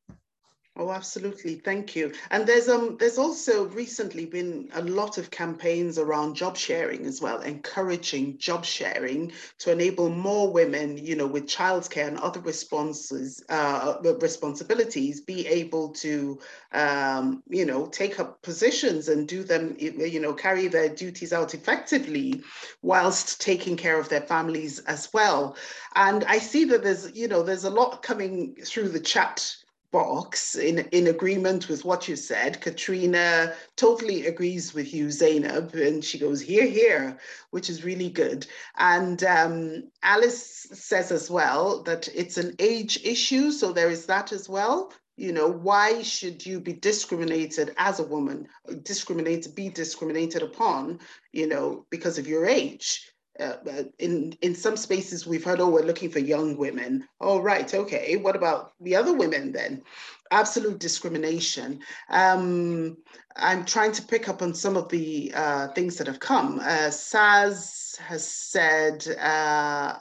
Oh, 0.76 0.90
absolutely. 0.92 1.56
Thank 1.56 1.96
you. 1.96 2.14
And 2.32 2.48
there's 2.48 2.68
um 2.68 2.98
there's 2.98 3.20
also 3.20 3.66
recently 3.68 4.26
been 4.26 4.70
a 4.74 4.82
lot 4.82 5.20
of 5.20 5.30
campaigns 5.30 6.00
around 6.00 6.34
job 6.36 6.58
sharing 6.58 7.06
as 7.06 7.22
well, 7.22 7.42
encouraging 7.42 8.40
job 8.40 8.66
sharing 8.66 9.32
to 9.60 9.72
enable 9.72 10.10
more 10.10 10.52
women, 10.52 10.98
you 10.98 11.16
know, 11.16 11.28
with 11.28 11.46
childcare 11.46 12.08
and 12.08 12.18
other 12.18 12.40
responses 12.40 13.44
uh, 13.50 13.98
responsibilities, 14.20 15.22
be 15.22 15.46
able 15.46 15.90
to 15.90 16.40
um, 16.72 17.44
you 17.48 17.66
know 17.68 17.86
take 17.86 18.20
up 18.20 18.42
positions 18.42 19.10
and 19.10 19.28
do 19.28 19.44
them, 19.44 19.76
you 19.78 20.20
know, 20.20 20.34
carry 20.34 20.68
their 20.70 20.90
duties 20.90 21.34
out 21.34 21.54
effectively, 21.54 22.42
whilst 22.82 23.40
taking 23.40 23.78
care 23.78 24.00
of 24.00 24.10
their 24.10 24.22
families 24.22 24.80
as 24.80 25.08
well. 25.14 25.56
And 25.96 26.24
I 26.24 26.40
see 26.40 26.66
that 26.66 26.82
there's 26.82 27.16
you 27.16 27.28
know 27.28 27.44
there's 27.44 27.64
a 27.64 27.70
lot 27.70 28.02
coming 28.02 28.56
through 28.66 28.90
the 28.90 29.00
chat 29.00 29.56
box 29.94 30.56
in, 30.56 30.80
in 30.92 31.08
agreement 31.08 31.70
with 31.70 31.86
what 31.86 32.08
you 32.08 32.16
said. 32.18 32.60
Katrina 32.60 33.54
totally 33.78 34.26
agrees 34.26 34.74
with 34.74 34.94
you, 34.94 35.10
Zainab, 35.12 35.74
and 35.76 36.04
she 36.04 36.20
goes, 36.20 36.42
here, 36.42 36.66
here, 36.66 37.18
which 37.52 37.70
is 37.70 37.86
really 37.86 38.10
good. 38.10 38.46
And 38.78 39.24
um, 39.24 39.92
Alice 40.02 40.68
says 40.74 41.12
as 41.12 41.30
well 41.30 41.84
that 41.84 42.10
it's 42.14 42.38
an 42.38 42.56
age 42.60 43.00
issue, 43.06 43.52
so 43.52 43.72
there 43.72 43.92
is 43.92 44.08
that 44.08 44.34
as 44.34 44.50
well. 44.50 44.92
You 45.16 45.32
know, 45.32 45.48
why 45.48 46.02
should 46.02 46.44
you 46.44 46.60
be 46.60 46.74
discriminated 46.74 47.76
as 47.78 48.00
a 48.00 48.04
woman, 48.04 48.48
discriminated, 48.82 49.54
be 49.54 49.70
discriminated 49.70 50.42
upon, 50.42 51.00
you 51.32 51.48
know, 51.48 51.86
because 51.92 52.18
of 52.18 52.28
your 52.28 52.48
age? 52.48 53.13
Uh, 53.40 53.56
uh, 53.68 53.84
in 53.98 54.38
in 54.42 54.54
some 54.54 54.78
spaces 54.78 55.26
we've 55.26 55.44
heard 55.44 55.60
oh 55.60 55.68
we're 55.68 55.82
looking 55.82 56.10
for 56.10 56.20
young 56.20 56.56
women. 56.56 57.08
Oh 57.20 57.40
right 57.40 57.74
okay. 57.74 58.16
What 58.18 58.36
about 58.36 58.74
the 58.80 58.96
other 58.96 59.14
women 59.14 59.52
then? 59.52 59.82
Absolute 60.30 60.80
discrimination. 60.80 61.80
Um, 62.10 62.98
i'm 63.36 63.66
trying 63.66 63.92
to 63.92 64.04
pick 64.04 64.30
up 64.30 64.44
on 64.44 64.54
some 64.54 64.78
of 64.78 64.88
the 64.90 65.32
uh, 65.34 65.68
things 65.70 65.98
that 65.98 66.06
have 66.06 66.20
come. 66.20 66.60
Uh, 66.60 66.90
saz 66.92 67.98
has 67.98 68.28
said 68.28 69.08
uh, 69.20 69.98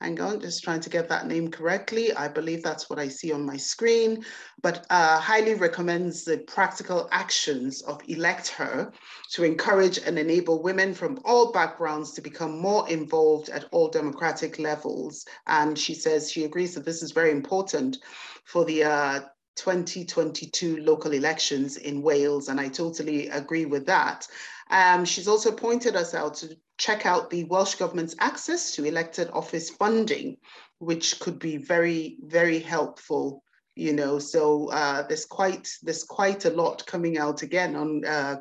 Hang 0.00 0.20
on, 0.20 0.40
just 0.40 0.62
trying 0.62 0.80
to 0.80 0.90
get 0.90 1.08
that 1.08 1.26
name 1.26 1.50
correctly. 1.50 2.12
I 2.12 2.28
believe 2.28 2.62
that's 2.62 2.90
what 2.90 2.98
I 2.98 3.08
see 3.08 3.32
on 3.32 3.46
my 3.46 3.56
screen, 3.56 4.24
but 4.60 4.84
uh, 4.90 5.18
highly 5.18 5.54
recommends 5.54 6.24
the 6.24 6.38
practical 6.38 7.08
actions 7.12 7.80
of 7.82 8.02
Elect 8.08 8.48
Her 8.48 8.92
to 9.32 9.44
encourage 9.44 9.98
and 9.98 10.18
enable 10.18 10.62
women 10.62 10.94
from 10.94 11.20
all 11.24 11.52
backgrounds 11.52 12.12
to 12.12 12.20
become 12.20 12.58
more 12.58 12.88
involved 12.88 13.48
at 13.48 13.66
all 13.70 13.88
democratic 13.88 14.58
levels. 14.58 15.24
And 15.46 15.78
she 15.78 15.94
says 15.94 16.30
she 16.30 16.44
agrees 16.44 16.74
that 16.74 16.84
this 16.84 17.02
is 17.02 17.12
very 17.12 17.30
important 17.30 17.98
for 18.44 18.64
the 18.64 18.84
uh, 18.84 19.20
2022 19.56 20.78
local 20.78 21.12
elections 21.12 21.76
in 21.76 22.02
Wales, 22.02 22.48
and 22.48 22.60
I 22.60 22.68
totally 22.68 23.28
agree 23.28 23.64
with 23.64 23.86
that. 23.86 24.26
Um, 24.70 25.04
she's 25.04 25.28
also 25.28 25.52
pointed 25.52 25.96
us 25.96 26.14
out 26.14 26.34
to 26.36 26.56
check 26.78 27.06
out 27.06 27.30
the 27.30 27.44
Welsh 27.44 27.76
Government's 27.76 28.16
access 28.18 28.74
to 28.74 28.84
elected 28.84 29.30
office 29.32 29.70
funding, 29.70 30.38
which 30.78 31.20
could 31.20 31.38
be 31.38 31.56
very, 31.56 32.18
very 32.22 32.58
helpful. 32.58 33.42
You 33.76 33.92
know, 33.92 34.18
so 34.20 34.70
uh, 34.70 35.06
there's 35.08 35.24
quite 35.26 35.68
there's 35.82 36.04
quite 36.04 36.44
a 36.44 36.50
lot 36.50 36.86
coming 36.86 37.18
out 37.18 37.42
again 37.42 37.74
on 37.74 38.04
uh, 38.04 38.36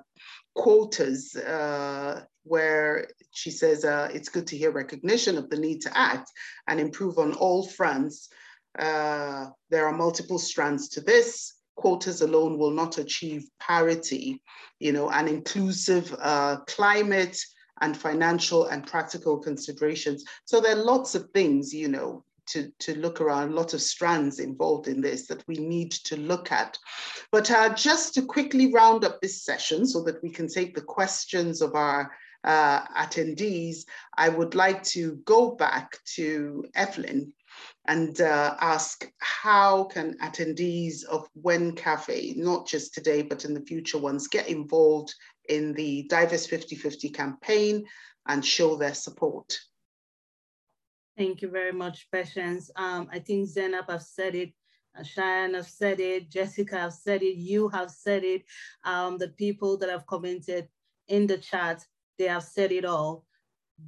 quotas 0.54 1.36
uh, 1.36 2.22
where 2.44 3.08
she 3.32 3.50
says 3.50 3.84
uh, 3.84 4.10
it's 4.14 4.30
good 4.30 4.46
to 4.48 4.58
hear 4.58 4.72
recognition 4.72 5.38
of 5.38 5.50
the 5.50 5.58
need 5.58 5.82
to 5.82 5.98
act 5.98 6.32
and 6.68 6.80
improve 6.80 7.18
on 7.18 7.34
all 7.34 7.66
fronts. 7.68 8.30
Uh, 8.78 9.48
there 9.70 9.88
are 9.88 9.98
multiple 9.98 10.40
strands 10.40 10.90
to 10.90 11.02
this. 11.02 11.54
Quotas 11.76 12.22
alone 12.22 12.58
will 12.58 12.72
not 12.72 12.98
achieve 12.98 13.50
parity, 13.60 14.42
you 14.80 14.92
know, 14.92 15.10
an 15.10 15.28
inclusive 15.28 16.16
uh, 16.20 16.58
climate 16.68 17.38
and 17.82 17.98
financial 17.98 18.66
and 18.66 18.86
practical 18.86 19.38
considerations. 19.40 20.24
So 20.46 20.62
there 20.62 20.78
are 20.78 20.84
lots 20.84 21.16
of 21.16 21.30
things, 21.32 21.74
you 21.74 21.88
know, 21.88 22.24
to, 22.48 22.72
to 22.80 22.98
look 22.98 23.22
around, 23.22 23.50
a 23.50 23.56
lot 23.56 23.74
of 23.74 23.82
strands 23.82 24.40
involved 24.40 24.88
in 24.88 25.02
this 25.02 25.28
that 25.28 25.44
we 25.48 25.56
need 25.56 25.92
to 25.92 26.18
look 26.18 26.52
at. 26.52 26.78
But 27.32 27.50
uh, 27.50 27.74
just 27.74 28.14
to 28.16 28.22
quickly 28.22 28.72
round 28.72 29.06
up 29.06 29.22
this 29.22 29.44
session 29.44 29.86
so 29.86 30.04
that 30.04 30.22
we 30.22 30.30
can 30.30 30.48
take 30.48 30.76
the 30.76 30.82
questions 30.82 31.62
of 31.62 31.76
our 31.76 32.12
uh, 32.44 32.86
attendees, 32.98 33.86
I 34.18 34.30
would 34.30 34.56
like 34.56 34.84
to 34.84 35.16
go 35.26 35.52
back 35.52 35.98
to 36.16 36.66
Evelyn 36.76 37.34
and 37.88 38.22
uh, 38.22 38.56
ask 38.60 39.12
how 39.20 39.86
can 39.86 40.18
attendees 40.20 41.04
of 41.06 41.28
WEN 41.36 41.76
Cafe, 41.76 42.34
not 42.38 42.66
just 42.68 42.94
today, 42.94 43.22
but 43.22 43.46
in 43.46 43.54
the 43.54 43.62
future 43.62 43.98
ones, 43.98 44.28
get 44.28 44.48
involved 44.48 45.14
in 45.50 45.74
the 45.74 46.04
Diverse 46.04 46.48
50-50 46.48 47.14
campaign 47.14 47.86
and 48.28 48.46
show 48.46 48.76
their 48.76 48.94
support. 48.94 49.60
Thank 51.18 51.42
you 51.42 51.50
very 51.50 51.74
much, 51.74 52.08
Patience. 52.12 52.72
Um, 52.76 53.10
I 53.12 53.20
think 53.20 53.48
Zainab 53.48 53.90
have 53.90 54.02
said 54.02 54.34
it 54.34 54.54
Cheyenne 55.02 55.56
have 55.56 55.68
said 55.68 56.00
it, 56.00 56.30
Jessica 56.30 56.78
have 56.78 56.94
said 56.94 57.24
it, 57.24 57.36
you 57.36 57.68
have 57.70 57.90
said 57.90 58.24
it, 58.24 58.44
um, 58.84 59.18
the 59.18 59.30
people 59.30 59.78
that 59.78 59.90
have 59.90 60.06
commented 60.06 60.68
in 61.08 61.26
the 61.26 61.38
chat, 61.38 61.84
they 62.20 62.26
have 62.26 62.44
said 62.44 62.72
it 62.72 62.86
all. 62.86 63.26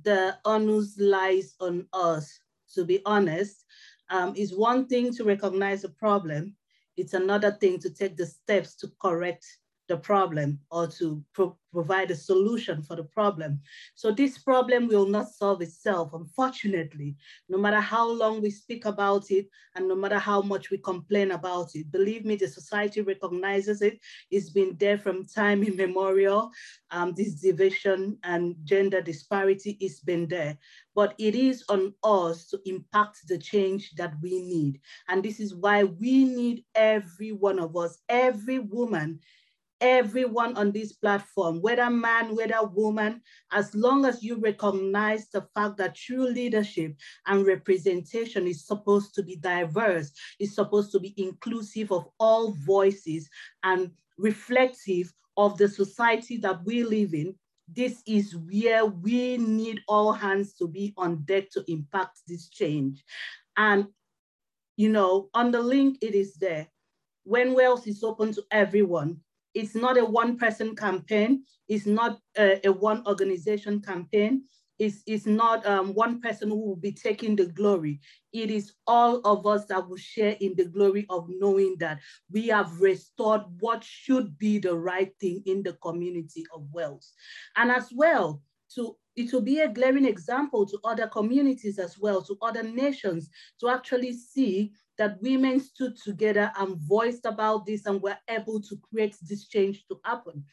The 0.03 0.37
onus 0.45 0.97
lies 0.97 1.53
on 1.59 1.87
us, 1.93 2.39
to 2.73 2.85
be 2.85 3.01
honest. 3.05 3.64
Um, 4.09 4.33
it's 4.35 4.53
one 4.53 4.87
thing 4.87 5.13
to 5.15 5.23
recognize 5.23 5.83
a 5.83 5.89
problem, 5.89 6.55
it's 6.97 7.13
another 7.13 7.51
thing 7.51 7.79
to 7.79 7.89
take 7.89 8.15
the 8.15 8.25
steps 8.25 8.75
to 8.77 8.91
correct 9.01 9.45
the 9.87 9.97
problem 9.97 10.59
or 10.71 10.87
to 10.87 11.23
pro 11.33 11.55
provide 11.75 12.09
a 12.09 12.15
solution 12.15 12.81
for 12.81 12.95
the 12.95 13.03
problem. 13.03 13.59
So 13.95 14.09
this 14.09 14.37
problem 14.37 14.87
will 14.87 15.05
not 15.05 15.27
solve 15.27 15.61
itself, 15.61 16.13
unfortunately, 16.13 17.17
no 17.49 17.57
matter 17.57 17.81
how 17.81 18.09
long 18.09 18.41
we 18.41 18.49
speak 18.49 18.85
about 18.85 19.29
it 19.29 19.47
and 19.75 19.85
no 19.85 19.93
matter 19.93 20.17
how 20.17 20.41
much 20.41 20.69
we 20.71 20.77
complain 20.77 21.31
about 21.31 21.75
it. 21.75 21.91
Believe 21.91 22.23
me, 22.23 22.37
the 22.37 22.47
society 22.47 23.01
recognizes 23.01 23.81
it. 23.81 23.99
It's 24.31 24.51
been 24.51 24.77
there 24.79 24.97
from 24.97 25.25
time 25.25 25.63
immemorial. 25.63 26.49
Um, 26.91 27.13
this 27.13 27.33
division 27.41 28.19
and 28.23 28.55
gender 28.63 29.01
disparity 29.01 29.77
has 29.81 29.99
been 29.99 30.29
there, 30.29 30.57
but 30.95 31.13
it 31.17 31.35
is 31.35 31.65
on 31.67 31.93
us 32.05 32.47
to 32.51 32.59
impact 32.65 33.27
the 33.27 33.37
change 33.37 33.91
that 33.97 34.13
we 34.23 34.41
need. 34.41 34.79
And 35.09 35.21
this 35.21 35.41
is 35.41 35.53
why 35.53 35.83
we 35.83 36.23
need 36.23 36.63
every 36.73 37.33
one 37.33 37.59
of 37.59 37.75
us, 37.75 37.97
every 38.07 38.59
woman 38.59 39.19
everyone 39.85 40.57
on 40.57 40.71
this 40.71 40.93
platform, 40.93 41.61
whether 41.61 41.89
man, 41.89 42.35
whether 42.35 42.65
woman, 42.65 43.21
as 43.51 43.73
long 43.75 44.03
as 44.05 44.23
you 44.23 44.37
recognize 44.37 45.29
the 45.29 45.47
fact 45.53 45.77
that 45.77 45.95
true 45.95 46.25
leadership 46.25 46.95
and 47.27 47.45
representation 47.45 48.47
is 48.47 48.65
supposed 48.65 49.13
to 49.13 49.21
be 49.21 49.35
diverse, 49.35 50.11
is 50.39 50.55
supposed 50.55 50.91
to 50.91 50.99
be 50.99 51.13
inclusive 51.17 51.91
of 51.91 52.07
all 52.19 52.51
voices 52.65 53.29
and 53.63 53.91
reflective 54.17 55.13
of 55.37 55.57
the 55.57 55.67
society 55.67 56.37
that 56.37 56.63
we 56.65 56.83
live 56.83 57.13
in, 57.13 57.35
this 57.67 58.01
is 58.07 58.35
where 58.35 58.85
we 58.85 59.37
need 59.37 59.81
all 59.87 60.11
hands 60.11 60.53
to 60.53 60.67
be 60.67 60.93
on 60.97 61.23
deck 61.25 61.49
to 61.51 61.63
impact 61.67 62.19
this 62.27 62.49
change. 62.49 63.03
And, 63.57 63.87
you 64.77 64.89
know, 64.89 65.29
on 65.33 65.51
the 65.51 65.61
link, 65.61 65.99
it 66.01 66.15
is 66.15 66.35
there. 66.35 66.67
WEN 67.25 67.53
Wales 67.53 67.87
is 67.87 68.03
open 68.03 68.33
to 68.33 68.43
everyone, 68.51 69.19
it's 69.55 69.73
not 69.73 69.97
a 69.97 70.05
one 70.05 70.37
person 70.37 70.75
campaign. 70.75 71.43
It's 71.67 71.85
not 71.85 72.19
a, 72.37 72.59
a 72.67 72.71
one 72.71 73.07
organization 73.07 73.81
campaign. 73.81 74.43
It's, 74.77 75.01
it's 75.07 75.25
not 75.25 75.65
um, 75.65 75.93
one 75.93 76.19
person 76.19 76.49
who 76.49 76.57
will 76.57 76.75
be 76.75 76.91
taking 76.91 77.37
the 77.37 77.45
glory. 77.45 78.01
It 78.33 78.51
is 78.51 78.73
all 78.85 79.21
of 79.23 79.47
us 79.47 79.65
that 79.67 79.87
will 79.87 79.95
share 79.97 80.35
in 80.41 80.53
the 80.57 80.65
glory 80.65 81.05
of 81.09 81.27
knowing 81.29 81.77
that 81.79 81.99
we 82.29 82.47
have 82.49 82.81
restored 82.81 83.43
what 83.61 83.85
should 83.85 84.37
be 84.37 84.59
the 84.59 84.75
right 84.75 85.13
thing 85.21 85.41
in 85.45 85.63
the 85.63 85.73
community 85.73 86.45
of 86.53 86.67
Wales. 86.73 87.13
And 87.55 87.71
as 87.71 87.89
well, 87.95 88.41
to 88.75 88.97
it 89.15 89.31
will 89.31 89.41
be 89.41 89.61
a 89.61 89.69
glaring 89.69 90.05
example 90.05 90.65
to 90.65 90.77
other 90.83 91.07
communities 91.07 91.79
as 91.79 91.97
well, 91.97 92.21
to 92.23 92.37
other 92.41 92.63
nations, 92.63 93.29
to 93.61 93.69
actually 93.69 94.11
see 94.11 94.73
that 94.97 95.21
women 95.21 95.59
stood 95.59 95.97
together 95.97 96.51
and 96.57 96.77
voiced 96.77 97.25
about 97.25 97.65
this 97.65 97.85
and 97.85 98.01
were 98.01 98.17
able 98.29 98.61
to 98.61 98.77
create 98.89 99.15
this 99.21 99.47
change 99.47 99.85
to 99.87 99.99
happen. 100.03 100.43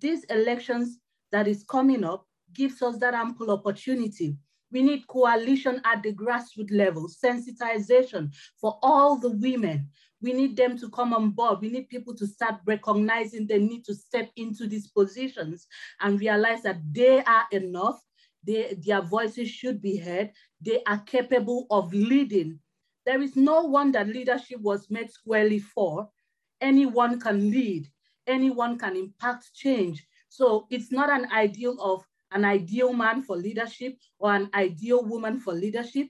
These 0.00 0.24
elections 0.24 0.98
that 1.32 1.46
is 1.46 1.64
coming 1.64 2.04
up 2.04 2.26
gives 2.54 2.82
us 2.82 2.98
that 2.98 3.14
ample 3.14 3.50
opportunity. 3.50 4.36
We 4.72 4.82
need 4.82 5.06
coalition 5.08 5.80
at 5.84 6.02
the 6.02 6.12
grassroots 6.12 6.72
level, 6.72 7.08
sensitization 7.08 8.32
for 8.60 8.78
all 8.82 9.18
the 9.18 9.30
women. 9.30 9.88
We 10.22 10.32
need 10.32 10.56
them 10.56 10.78
to 10.78 10.88
come 10.90 11.12
on 11.12 11.30
board. 11.30 11.60
We 11.60 11.70
need 11.70 11.88
people 11.88 12.14
to 12.16 12.26
start 12.26 12.56
recognizing 12.66 13.46
the 13.46 13.58
need 13.58 13.84
to 13.86 13.94
step 13.94 14.30
into 14.36 14.66
these 14.66 14.88
positions 14.88 15.66
and 16.00 16.20
realize 16.20 16.62
that 16.62 16.78
they 16.92 17.22
are 17.24 17.46
enough. 17.52 18.00
They, 18.46 18.76
their 18.86 19.02
voices 19.02 19.48
should 19.48 19.82
be 19.82 19.96
heard. 19.96 20.30
They 20.60 20.82
are 20.86 20.98
capable 21.00 21.66
of 21.70 21.92
leading 21.92 22.60
there 23.06 23.22
is 23.22 23.36
no 23.36 23.62
one 23.62 23.92
that 23.92 24.08
leadership 24.08 24.60
was 24.60 24.90
made 24.90 25.10
squarely 25.10 25.58
for. 25.58 26.08
Anyone 26.60 27.20
can 27.20 27.50
lead, 27.50 27.88
anyone 28.26 28.78
can 28.78 28.96
impact 28.96 29.54
change. 29.54 30.06
So 30.28 30.66
it's 30.70 30.92
not 30.92 31.10
an 31.10 31.30
ideal 31.32 31.76
of 31.80 32.04
an 32.32 32.44
ideal 32.44 32.92
man 32.92 33.22
for 33.22 33.36
leadership 33.36 33.98
or 34.18 34.34
an 34.34 34.50
ideal 34.54 35.04
woman 35.04 35.40
for 35.40 35.52
leadership. 35.52 36.08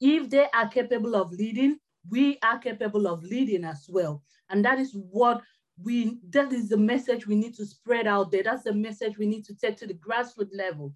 If 0.00 0.28
they 0.28 0.46
are 0.52 0.68
capable 0.68 1.16
of 1.16 1.32
leading, 1.32 1.78
we 2.10 2.38
are 2.42 2.58
capable 2.58 3.06
of 3.06 3.22
leading 3.22 3.64
as 3.64 3.86
well. 3.88 4.22
And 4.50 4.64
that 4.64 4.78
is 4.78 4.92
what 4.94 5.40
we, 5.82 6.18
that 6.30 6.52
is 6.52 6.68
the 6.68 6.76
message 6.76 7.26
we 7.26 7.36
need 7.36 7.54
to 7.54 7.64
spread 7.64 8.06
out 8.06 8.30
there. 8.30 8.42
That's 8.42 8.64
the 8.64 8.74
message 8.74 9.16
we 9.16 9.26
need 9.26 9.44
to 9.46 9.54
take 9.54 9.76
to 9.78 9.86
the 9.86 9.94
grassroots 9.94 10.54
level. 10.54 10.92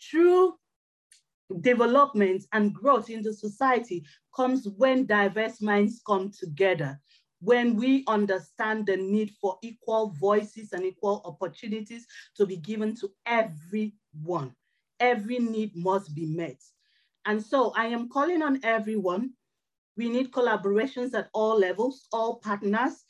True 0.00 0.54
development 1.60 2.44
and 2.52 2.74
growth 2.74 3.10
in 3.10 3.22
the 3.22 3.32
society 3.32 4.04
comes 4.34 4.68
when 4.76 5.06
diverse 5.06 5.60
minds 5.60 6.00
come 6.06 6.30
together, 6.30 6.98
when 7.40 7.76
we 7.76 8.04
understand 8.08 8.86
the 8.86 8.96
need 8.96 9.30
for 9.40 9.58
equal 9.62 10.14
voices 10.18 10.72
and 10.72 10.84
equal 10.84 11.22
opportunities 11.24 12.06
to 12.36 12.46
be 12.46 12.56
given 12.56 12.94
to 12.96 13.10
everyone. 13.26 14.54
Every 15.00 15.38
need 15.38 15.76
must 15.76 16.14
be 16.14 16.26
met. 16.26 16.60
And 17.26 17.42
so 17.42 17.72
I 17.76 17.86
am 17.86 18.08
calling 18.08 18.42
on 18.42 18.60
everyone. 18.62 19.32
We 19.96 20.08
need 20.08 20.32
collaborations 20.32 21.14
at 21.14 21.28
all 21.32 21.58
levels, 21.58 22.06
all 22.12 22.36
partners, 22.36 23.04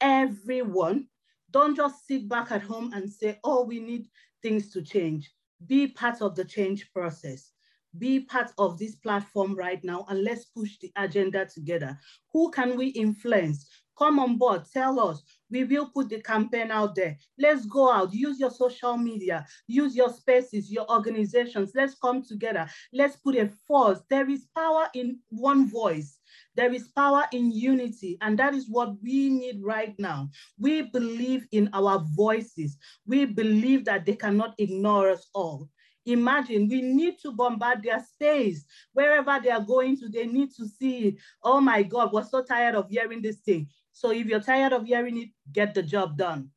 everyone. 0.00 1.08
Don't 1.50 1.76
just 1.76 2.06
sit 2.06 2.28
back 2.28 2.50
at 2.52 2.62
home 2.62 2.92
and 2.92 3.10
say, 3.10 3.38
oh, 3.44 3.64
we 3.64 3.80
need 3.80 4.08
things 4.42 4.70
to 4.72 4.82
change. 4.82 5.32
Be 5.66 5.88
part 5.88 6.22
of 6.22 6.34
the 6.36 6.44
change 6.44 6.90
process 6.92 7.52
be 7.98 8.20
part 8.20 8.50
of 8.58 8.78
this 8.78 8.94
platform 8.96 9.54
right 9.54 9.82
now 9.84 10.04
and 10.08 10.24
let's 10.24 10.44
push 10.46 10.78
the 10.80 10.92
agenda 10.96 11.46
together. 11.46 11.98
Who 12.32 12.50
can 12.50 12.76
we 12.76 12.88
influence? 12.88 13.68
Come 13.98 14.18
on 14.18 14.36
board, 14.36 14.64
tell 14.70 15.00
us. 15.00 15.22
We 15.50 15.64
will 15.64 15.88
put 15.88 16.10
the 16.10 16.20
campaign 16.20 16.70
out 16.70 16.94
there. 16.94 17.16
Let's 17.38 17.64
go 17.64 17.90
out, 17.90 18.12
use 18.12 18.38
your 18.38 18.50
social 18.50 18.96
media, 18.98 19.46
use 19.68 19.96
your 19.96 20.10
spaces, 20.12 20.70
your 20.70 20.90
organizations. 20.90 21.72
Let's 21.74 21.94
come 21.94 22.22
together. 22.22 22.68
Let's 22.92 23.16
put 23.16 23.36
a 23.36 23.48
force. 23.66 24.00
There 24.10 24.28
is 24.28 24.46
power 24.54 24.88
in 24.94 25.20
one 25.30 25.70
voice. 25.70 26.18
There 26.56 26.72
is 26.72 26.88
power 26.88 27.24
in 27.32 27.52
unity, 27.52 28.18
and 28.20 28.38
that 28.38 28.54
is 28.54 28.68
what 28.68 29.00
we 29.02 29.30
need 29.30 29.62
right 29.62 29.94
now. 29.98 30.28
We 30.58 30.82
believe 30.82 31.46
in 31.52 31.70
our 31.72 32.04
voices. 32.14 32.76
We 33.06 33.24
believe 33.24 33.84
that 33.86 34.04
they 34.04 34.16
cannot 34.16 34.54
ignore 34.58 35.10
us 35.10 35.28
all. 35.34 35.68
Imagine 36.06 36.68
we 36.68 36.80
need 36.80 37.18
to 37.20 37.32
bombard 37.32 37.82
their 37.82 38.00
space. 38.00 38.64
Wherever 38.92 39.38
they 39.42 39.50
are 39.50 39.60
going 39.60 39.98
to, 39.98 40.08
they 40.08 40.26
need 40.26 40.50
to 40.56 40.66
see 40.66 40.98
it. 41.08 41.14
Oh 41.42 41.60
my 41.60 41.82
God, 41.82 42.12
we're 42.12 42.24
so 42.24 42.42
tired 42.42 42.76
of 42.76 42.88
hearing 42.88 43.20
this 43.20 43.38
thing. 43.38 43.68
So 43.92 44.12
if 44.12 44.26
you're 44.26 44.40
tired 44.40 44.72
of 44.72 44.86
hearing 44.86 45.18
it, 45.18 45.28
get 45.52 45.74
the 45.74 45.82
job 45.82 46.16
done. 46.16 46.50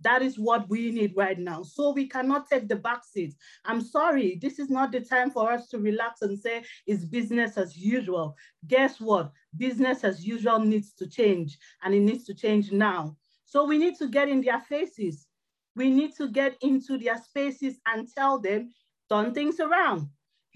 That 0.00 0.22
is 0.22 0.38
what 0.38 0.68
we 0.68 0.90
need 0.90 1.14
right 1.16 1.38
now. 1.38 1.62
So 1.62 1.92
we 1.92 2.06
cannot 2.06 2.48
take 2.48 2.68
the 2.68 2.76
back 2.76 3.04
seat. 3.04 3.34
I'm 3.64 3.80
sorry, 3.80 4.38
this 4.40 4.58
is 4.58 4.68
not 4.68 4.92
the 4.92 5.00
time 5.00 5.30
for 5.30 5.50
us 5.50 5.68
to 5.68 5.78
relax 5.78 6.22
and 6.22 6.38
say 6.38 6.62
it's 6.86 7.04
business 7.04 7.56
as 7.56 7.76
usual. 7.76 8.36
Guess 8.66 9.00
what? 9.00 9.32
Business 9.56 10.04
as 10.04 10.24
usual 10.24 10.58
needs 10.60 10.92
to 10.94 11.06
change 11.08 11.58
and 11.82 11.94
it 11.94 12.00
needs 12.00 12.24
to 12.24 12.34
change 12.34 12.70
now. 12.70 13.16
So 13.44 13.64
we 13.64 13.78
need 13.78 13.96
to 13.96 14.08
get 14.08 14.28
in 14.28 14.42
their 14.42 14.60
faces. 14.60 15.26
We 15.74 15.90
need 15.90 16.14
to 16.16 16.28
get 16.28 16.56
into 16.60 16.98
their 16.98 17.16
spaces 17.16 17.80
and 17.86 18.06
tell 18.14 18.38
them 18.38 18.70
turn 19.14 19.34
things 19.34 19.60
around. 19.60 20.08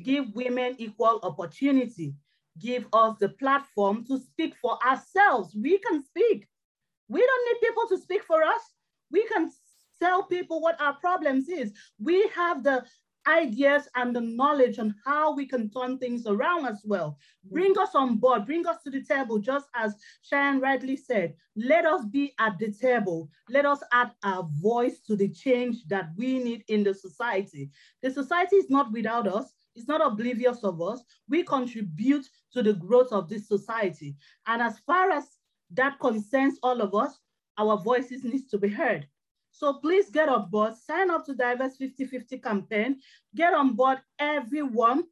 Give 0.02 0.34
women 0.34 0.74
equal 0.78 1.20
opportunity. 1.22 2.14
Give 2.58 2.86
us 2.92 3.16
the 3.20 3.28
platform 3.30 4.04
to 4.06 4.18
speak 4.18 4.54
for 4.60 4.78
ourselves. 4.84 5.54
We 5.54 5.78
can 5.78 6.04
speak. 6.04 6.46
We 7.08 7.20
don't 7.20 7.46
need 7.46 7.66
people 7.66 7.84
to 7.88 7.98
speak 7.98 8.24
for 8.24 8.42
us. 8.42 8.60
We 9.10 9.26
can 9.26 9.50
tell 10.00 10.24
people 10.24 10.60
what 10.60 10.80
our 10.80 10.94
problems 10.94 11.48
is. 11.48 11.72
We 12.00 12.28
have 12.34 12.62
the 12.62 12.84
ideas 13.28 13.88
and 13.94 14.14
the 14.16 14.20
knowledge 14.20 14.78
on 14.78 14.94
how 15.04 15.34
we 15.34 15.46
can 15.46 15.70
turn 15.70 15.98
things 15.98 16.26
around 16.26 16.66
as 16.66 16.82
well. 16.84 17.18
Mm-hmm. 17.46 17.54
Bring 17.54 17.78
us 17.78 17.94
on 17.94 18.16
board, 18.16 18.46
bring 18.46 18.66
us 18.66 18.82
to 18.84 18.90
the 18.90 19.02
table, 19.02 19.38
just 19.38 19.66
as 19.74 19.94
Cheyenne 20.22 20.60
rightly 20.60 20.96
said. 20.96 21.34
Let 21.56 21.84
us 21.84 22.04
be 22.06 22.34
at 22.38 22.58
the 22.58 22.72
table. 22.72 23.28
Let 23.48 23.66
us 23.66 23.80
add 23.92 24.12
our 24.24 24.48
voice 24.60 25.00
to 25.06 25.16
the 25.16 25.28
change 25.28 25.84
that 25.88 26.10
we 26.16 26.38
need 26.38 26.64
in 26.68 26.82
the 26.82 26.94
society. 26.94 27.70
The 28.02 28.10
society 28.10 28.56
is 28.56 28.70
not 28.70 28.92
without 28.92 29.28
us. 29.28 29.52
It's 29.74 29.88
not 29.88 30.04
oblivious 30.04 30.64
of 30.64 30.80
us. 30.82 31.02
We 31.28 31.44
contribute 31.44 32.26
to 32.52 32.62
the 32.62 32.72
growth 32.72 33.12
of 33.12 33.28
this 33.28 33.46
society. 33.46 34.16
And 34.46 34.60
as 34.62 34.78
far 34.80 35.10
as 35.10 35.24
that 35.72 36.00
concerns 36.00 36.58
all 36.62 36.80
of 36.80 36.94
us, 36.94 37.18
our 37.58 37.76
voices 37.76 38.24
needs 38.24 38.48
to 38.50 38.58
be 38.58 38.68
heard. 38.68 39.06
So 39.58 39.74
please 39.74 40.08
get 40.08 40.28
on 40.28 40.48
board, 40.50 40.74
sign 40.76 41.10
up 41.10 41.26
to 41.26 41.34
Diverse 41.34 41.76
5050 41.76 42.38
campaign, 42.38 43.00
get 43.34 43.52
on 43.54 43.74
board 43.74 43.98
everyone. 44.20 45.02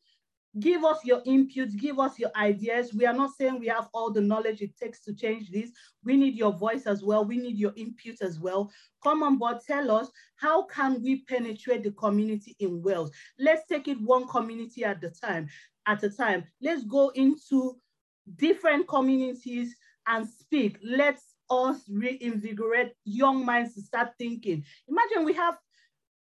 give 0.60 0.84
us 0.84 1.04
your 1.04 1.20
inputs, 1.24 1.76
give 1.76 1.98
us 1.98 2.18
your 2.18 2.30
ideas. 2.36 2.94
We 2.94 3.06
are 3.06 3.12
not 3.12 3.32
saying 3.36 3.58
we 3.58 3.66
have 3.66 3.88
all 3.92 4.12
the 4.12 4.20
knowledge 4.20 4.62
it 4.62 4.76
takes 4.76 5.00
to 5.00 5.14
change 5.14 5.50
this. 5.50 5.70
We 6.04 6.16
need 6.16 6.34
your 6.34 6.52
voice 6.52 6.86
as 6.86 7.02
well. 7.02 7.24
We 7.24 7.36
need 7.36 7.58
your 7.58 7.72
input 7.76 8.22
as 8.22 8.38
well. 8.38 8.70
Come 9.02 9.24
on 9.24 9.36
board, 9.36 9.58
tell 9.66 9.90
us, 9.90 10.10
how 10.36 10.62
can 10.66 11.02
we 11.02 11.24
penetrate 11.24 11.82
the 11.82 11.90
community 11.90 12.56
in 12.60 12.82
Wales? 12.82 13.10
Let's 13.38 13.66
take 13.66 13.88
it 13.88 14.00
one 14.00 14.28
community 14.28 14.84
at 14.84 15.00
the 15.00 15.10
time, 15.10 15.48
at 15.86 16.02
a 16.04 16.10
time. 16.10 16.44
Let's 16.62 16.84
go 16.84 17.08
into 17.10 17.78
different 18.36 18.88
communities 18.88 19.74
and 20.06 20.26
speak. 20.26 20.78
Let's 20.82 21.35
us 21.50 21.88
reinvigorate 21.88 22.92
young 23.04 23.44
minds 23.44 23.74
to 23.74 23.82
start 23.82 24.10
thinking. 24.18 24.64
Imagine 24.88 25.24
we 25.24 25.32
have 25.34 25.54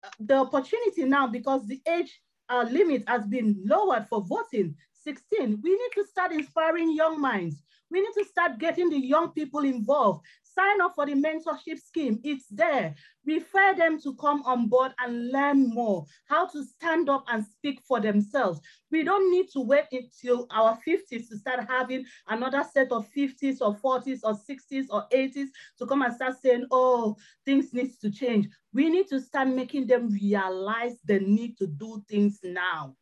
uh, 0.03 0.09
the 0.19 0.35
opportunity 0.35 1.03
now 1.03 1.27
because 1.27 1.65
the 1.67 1.81
age 1.87 2.21
uh, 2.49 2.65
limit 2.69 3.03
has 3.07 3.25
been 3.25 3.61
lowered 3.65 4.07
for 4.07 4.21
voting, 4.21 4.75
16. 5.03 5.59
We 5.63 5.71
need 5.71 5.91
to 5.95 6.05
start 6.05 6.31
inspiring 6.31 6.95
young 6.95 7.19
minds. 7.19 7.61
We 7.89 8.01
need 8.01 8.13
to 8.17 8.25
start 8.25 8.57
getting 8.57 8.89
the 8.89 8.97
young 8.97 9.29
people 9.31 9.61
involved 9.61 10.25
sign 10.53 10.81
up 10.81 10.93
for 10.95 11.05
the 11.05 11.13
mentorship 11.13 11.79
scheme. 11.79 12.19
It's 12.23 12.45
there. 12.49 12.95
Refer 13.25 13.75
them 13.75 13.99
to 14.01 14.15
come 14.15 14.43
on 14.45 14.67
board 14.67 14.93
and 14.99 15.31
learn 15.31 15.69
more, 15.69 16.05
how 16.25 16.47
to 16.47 16.63
stand 16.63 17.09
up 17.09 17.23
and 17.29 17.45
speak 17.45 17.81
for 17.87 17.99
themselves. 17.99 18.59
We 18.91 19.03
don't 19.03 19.31
need 19.31 19.47
to 19.53 19.61
wait 19.61 19.85
until 19.91 20.47
our 20.51 20.77
50s 20.87 21.29
to 21.29 21.37
start 21.37 21.65
having 21.67 22.05
another 22.27 22.63
set 22.71 22.91
of 22.91 23.07
50s 23.15 23.57
or 23.61 23.75
40s 23.75 24.19
or 24.23 24.33
60s 24.33 24.85
or 24.89 25.05
80s 25.13 25.47
to 25.79 25.85
come 25.85 26.01
and 26.01 26.13
start 26.13 26.35
saying, 26.41 26.65
oh, 26.71 27.15
things 27.45 27.73
need 27.73 27.91
to 28.01 28.11
change. 28.11 28.47
We 28.73 28.89
need 28.89 29.07
to 29.07 29.21
start 29.21 29.47
making 29.47 29.87
them 29.87 30.09
realize 30.09 30.97
the 31.05 31.19
need 31.19 31.57
to 31.59 31.67
do 31.67 32.03
things 32.09 32.39
now. 32.43 32.95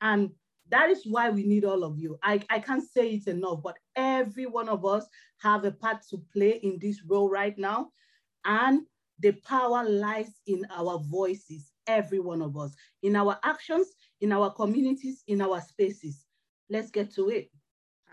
And 0.00 0.30
that 0.70 0.90
is 0.90 1.04
why 1.04 1.30
we 1.30 1.44
need 1.44 1.64
all 1.64 1.84
of 1.84 1.98
you. 1.98 2.18
I, 2.22 2.40
I 2.50 2.58
can't 2.58 2.82
say 2.82 3.10
it 3.10 3.26
enough, 3.26 3.62
but 3.62 3.76
every 3.96 4.46
one 4.46 4.68
of 4.68 4.84
us 4.84 5.06
have 5.38 5.64
a 5.64 5.72
part 5.72 6.02
to 6.10 6.18
play 6.32 6.60
in 6.62 6.78
this 6.80 7.02
role 7.06 7.30
right 7.30 7.56
now. 7.58 7.88
And 8.44 8.82
the 9.20 9.32
power 9.32 9.88
lies 9.88 10.40
in 10.46 10.66
our 10.70 10.98
voices, 10.98 11.72
every 11.86 12.20
one 12.20 12.42
of 12.42 12.56
us, 12.56 12.74
in 13.02 13.16
our 13.16 13.38
actions, 13.42 13.88
in 14.20 14.32
our 14.32 14.50
communities, 14.50 15.22
in 15.26 15.40
our 15.40 15.60
spaces. 15.60 16.24
Let's 16.70 16.90
get 16.90 17.12
to 17.14 17.30
it. 17.30 17.50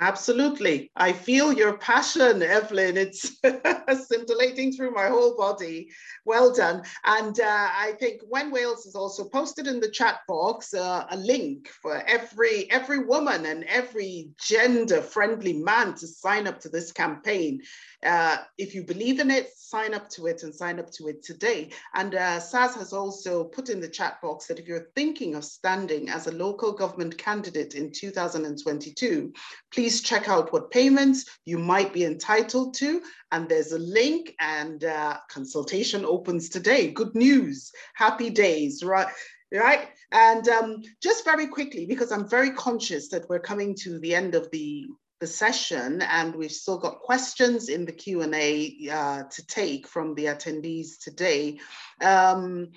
Absolutely. 0.02 0.91
I 0.98 1.14
feel 1.14 1.54
your 1.54 1.78
passion, 1.78 2.43
Evelyn. 2.43 2.98
It's 2.98 3.39
scintillating 4.08 4.74
through 4.74 4.91
my 4.91 5.08
whole 5.08 5.38
body. 5.38 5.89
Well 6.26 6.54
done. 6.54 6.84
And 7.06 7.39
uh, 7.39 7.70
I 7.72 7.93
think 7.98 8.22
WEN 8.28 8.52
Wales 8.52 8.84
has 8.84 8.96
also 8.96 9.30
posted 9.30 9.68
in 9.68 9.80
the 9.80 9.89
chat 9.89 10.20
box 10.28 10.74
uh, 10.74 11.06
a 11.10 11.16
link 11.16 11.70
for 11.82 11.96
every, 12.08 12.70
every 12.72 13.00
woman 13.00 13.46
and 13.46 13.64
every 13.66 14.32
gender 14.38 15.02
friendly 15.02 15.54
man 15.54 15.93
to 15.96 16.08
sign 16.08 16.46
up 16.46 16.60
to 16.62 16.70
this 16.70 16.91
campaign. 16.91 17.62
Uh, 18.06 18.38
if 18.58 18.76
you 18.76 18.84
believe 18.84 19.22
in 19.22 19.32
it, 19.32 19.50
sign 19.56 19.93
up 19.93 20.10
to 20.10 20.28
it 20.28 20.43
and 20.43 20.54
sign 20.54 20.78
up 20.78 20.91
to 20.91 21.08
it 21.08 21.24
today. 21.24 21.70
And 21.93 22.16
uh, 22.16 22.39
Saz 22.39 22.74
has 22.76 22.91
also 22.91 23.46
put 23.46 23.70
in 23.70 23.80
the 23.80 23.88
chat 23.88 24.22
box 24.22 24.48
that 24.48 24.60
if 24.60 24.68
you're 24.68 24.89
thinking 24.93 25.36
of 25.36 25.46
standing 25.46 26.10
as 26.10 26.28
a 26.28 26.32
local 26.32 26.74
government 26.74 27.18
candidate 27.18 27.76
in 27.76 27.91
2022, 27.93 29.34
please 29.72 29.85
check 29.90 30.30
out 30.30 30.52
what 30.52 30.72
payments 30.72 31.26
you 31.46 31.58
might 31.58 31.94
be 31.94 32.06
entitled 32.06 32.74
to. 32.76 33.02
And 33.32 33.48
there's 33.48 33.72
a 33.72 33.80
link 33.80 34.36
and 34.40 34.84
uh, 34.84 35.18
consultation 35.30 36.06
opens 36.06 36.50
today. 36.50 36.92
Good 36.92 37.16
news, 37.16 37.72
happy 37.96 38.30
days, 38.30 38.84
right? 38.84 39.08
right? 39.54 39.90
And 40.12 40.48
um, 40.48 40.82
just 41.02 41.26
very 41.26 41.48
quickly, 41.48 41.86
because 41.86 42.12
I'm 42.12 42.28
very 42.28 42.52
conscious 42.52 43.10
that 43.10 43.28
we're 43.30 43.40
coming 43.40 43.76
to 43.76 44.00
the 44.00 44.16
end 44.16 44.36
of 44.36 44.50
the 44.52 44.88
the 45.22 45.28
session 45.28 46.02
and 46.02 46.36
we've 46.36 46.52
still 46.52 46.78
got 46.78 47.00
questions 47.00 47.70
in 47.70 47.86
the 47.86 47.92
Q&A 47.92 48.90
uh, 48.92 49.24
to 49.24 49.48
take 49.48 49.88
from 49.88 50.14
the 50.14 50.26
attendees 50.26 51.00
today. 51.02 51.58
Um, 52.02 52.72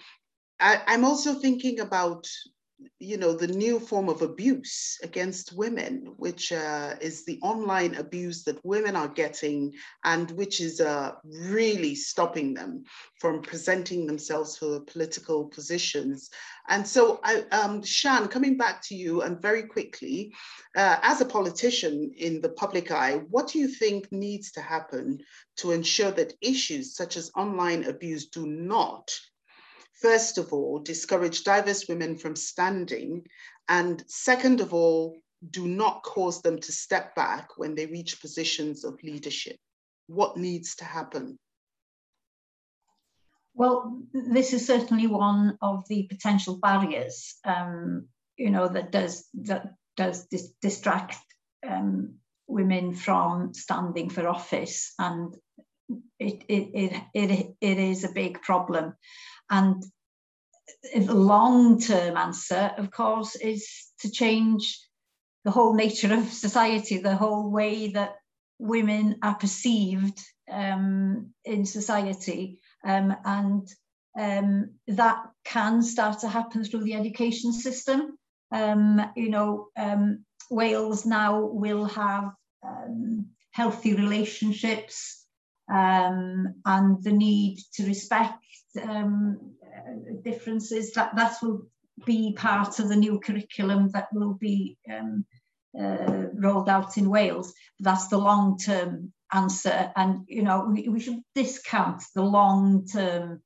I, 0.61 0.81
I'm 0.87 1.05
also 1.05 1.35
thinking 1.35 1.81
about 1.81 2.29
you 3.01 3.17
know, 3.17 3.33
the 3.33 3.49
new 3.49 3.81
form 3.81 4.09
of 4.09 4.23
abuse 4.23 4.99
against 5.03 5.53
women, 5.53 6.15
which 6.17 6.53
uh, 6.53 6.95
is 7.01 7.25
the 7.25 7.39
online 7.43 7.95
abuse 7.97 8.45
that 8.45 8.65
women 8.65 8.95
are 8.95 9.09
getting 9.09 9.73
and 10.05 10.31
which 10.33 10.61
is 10.61 10.81
uh, 10.81 11.13
really 11.25 11.95
stopping 11.95 12.55
them 12.55 12.85
from 13.21 13.43
presenting 13.43 14.07
themselves 14.07 14.57
for 14.57 14.81
political 14.81 15.47
positions. 15.47 16.31
And 16.69 16.87
so, 16.87 17.21
I, 17.25 17.43
um, 17.51 17.83
Sian, 17.83 18.29
coming 18.29 18.57
back 18.57 18.83
to 18.83 18.95
you 18.95 19.23
and 19.23 19.41
very 19.43 19.65
quickly, 19.65 20.33
uh, 20.77 20.99
as 21.03 21.21
a 21.21 21.25
politician 21.25 22.13
in 22.17 22.41
the 22.41 22.51
public 22.51 22.91
eye, 22.91 23.21
what 23.31 23.49
do 23.49 23.59
you 23.59 23.69
think 23.69 24.13
needs 24.13 24.53
to 24.53 24.61
happen 24.61 25.19
to 25.57 25.73
ensure 25.73 26.13
that 26.13 26.35
issues 26.41 26.95
such 26.95 27.17
as 27.17 27.33
online 27.35 27.85
abuse 27.85 28.29
do 28.29 28.47
not 28.47 29.11
first 30.01 30.39
of 30.39 30.53
all, 30.53 30.79
discourage 30.79 31.45
diverse 31.45 31.87
women 31.89 32.17
from 32.17 32.37
standing, 32.37 33.27
and 33.69 34.03
second 34.07 34.61
of 34.61 34.73
all, 34.73 35.19
do 35.51 35.69
not 35.69 36.03
cause 36.03 36.43
them 36.43 36.59
to 36.59 36.73
step 36.73 37.15
back 37.15 37.57
when 37.57 37.75
they 37.75 37.87
reach 37.87 38.21
positions 38.21 38.85
of 38.85 39.03
leadership? 39.03 39.57
What 40.07 40.37
needs 40.37 40.77
to 40.77 40.85
happen? 40.85 41.39
Well, 43.55 44.03
this 44.13 44.53
is 44.53 44.67
certainly 44.67 45.07
one 45.07 45.59
of 45.61 45.87
the 45.89 46.05
potential 46.05 46.59
barriers, 46.59 47.35
um, 47.45 48.09
you 48.37 48.51
know, 48.51 48.69
that 48.69 48.93
does 48.93 49.29
that 49.35 49.75
does 49.97 50.27
dis 50.27 50.53
distract 50.63 51.17
um, 51.69 52.15
women 52.47 52.95
from 52.95 53.53
standing 53.55 54.11
for 54.11 54.29
office, 54.29 54.95
and 54.99 55.35
it 56.19 56.45
it 56.49 56.71
it 56.75 57.03
it, 57.15 57.55
it 57.61 57.79
is 57.79 58.05
a 58.05 58.13
big 58.13 58.43
problem. 58.43 58.95
And 59.51 59.83
the 60.95 61.15
long 61.15 61.81
term 61.81 62.17
answer, 62.17 62.73
of 62.77 62.91
course, 62.91 63.37
is 63.37 63.69
to 64.01 64.11
change 64.11 64.81
the 65.45 65.51
whole 65.51 65.75
nature 65.75 66.13
of 66.13 66.33
society, 66.33 66.99
the 66.99 67.17
whole 67.17 67.51
way 67.51 67.93
that 67.93 68.17
women 68.59 69.19
are 69.23 69.37
perceived 69.37 70.19
um, 70.51 71.33
in 71.45 71.65
society. 71.65 72.59
Um, 72.85 73.15
and 73.25 73.69
um, 74.19 74.75
that 74.89 75.23
can 75.45 75.83
start 75.83 76.21
to 76.21 76.29
happen 76.29 76.65
through 76.65 76.85
the 76.85 76.95
education 76.95 77.53
system. 77.53 78.19
Um, 78.51 79.11
you 79.17 79.31
know, 79.31 79.69
um, 79.77 80.25
Wales 80.51 81.07
now 81.07 81.41
will 81.41 81.85
have 81.85 82.33
um, 82.67 83.27
healthy 83.53 83.95
relationships 83.95 85.18
and 85.69 87.03
the 87.03 87.13
need 87.13 87.59
to 87.75 87.87
respect 87.87 88.45
um, 88.83 89.55
differences. 90.23 90.93
That 90.93 91.17
that 91.17 91.37
will 91.43 91.67
be 92.07 92.33
part 92.33 92.79
of 92.79 92.89
the 92.89 92.97
new 92.97 93.21
curriculum 93.21 93.91
that 93.93 94.09
will 94.13 94.35
be 94.35 94.79
um, 94.91 95.25
uh, 95.79 96.27
rolled 96.35 96.69
out 96.69 96.97
in 96.97 97.11
Wales. 97.11 97.53
That's 97.81 98.09
the 98.09 98.19
long 98.19 98.59
term 98.59 99.13
answer, 99.33 99.93
and 99.97 100.25
you 100.27 100.43
know 100.43 100.71
we, 100.73 100.89
we 100.89 101.01
should 101.01 101.21
discount 101.35 102.03
the 102.15 102.23
long 102.23 102.87
term 102.87 103.43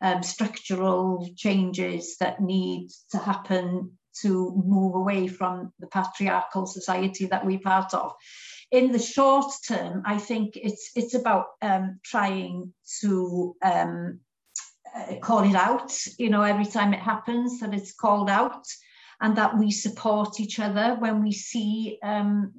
um, 0.00 0.22
structural 0.22 1.28
changes 1.36 2.16
that 2.20 2.40
need 2.40 2.88
to 3.12 3.18
happen 3.18 3.98
to 4.22 4.52
move 4.64 4.94
away 4.94 5.28
from 5.28 5.72
the 5.78 5.86
patriarchal 5.86 6.66
society 6.66 7.26
that 7.26 7.44
we're 7.44 7.58
part 7.60 7.94
of. 7.94 8.12
In 8.70 8.92
the 8.92 8.98
short 8.98 9.52
term, 9.66 10.02
I 10.04 10.18
think 10.18 10.56
it's 10.56 10.90
it's 10.94 11.14
about 11.14 11.46
um, 11.60 11.98
trying 12.04 12.72
to 13.00 13.56
um, 13.62 14.20
uh, 14.94 15.16
call 15.16 15.48
it 15.48 15.56
out, 15.56 15.92
you 16.18 16.30
know, 16.30 16.42
every 16.42 16.66
time 16.66 16.92
it 16.92 17.00
happens, 17.00 17.60
that 17.60 17.74
it's 17.74 17.92
called 17.92 18.30
out 18.30 18.66
and 19.20 19.36
that 19.36 19.56
we 19.56 19.70
support 19.70 20.40
each 20.40 20.58
other 20.58 20.96
when 20.98 21.22
we 21.22 21.32
see 21.32 21.98
um, 22.02 22.52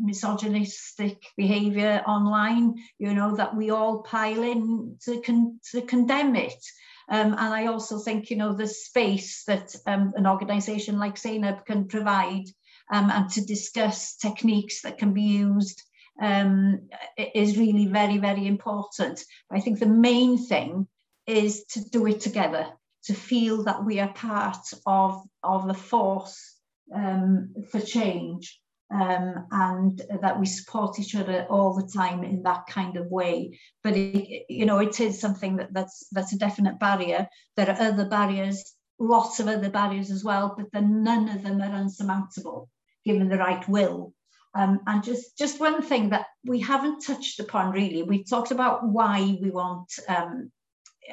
misogynistic 0.00 1.22
behaviour 1.36 2.02
online, 2.06 2.74
you 2.98 3.12
know, 3.12 3.36
that 3.36 3.54
we 3.54 3.70
all 3.70 4.02
pile 4.02 4.42
in 4.42 4.96
to, 5.04 5.20
con 5.20 5.60
to 5.70 5.82
condemn 5.82 6.34
it. 6.34 6.64
Um, 7.08 7.32
and 7.32 7.54
I 7.54 7.66
also 7.66 7.98
think, 7.98 8.30
you 8.30 8.36
know, 8.36 8.52
the 8.52 8.66
space 8.66 9.44
that 9.44 9.74
um, 9.86 10.12
an 10.16 10.26
organisation 10.26 10.98
like 10.98 11.18
Zainab 11.18 11.64
can 11.64 11.86
provide 11.86 12.46
um, 12.90 13.10
and 13.10 13.30
to 13.30 13.44
discuss 13.44 14.16
techniques 14.16 14.82
that 14.82 14.98
can 14.98 15.12
be 15.12 15.22
used 15.22 15.82
um, 16.20 16.88
is 17.34 17.58
really 17.58 17.86
very, 17.86 18.18
very 18.18 18.46
important. 18.46 19.20
I 19.50 19.60
think 19.60 19.78
the 19.78 19.86
main 19.86 20.38
thing 20.46 20.88
is 21.26 21.64
to 21.70 21.84
do 21.90 22.06
it 22.06 22.20
together, 22.20 22.66
to 23.04 23.14
feel 23.14 23.64
that 23.64 23.84
we 23.84 24.00
are 24.00 24.12
part 24.12 24.66
of, 24.86 25.22
of 25.42 25.66
the 25.68 25.74
force 25.74 26.56
um, 26.94 27.54
for 27.70 27.80
change 27.80 28.60
um, 28.90 29.46
and 29.50 30.02
that 30.22 30.38
we 30.38 30.46
support 30.46 30.98
each 30.98 31.14
other 31.14 31.46
all 31.50 31.74
the 31.74 31.88
time 31.88 32.24
in 32.24 32.42
that 32.42 32.66
kind 32.68 32.96
of 32.96 33.06
way. 33.10 33.58
But 33.82 33.96
it, 33.96 34.46
you 34.48 34.66
know, 34.66 34.78
it 34.78 35.00
is 35.00 35.20
something 35.20 35.56
that, 35.56 35.72
that's 35.72 36.06
that's 36.12 36.32
a 36.32 36.38
definite 36.38 36.78
barrier. 36.78 37.28
There 37.56 37.68
are 37.68 37.80
other 37.80 38.08
barriers, 38.08 38.62
lots 38.98 39.40
of 39.40 39.48
other 39.48 39.70
barriers 39.70 40.10
as 40.10 40.22
well, 40.24 40.54
but 40.56 40.66
then 40.72 41.02
none 41.02 41.28
of 41.28 41.42
them 41.42 41.60
are 41.60 41.74
unsurmountable. 41.74 42.68
given 43.06 43.28
the 43.28 43.38
right 43.38 43.66
will. 43.68 44.12
Um, 44.54 44.80
and 44.86 45.02
just, 45.02 45.38
just 45.38 45.60
one 45.60 45.80
thing 45.80 46.10
that 46.10 46.26
we 46.44 46.60
haven't 46.60 47.00
touched 47.00 47.40
upon 47.40 47.72
really, 47.72 48.02
we 48.02 48.24
talked 48.24 48.50
about 48.50 48.86
why 48.86 49.38
we 49.40 49.50
want 49.50 49.92
um, 50.08 50.50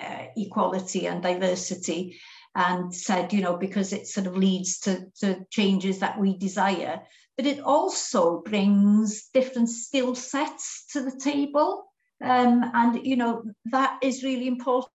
uh, 0.01 0.23
equality 0.35 1.07
and 1.07 1.21
diversity 1.21 2.19
and 2.55 2.93
said, 2.93 3.33
you 3.33 3.41
know, 3.41 3.57
because 3.57 3.93
it 3.93 4.07
sort 4.07 4.27
of 4.27 4.37
leads 4.37 4.79
to, 4.79 5.05
to 5.19 5.45
changes 5.51 5.99
that 5.99 6.19
we 6.19 6.37
desire. 6.37 7.01
But 7.37 7.45
it 7.45 7.59
also 7.61 8.41
brings 8.41 9.29
different 9.33 9.69
skill 9.69 10.15
sets 10.15 10.85
to 10.93 11.01
the 11.01 11.17
table. 11.19 11.85
Um, 12.23 12.71
and, 12.73 13.05
you 13.05 13.15
know, 13.15 13.43
that 13.65 13.99
is 14.01 14.23
really 14.23 14.47
important 14.47 14.91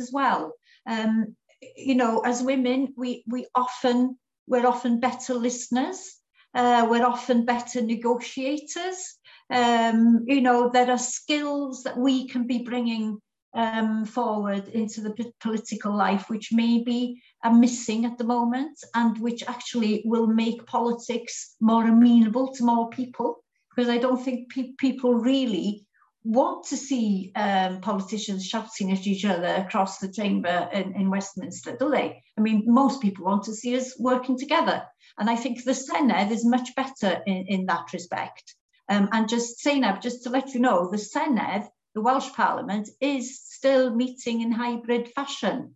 as 0.00 0.10
well. 0.12 0.52
Um, 0.86 1.36
you 1.76 1.94
know, 1.94 2.20
as 2.20 2.42
women, 2.42 2.92
we, 2.96 3.24
we 3.26 3.46
often, 3.54 4.18
we're 4.46 4.66
often 4.66 5.00
better 5.00 5.34
listeners 5.34 6.20
uh, 6.56 6.86
we're 6.88 7.04
often 7.04 7.44
better 7.44 7.82
negotiators. 7.82 9.18
Um, 9.50 10.24
you 10.26 10.40
know, 10.40 10.70
there 10.70 10.90
are 10.90 10.98
skills 10.98 11.82
that 11.82 11.98
we 11.98 12.28
can 12.28 12.46
be 12.46 12.62
bringing 12.62 13.20
um, 13.56 14.04
forward 14.04 14.68
into 14.68 15.00
the 15.00 15.32
political 15.40 15.96
life, 15.96 16.28
which 16.28 16.52
maybe 16.52 17.20
are 17.42 17.54
missing 17.54 18.04
at 18.04 18.18
the 18.18 18.24
moment, 18.24 18.78
and 18.94 19.18
which 19.18 19.42
actually 19.44 20.02
will 20.04 20.26
make 20.26 20.66
politics 20.66 21.56
more 21.60 21.84
amenable 21.84 22.52
to 22.52 22.64
more 22.64 22.90
people. 22.90 23.42
Because 23.74 23.90
I 23.90 23.98
don't 23.98 24.22
think 24.22 24.50
pe 24.50 24.72
people 24.78 25.14
really 25.14 25.86
want 26.26 26.66
to 26.66 26.76
see 26.76 27.30
um, 27.36 27.80
politicians 27.80 28.44
shouting 28.44 28.90
at 28.90 29.06
each 29.06 29.24
other 29.24 29.64
across 29.64 29.98
the 29.98 30.10
chamber 30.10 30.68
in, 30.72 30.92
in, 30.94 31.08
Westminster, 31.08 31.76
do 31.78 31.88
they? 31.88 32.20
I 32.36 32.40
mean, 32.40 32.64
most 32.66 33.00
people 33.00 33.24
want 33.24 33.44
to 33.44 33.54
see 33.54 33.76
us 33.76 33.98
working 33.98 34.36
together. 34.36 34.82
And 35.18 35.30
I 35.30 35.36
think 35.36 35.62
the 35.62 35.72
Senedd 35.72 36.32
is 36.32 36.44
much 36.44 36.74
better 36.74 37.22
in, 37.26 37.46
in 37.48 37.66
that 37.66 37.92
respect. 37.92 38.54
Um, 38.88 39.08
and 39.12 39.28
just 39.28 39.62
Zainab, 39.62 40.00
just 40.02 40.24
to 40.24 40.30
let 40.30 40.52
you 40.52 40.60
know, 40.60 40.90
the 40.90 40.96
Senedd, 40.96 41.68
the 41.96 42.02
Welsh 42.02 42.30
Parliament, 42.34 42.90
is 43.00 43.40
still 43.42 43.92
meeting 43.92 44.42
in 44.42 44.52
hybrid 44.52 45.08
fashion. 45.14 45.74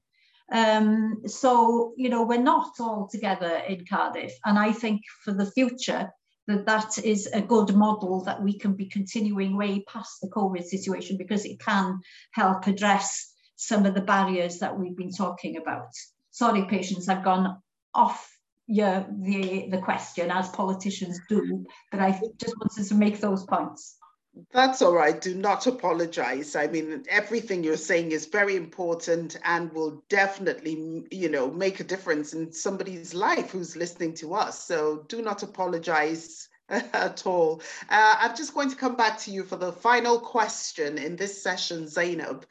Um, 0.53 1.23
so, 1.27 1.95
you 1.97 2.11
know, 2.11 2.25
we're 2.25 2.43
not 2.43 2.79
all 2.79 3.09
together 3.11 3.63
in 3.67 3.87
Cardiff. 3.87 4.35
And 4.45 4.59
I 4.59 4.71
think 4.71 5.01
for 5.25 5.33
the 5.33 5.51
future, 5.51 6.11
that 6.47 6.67
that 6.67 6.99
is 7.03 7.27
a 7.33 7.41
good 7.41 7.75
model 7.75 8.23
that 8.25 8.43
we 8.43 8.59
can 8.59 8.75
be 8.75 8.87
continuing 8.87 9.57
way 9.57 9.83
past 9.89 10.21
the 10.21 10.29
COVID 10.29 10.65
situation 10.65 11.17
because 11.17 11.47
it 11.47 11.59
can 11.59 12.01
help 12.33 12.67
address 12.67 13.33
some 13.57 13.87
of 13.87 13.95
the 13.95 14.03
barriers 14.03 14.59
that 14.59 14.79
we've 14.79 14.97
been 14.97 15.13
talking 15.13 15.57
about. 15.57 15.89
Sorry, 16.33 16.67
Patience, 16.67 17.09
I've 17.09 17.25
gone 17.25 17.63
off 17.95 18.31
your, 18.67 19.07
the, 19.21 19.69
the 19.71 19.79
question 19.79 20.31
as 20.31 20.51
politicians 20.51 21.19
do, 21.31 21.65
but 21.91 22.01
I 22.01 22.21
just 22.39 22.55
wanted 22.59 22.87
to 22.89 22.95
make 22.95 23.21
those 23.21 23.45
points. 23.45 23.97
That's 24.53 24.83
all 24.83 24.93
right. 24.95 25.21
Do 25.21 25.35
not 25.35 25.67
apologize. 25.67 26.55
I 26.57 26.67
mean, 26.69 27.05
everything 27.09 27.65
you're 27.65 27.77
saying 27.77 28.13
is 28.13 28.27
very 28.27 28.57
important 28.57 29.37
and 29.45 29.73
will 29.73 30.05
definitely, 30.09 31.07
you 31.11 31.29
know, 31.29 31.51
make 31.51 31.81
a 31.81 31.85
difference 31.85 32.33
in 32.33 32.53
somebody's 32.53 33.13
life 33.15 33.51
who's 33.51 33.77
listening 33.77 34.15
to 34.15 34.35
us. 34.35 34.65
So 34.65 35.05
do 35.09 35.21
not 35.23 35.43
apologize 35.43 36.49
at 36.69 37.27
all. 37.27 37.63
Uh, 37.89 38.17
I'm 38.19 38.37
just 38.37 38.55
going 38.55 38.71
to 38.71 38.77
come 38.77 38.97
back 38.97 39.19
to 39.21 39.31
you 39.33 39.45
for 39.45 39.57
the 39.57 39.73
final 39.73 40.21
question 40.21 40.99
in 40.99 41.17
this 41.17 41.43
session, 41.43 41.89
Zainab. 41.89 42.47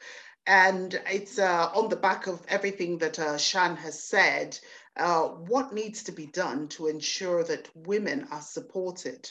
And 0.46 1.00
it's 1.06 1.38
uh, 1.38 1.70
on 1.74 1.88
the 1.88 1.96
back 1.96 2.26
of 2.26 2.44
everything 2.48 2.98
that 2.98 3.18
uh, 3.18 3.38
Sian 3.38 3.76
has 3.76 4.02
said. 4.02 4.58
Uh, 4.96 5.28
what 5.28 5.72
needs 5.72 6.02
to 6.04 6.12
be 6.12 6.26
done 6.26 6.68
to 6.68 6.88
ensure 6.88 7.42
that 7.44 7.68
women 7.74 8.26
are 8.30 8.42
supported 8.42 9.30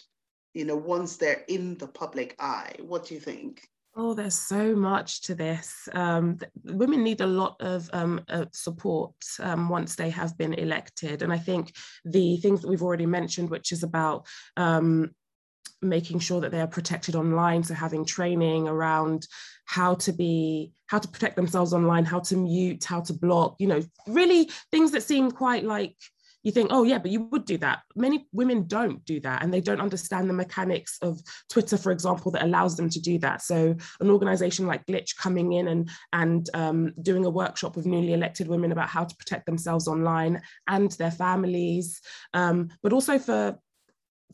you 0.54 0.66
know, 0.66 0.76
once 0.76 1.18
they're 1.18 1.44
in 1.48 1.78
the 1.78 1.88
public 1.88 2.36
eye? 2.40 2.74
What 2.80 3.06
do 3.06 3.14
you 3.14 3.20
think? 3.20 3.68
Oh, 3.96 4.14
there's 4.14 4.36
so 4.36 4.76
much 4.76 5.24
to 5.24 5.36
this. 5.36 5.90
Um, 5.94 6.38
women 6.64 7.04
need 7.04 7.22
a 7.22 7.28
lot 7.28 7.58
of 7.60 7.90
um, 7.92 8.22
uh, 8.30 8.46
support 8.54 9.14
um, 9.42 9.68
once 9.68 9.96
they 9.96 10.10
have 10.12 10.38
been 10.38 10.54
elected. 10.54 11.22
And 11.22 11.34
I 11.34 11.38
think 11.38 11.74
the 12.06 12.38
things 12.38 12.62
that 12.62 12.70
we've 12.70 12.84
already 12.84 13.08
mentioned, 13.08 13.50
which 13.50 13.72
is 13.72 13.84
about 13.84 14.26
um, 14.56 15.12
making 15.82 16.20
sure 16.20 16.40
that 16.42 16.52
they 16.52 16.62
are 16.62 16.68
protected 16.68 17.16
online, 17.16 17.64
so 17.64 17.74
having 17.74 18.06
training 18.06 18.68
around 18.68 19.28
how 19.66 19.96
to 19.96 20.14
be, 20.14 20.72
how 20.88 21.00
to 21.00 21.08
protect 21.08 21.36
themselves 21.36 21.74
online, 21.74 22.06
how 22.06 22.20
to 22.20 22.38
mute, 22.38 22.84
how 22.84 23.02
to 23.02 23.14
block, 23.14 23.56
you 23.60 23.68
know, 23.68 23.82
really 24.08 24.50
things 24.72 24.92
that 24.92 25.04
seem 25.04 25.32
quite 25.32 25.64
like 25.64 25.96
you 26.44 26.52
think, 26.52 26.70
oh, 26.72 26.84
yeah, 26.84 26.98
but 26.98 27.12
you 27.12 27.24
would 27.32 27.46
do 27.46 27.58
that. 27.58 27.82
Many 27.96 28.28
women 28.32 28.66
don't 28.68 29.04
do 29.06 29.20
that 29.22 29.44
and 29.44 29.54
they 29.54 29.62
don't 29.62 29.82
understand 29.82 30.30
the 30.30 30.34
mechanics 30.34 30.98
of 31.02 31.20
Twitter, 31.50 31.78
for 31.78 31.92
example, 31.92 32.32
that 32.32 32.44
allows 32.44 32.78
them 32.78 32.90
to 32.90 33.00
do 33.00 33.18
that. 33.20 33.42
So, 33.42 33.76
an 34.00 34.10
organization 34.10 34.66
like 34.66 34.86
Glitch 34.86 35.18
coming 35.18 35.54
in 35.54 35.68
and, 35.68 35.90
and 36.14 36.50
um, 36.54 36.94
doing 37.02 37.26
a 37.26 37.30
workshop 37.30 37.76
with 37.76 37.86
newly 37.86 38.14
elected 38.14 38.48
women 38.48 38.72
about 38.72 38.90
how 38.90 39.04
to 39.04 39.16
protect 39.16 39.46
themselves 39.46 39.88
online 39.88 40.42
and 40.68 40.92
their 40.94 41.12
families, 41.12 42.02
um, 42.34 42.70
but 42.82 42.94
also 42.94 43.20
for 43.20 43.58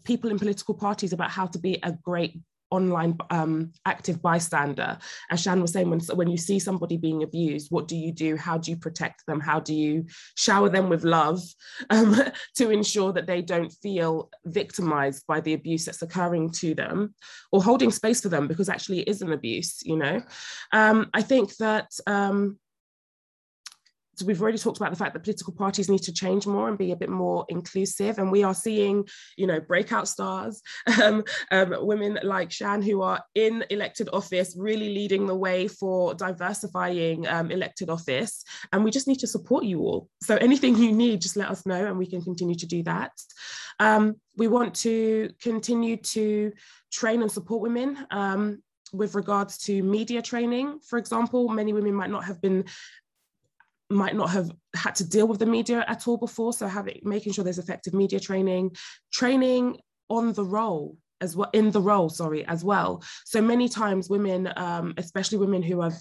people 0.04 0.30
in 0.30 0.40
political 0.40 0.76
parties 0.76 1.14
about 1.14 1.32
how 1.32 1.48
to 1.48 1.60
be 1.60 1.80
a 1.84 1.92
great 1.92 2.40
online 2.72 3.18
um, 3.30 3.72
active 3.86 4.22
bystander. 4.22 4.98
As 5.30 5.44
Sian 5.44 5.62
was 5.62 5.72
saying, 5.72 5.90
when, 5.90 6.00
when 6.14 6.30
you 6.30 6.38
see 6.38 6.60
somebody 6.60 6.98
being 6.98 7.24
abused, 7.24 7.72
what 7.72 7.88
do 7.88 7.96
you 7.96 8.12
do? 8.12 8.36
How 8.36 8.58
do 8.58 8.72
you 8.72 8.78
protect 8.78 9.26
them? 9.26 9.40
How 9.40 9.60
do 9.60 9.74
you 9.74 10.06
shower 10.36 10.70
them 10.70 10.90
with 10.90 11.04
love 11.04 11.42
um, 11.90 12.16
to 12.56 12.70
ensure 12.70 13.14
that 13.14 13.28
they 13.28 13.42
don't 13.42 13.72
feel 13.82 14.30
victimized 14.46 15.26
by 15.28 15.40
the 15.42 15.54
abuse 15.54 15.86
that's 15.86 16.02
occurring 16.02 16.52
to 16.52 16.74
them 16.74 17.14
or 17.52 17.64
holding 17.64 17.92
space 17.92 18.22
for 18.22 18.30
them 18.30 18.48
because 18.48 18.70
actually 18.70 19.02
it 19.02 19.08
is 19.08 19.22
an 19.22 19.32
abuse, 19.32 19.82
you 19.84 19.98
know? 19.98 20.22
Um, 20.72 21.10
I 21.14 21.22
think 21.22 21.56
that 21.58 21.92
um, 22.08 22.58
so 24.16 24.26
we've 24.26 24.42
already 24.42 24.58
talked 24.58 24.78
about 24.78 24.92
the 24.92 24.98
fact 24.98 25.14
that 25.14 25.24
political 25.24 25.54
parties 25.54 25.90
need 25.90 26.04
to 26.04 26.14
change 26.14 26.48
more 26.48 26.68
and 26.68 26.78
be 26.78 26.92
a 26.92 26.96
bit 26.96 27.10
more 27.10 27.46
inclusive. 27.50 28.18
And 28.18 28.32
we 28.32 28.44
are 28.44 28.54
seeing 28.54 29.08
you 29.38 29.48
know 29.48 29.60
breakout 29.60 30.08
stars 30.08 30.62
um, 31.04 31.24
um, 31.52 31.76
women 31.80 32.20
like 32.24 32.52
Sian 32.52 32.82
who 32.82 33.02
are 33.02 33.24
in 33.36 33.64
elected 33.70 34.10
office 34.14 34.56
really 34.58 34.94
leading 34.94 35.28
the 35.28 35.36
way 35.36 35.68
for 35.68 36.14
diversifying 36.14 37.28
um, 37.28 37.52
elected 37.52 37.90
office. 37.90 38.44
And 38.72 38.84
we 38.84 38.92
just 38.92 39.08
need 39.08 39.20
to 39.20 39.28
support 39.28 39.64
you 39.66 39.80
all. 39.82 40.10
So 40.22 40.38
anything 40.38 40.78
you 40.78 40.92
need 40.92 41.22
just 41.22 41.36
let 41.36 41.50
us 41.50 41.66
know 41.66 41.86
and 41.86 41.98
we 41.98 42.08
can 42.08 42.22
continue 42.22 42.56
to 42.56 42.66
do 42.66 42.84
that. 42.84 43.12
Um, 43.80 44.16
we 44.38 44.48
want 44.48 44.76
to 44.76 45.32
continue 45.42 45.98
to 45.98 46.54
train 46.92 47.22
and 47.22 47.32
support 47.32 47.62
women 47.62 48.06
um, 48.12 48.62
with 48.94 49.16
regards 49.16 49.58
to 49.58 49.84
media 49.84 50.22
training, 50.22 50.80
for 50.88 50.98
example, 50.98 51.50
many 51.50 51.74
women 51.74 51.94
might 51.94 52.10
not 52.10 52.24
have 52.24 52.42
been 52.42 52.66
might 53.90 54.16
not 54.16 54.30
have 54.32 54.52
had 54.76 54.96
to 54.96 55.08
deal 55.08 55.28
with 55.28 55.40
the 55.40 55.46
media 55.46 55.86
at 55.88 56.08
all 56.08 56.18
before. 56.18 56.54
So 56.54 56.68
having 56.68 57.00
making 57.04 57.34
sure 57.34 57.44
there's 57.44 57.60
effective 57.60 57.94
media 57.94 58.20
training, 58.20 58.76
training 59.14 59.80
on 60.10 60.34
the 60.34 60.44
role 60.44 60.98
as 61.22 61.36
well 61.36 61.50
in 61.54 61.72
the 61.72 61.82
role, 61.82 62.10
sorry, 62.10 62.46
as 62.46 62.64
well. 62.64 63.04
So 63.26 63.42
many 63.42 63.70
times 63.70 64.10
women, 64.10 64.52
um, 64.56 64.94
especially 64.98 65.38
women 65.38 65.64
who 65.64 65.82
have 65.82 65.96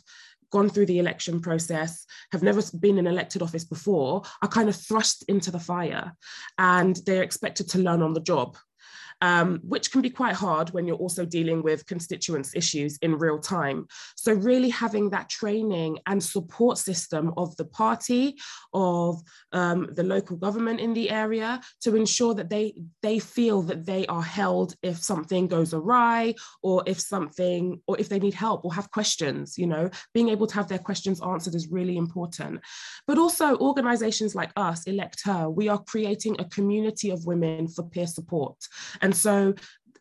gone 0.51 0.69
through 0.69 0.87
the 0.87 0.99
election 0.99 1.41
process, 1.41 2.05
have 2.33 2.43
never 2.43 2.63
been 2.81 2.99
in 2.99 3.07
elected 3.07 3.43
office 3.43 3.65
before, 3.65 4.23
are 4.43 4.49
kind 4.49 4.69
of 4.69 4.77
thrust 4.77 5.25
into 5.29 5.51
the 5.51 5.59
fire 5.59 6.13
and 6.59 6.97
they're 7.07 7.23
expected 7.23 7.69
to 7.71 7.79
learn 7.79 8.03
on 8.03 8.15
the 8.15 8.21
job 8.21 8.57
um, 9.25 9.61
which 9.63 9.91
can 9.91 10.03
be 10.03 10.11
quite 10.11 10.35
hard 10.35 10.69
when 10.75 10.87
you're 10.87 11.05
also 11.07 11.25
dealing 11.25 11.63
with 11.63 11.87
constituents 11.87 12.55
issues 12.55 12.99
in 13.01 13.17
real 13.25 13.39
time. 13.39 13.87
So 14.17 14.35
really 14.35 14.69
having 14.69 15.09
that 15.11 15.31
training 15.31 15.99
and 16.11 16.23
support 16.23 16.77
system 16.77 17.33
of 17.39 17.57
the 17.57 17.65
party, 17.65 18.37
of 18.75 19.23
um, 19.53 19.89
the 19.99 20.03
local 20.03 20.37
government 20.37 20.79
in 20.79 20.93
the 20.93 21.09
area 21.11 21.51
to 21.85 21.97
ensure 21.97 22.35
that 22.35 22.51
they, 22.51 22.75
they 23.03 23.19
feel 23.19 23.63
that 23.63 23.87
they 23.87 24.05
are 24.17 24.29
held 24.41 24.75
if 24.83 24.99
something 24.99 25.49
goes 25.49 25.73
awry 25.73 26.35
or 26.63 26.83
if 26.87 27.01
something, 27.01 27.81
or 27.87 27.99
if 27.99 28.11
they 28.11 28.19
need 28.19 28.35
help 28.35 28.63
or 28.63 28.75
have 28.75 28.91
questions, 28.91 29.57
you 29.57 29.67
know, 29.67 29.89
being 30.13 30.29
able 30.29 30.47
to 30.47 30.55
have 30.55 30.69
their 30.69 30.85
questions 30.91 31.23
answered 31.23 31.55
is 31.55 31.69
really 31.69 31.97
important. 31.97 32.61
But 33.07 33.17
also 33.17 33.57
organizations 33.57 34.35
like 34.35 34.53
us, 34.57 34.85
Elect 34.85 35.23
Her, 35.25 35.49
we 35.49 35.69
are 35.69 35.83
creating 35.83 36.37
a 36.39 36.45
community 36.45 37.09
of 37.09 37.25
women 37.25 37.69
for 37.69 37.89
peer 37.89 38.07
support. 38.07 38.59
And 39.01 39.14
so 39.15 39.55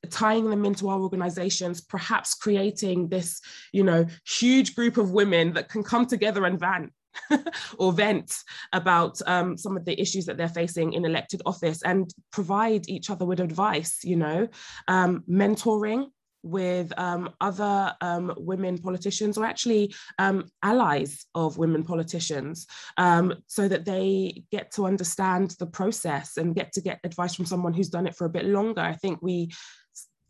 tying 0.09 0.49
them 0.49 0.65
into 0.65 0.89
our 0.89 0.99
organizations 0.99 1.81
perhaps 1.81 2.33
creating 2.33 3.07
this 3.07 3.39
you 3.71 3.83
know 3.83 4.05
huge 4.27 4.75
group 4.75 4.97
of 4.97 5.11
women 5.11 5.53
that 5.53 5.69
can 5.69 5.83
come 5.83 6.05
together 6.05 6.45
and 6.45 6.59
vent 6.59 6.91
or 7.77 7.93
vent 7.93 8.35
about 8.73 9.21
um, 9.27 9.55
some 9.57 9.77
of 9.77 9.85
the 9.85 9.99
issues 10.01 10.25
that 10.25 10.35
they're 10.35 10.49
facing 10.49 10.93
in 10.93 11.05
elected 11.05 11.41
office 11.45 11.81
and 11.83 12.11
provide 12.31 12.89
each 12.89 13.09
other 13.09 13.25
with 13.25 13.39
advice 13.39 13.99
you 14.03 14.15
know 14.15 14.47
um, 14.87 15.23
mentoring 15.29 16.07
with 16.43 16.91
um, 16.99 17.29
other 17.41 17.95
um, 18.01 18.33
women 18.37 18.77
politicians 18.77 19.37
or 19.37 19.45
actually 19.45 19.93
um, 20.19 20.45
allies 20.61 21.25
of 21.33 21.57
women 21.57 21.83
politicians 21.83 22.67
um, 22.97 23.33
so 23.47 23.67
that 23.67 23.85
they 23.85 24.43
get 24.51 24.71
to 24.71 24.85
understand 24.85 25.55
the 25.59 25.65
process 25.65 26.37
and 26.37 26.55
get 26.55 26.73
to 26.73 26.81
get 26.81 26.99
advice 27.03 27.33
from 27.33 27.45
someone 27.45 27.73
who's 27.73 27.89
done 27.89 28.05
it 28.05 28.15
for 28.15 28.25
a 28.25 28.29
bit 28.29 28.45
longer. 28.45 28.81
I 28.81 28.93
think 28.93 29.21
we 29.21 29.51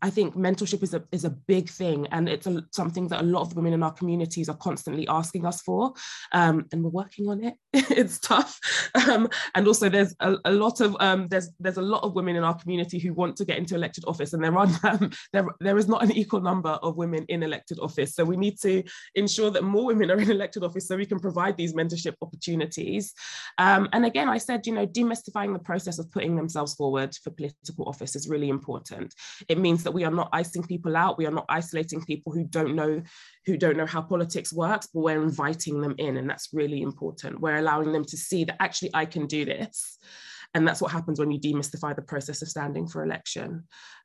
I 0.04 0.10
think 0.10 0.36
mentorship 0.36 0.82
is 0.82 0.92
a 0.92 1.02
is 1.12 1.24
a 1.24 1.30
big 1.30 1.70
thing, 1.70 2.06
and 2.12 2.28
it's 2.28 2.46
a, 2.46 2.62
something 2.72 3.08
that 3.08 3.22
a 3.22 3.24
lot 3.24 3.40
of 3.40 3.56
women 3.56 3.72
in 3.72 3.82
our 3.82 3.90
communities 3.90 4.50
are 4.50 4.56
constantly 4.58 5.08
asking 5.08 5.46
us 5.46 5.62
for, 5.62 5.94
um, 6.32 6.66
and 6.72 6.84
we're 6.84 6.90
working 6.90 7.26
on 7.30 7.42
it. 7.42 7.54
it's 7.72 8.18
tough, 8.18 8.60
um, 9.08 9.26
and 9.54 9.66
also 9.66 9.88
there's 9.88 10.14
a, 10.20 10.36
a 10.44 10.52
lot 10.52 10.82
of 10.82 10.94
um, 11.00 11.26
there's 11.28 11.48
there's 11.58 11.78
a 11.78 11.82
lot 11.82 12.02
of 12.02 12.14
women 12.14 12.36
in 12.36 12.44
our 12.44 12.52
community 12.52 12.98
who 12.98 13.14
want 13.14 13.34
to 13.36 13.46
get 13.46 13.56
into 13.56 13.74
elected 13.74 14.04
office, 14.06 14.34
and 14.34 14.44
there 14.44 14.54
are 14.58 14.68
um, 14.84 15.10
there 15.32 15.46
there 15.60 15.78
is 15.78 15.88
not 15.88 16.02
an 16.02 16.12
equal 16.12 16.42
number 16.42 16.72
of 16.82 16.98
women 16.98 17.24
in 17.30 17.42
elected 17.42 17.78
office. 17.78 18.14
So 18.14 18.26
we 18.26 18.36
need 18.36 18.60
to 18.60 18.82
ensure 19.14 19.50
that 19.52 19.64
more 19.64 19.86
women 19.86 20.10
are 20.10 20.20
in 20.20 20.30
elected 20.30 20.64
office, 20.64 20.86
so 20.86 20.98
we 20.98 21.06
can 21.06 21.18
provide 21.18 21.56
these 21.56 21.72
mentorship 21.72 22.16
opportunities. 22.20 23.14
Um, 23.56 23.88
and 23.94 24.04
again, 24.04 24.28
I 24.28 24.36
said, 24.36 24.66
you 24.66 24.74
know, 24.74 24.86
demystifying 24.86 25.54
the 25.54 25.64
process 25.64 25.98
of 25.98 26.12
putting 26.12 26.36
themselves 26.36 26.74
forward 26.74 27.16
for 27.24 27.30
political 27.30 27.88
office 27.88 28.14
is 28.14 28.28
really 28.28 28.50
important. 28.50 29.14
It 29.48 29.56
means 29.56 29.82
that 29.84 29.93
we 29.94 30.04
are 30.04 30.10
not 30.10 30.28
icing 30.32 30.62
people 30.62 30.96
out. 30.96 31.16
We 31.16 31.26
are 31.26 31.30
not 31.30 31.46
isolating 31.48 32.04
people 32.04 32.32
who 32.32 32.44
don't 32.44 32.74
know 32.74 33.02
who 33.46 33.56
don't 33.56 33.76
know 33.76 33.86
how 33.86 34.02
politics 34.02 34.52
works, 34.52 34.88
but 34.92 35.00
we're 35.00 35.22
inviting 35.22 35.80
them 35.80 35.94
in, 35.98 36.16
and 36.16 36.28
that's 36.28 36.50
really 36.52 36.82
important. 36.82 37.40
We're 37.40 37.58
allowing 37.58 37.92
them 37.92 38.04
to 38.04 38.16
see 38.16 38.44
that 38.44 38.60
actually 38.60 38.90
I 38.92 39.06
can 39.06 39.26
do 39.26 39.44
this, 39.44 39.98
and 40.54 40.66
that's 40.66 40.82
what 40.82 40.92
happens 40.92 41.18
when 41.18 41.30
you 41.30 41.40
demystify 41.40 41.96
the 41.96 42.02
process 42.02 42.42
of 42.42 42.48
standing 42.48 42.86
for 42.86 43.02
election. 43.02 43.64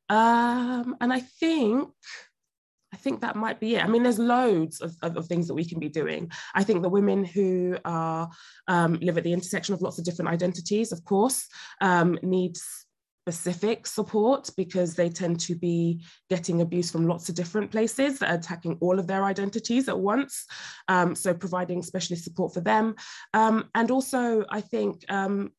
Um, 0.09 0.95
and 1.01 1.11
I 1.11 1.19
think 1.19 1.89
I 2.93 2.97
think 2.97 3.21
that 3.21 3.35
might 3.35 3.59
be 3.59 3.75
it. 3.75 3.83
I 3.83 3.87
mean, 3.87 4.03
there's 4.03 4.19
loads 4.19 4.81
of, 4.81 4.95
of, 5.03 5.15
of, 5.15 5.27
things 5.27 5.47
that 5.47 5.53
we 5.53 5.63
can 5.63 5.79
be 5.79 5.89
doing. 5.89 6.31
I 6.55 6.63
think 6.63 6.81
the 6.81 6.89
women 6.89 7.23
who 7.23 7.77
are 7.85 8.29
um, 8.67 8.97
live 9.01 9.17
at 9.17 9.23
the 9.23 9.33
intersection 9.33 9.75
of 9.75 9.81
lots 9.81 9.99
of 9.99 10.05
different 10.05 10.31
identities, 10.31 10.91
of 10.91 11.03
course, 11.05 11.47
um, 11.81 12.17
needs 12.23 12.87
specific 13.31 13.85
support 13.85 14.49
because 14.57 14.95
they 14.95 15.09
tend 15.09 15.39
to 15.39 15.55
be 15.55 16.03
getting 16.29 16.61
abuse 16.61 16.91
from 16.91 17.07
lots 17.07 17.29
of 17.29 17.35
different 17.35 17.69
places 17.69 18.19
that 18.19 18.29
are 18.31 18.35
attacking 18.35 18.77
all 18.81 18.99
of 18.99 19.07
their 19.07 19.23
identities 19.23 19.87
at 19.87 19.99
once. 19.99 20.45
Um, 20.87 21.15
so 21.15 21.33
providing 21.33 21.83
specialist 21.83 22.23
support 22.23 22.53
for 22.53 22.61
them. 22.61 22.95
Um, 23.33 23.69
and 23.75 23.91
also, 23.91 24.45
I 24.49 24.61
think 24.61 25.05
um, 25.09 25.51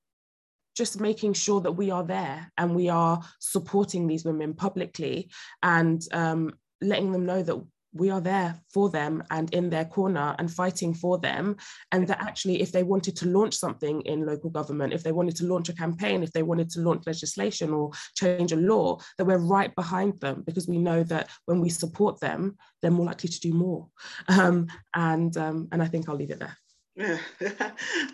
just 0.77 1.01
making 1.01 1.35
sure 1.35 1.61
that 1.61 1.73
we 1.73 1.91
are 1.91 2.05
there 2.05 2.51
and 2.57 2.75
we 2.75 2.89
are 2.89 3.21
supporting 3.39 4.07
these 4.07 4.25
women 4.25 4.55
publicly 4.55 5.31
and 5.63 6.03
um, 6.13 6.53
letting 6.81 7.13
them 7.13 7.27
know 7.27 7.43
that 7.43 7.63
we 7.93 8.11
are 8.11 8.21
there 8.21 8.57
for 8.73 8.89
them 8.89 9.23
and 9.31 9.53
in 9.53 9.71
their 9.71 9.85
corner 9.85 10.35
and 10.39 10.53
fighting 10.53 10.95
for 10.95 11.19
them. 11.19 11.57
And 11.93 12.07
that 12.09 12.21
actually, 12.21 12.63
if 12.63 12.73
they 12.73 12.83
wanted 12.83 13.17
to 13.17 13.29
launch 13.29 13.55
something 13.55 14.01
in 14.03 14.27
local 14.27 14.51
government, 14.51 14.93
if 14.93 15.03
they 15.03 15.13
wanted 15.13 15.37
to 15.37 15.47
launch 15.47 15.69
a 15.69 15.75
campaign, 15.75 16.23
if 16.23 16.33
they 16.33 16.43
wanted 16.43 16.71
to 16.71 16.81
launch 16.81 17.05
legislation 17.07 17.73
or 17.73 17.91
change 18.15 18.53
a 18.53 18.57
law, 18.57 18.99
that 19.19 19.25
we're 19.25 19.39
right 19.39 19.75
behind 19.75 20.19
them 20.21 20.43
because 20.47 20.69
we 20.69 20.79
know 20.79 21.03
that 21.05 21.29
when 21.47 21.61
we 21.61 21.69
support 21.69 22.21
them, 22.21 22.57
they're 22.81 22.91
more 22.91 23.07
likely 23.07 23.29
to 23.29 23.41
do 23.41 23.53
more. 23.53 23.89
Um, 24.29 24.69
and, 24.95 25.37
um, 25.37 25.69
and 25.73 25.83
I 25.83 25.87
think 25.87 26.09
I'll 26.09 26.17
leave 26.17 26.31
it 26.31 26.39
there. 26.39 26.57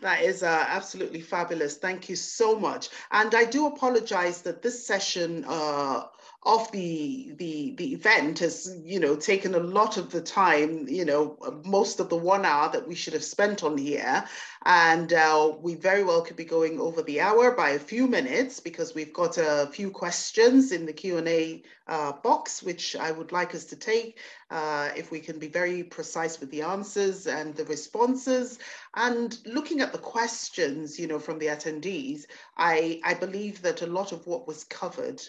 that 0.02 0.22
is 0.22 0.42
uh, 0.42 0.64
absolutely 0.68 1.20
fabulous. 1.20 1.76
Thank 1.76 2.08
you 2.08 2.16
so 2.16 2.58
much. 2.58 2.90
And 3.10 3.34
I 3.34 3.44
do 3.44 3.66
apologize 3.66 4.42
that 4.42 4.62
this 4.62 4.86
session 4.86 5.44
uh, 5.48 6.04
of 6.46 6.70
the 6.70 7.34
the 7.38 7.74
the 7.76 7.92
event 7.92 8.38
has 8.38 8.78
you 8.84 9.00
know 9.00 9.16
taken 9.16 9.56
a 9.56 9.58
lot 9.58 9.96
of 9.96 10.12
the 10.12 10.20
time 10.20 10.86
you 10.88 11.04
know 11.04 11.36
most 11.64 11.98
of 11.98 12.08
the 12.08 12.16
one 12.16 12.44
hour 12.44 12.70
that 12.70 12.86
we 12.86 12.94
should 12.94 13.12
have 13.12 13.24
spent 13.24 13.64
on 13.64 13.76
here. 13.76 14.24
And 14.64 15.12
uh, 15.12 15.54
we 15.60 15.74
very 15.74 16.04
well 16.04 16.22
could 16.22 16.36
be 16.36 16.44
going 16.44 16.80
over 16.80 17.02
the 17.02 17.20
hour 17.20 17.50
by 17.50 17.70
a 17.70 17.80
few 17.80 18.06
minutes 18.06 18.60
because 18.60 18.94
we've 18.94 19.12
got 19.12 19.38
a 19.38 19.68
few 19.72 19.90
questions 19.90 20.70
in 20.70 20.86
the 20.86 20.92
q&a 20.92 21.62
uh, 21.88 22.12
box 22.12 22.62
which 22.62 22.96
i 22.96 23.10
would 23.10 23.32
like 23.32 23.54
us 23.54 23.64
to 23.64 23.76
take 23.76 24.18
uh, 24.50 24.90
if 24.96 25.10
we 25.10 25.18
can 25.18 25.38
be 25.38 25.48
very 25.48 25.82
precise 25.82 26.38
with 26.38 26.50
the 26.50 26.62
answers 26.62 27.26
and 27.26 27.56
the 27.56 27.64
responses. 27.64 28.60
And 28.94 29.36
looking 29.46 29.80
at 29.80 29.92
the 29.92 29.98
questions 29.98 30.96
you 30.98 31.08
know 31.08 31.18
from 31.18 31.40
the 31.40 31.46
attendees 31.46 32.26
i 32.56 33.00
i 33.04 33.14
believe 33.14 33.62
that 33.62 33.82
a 33.82 33.86
lot 33.86 34.12
of 34.12 34.26
what 34.28 34.46
was 34.46 34.62
covered 34.62 35.20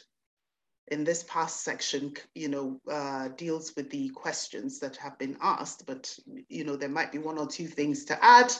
in 0.89 1.03
this 1.03 1.23
past 1.23 1.63
section, 1.63 2.13
you 2.33 2.47
know, 2.47 2.79
uh, 2.89 3.27
deals 3.29 3.75
with 3.75 3.89
the 3.89 4.09
questions 4.09 4.79
that 4.79 4.95
have 4.97 5.17
been 5.17 5.37
asked, 5.41 5.85
but, 5.85 6.17
you 6.47 6.63
know, 6.63 6.75
there 6.75 6.89
might 6.89 7.11
be 7.11 7.17
one 7.17 7.37
or 7.37 7.47
two 7.47 7.67
things 7.67 8.05
to 8.05 8.23
add. 8.23 8.53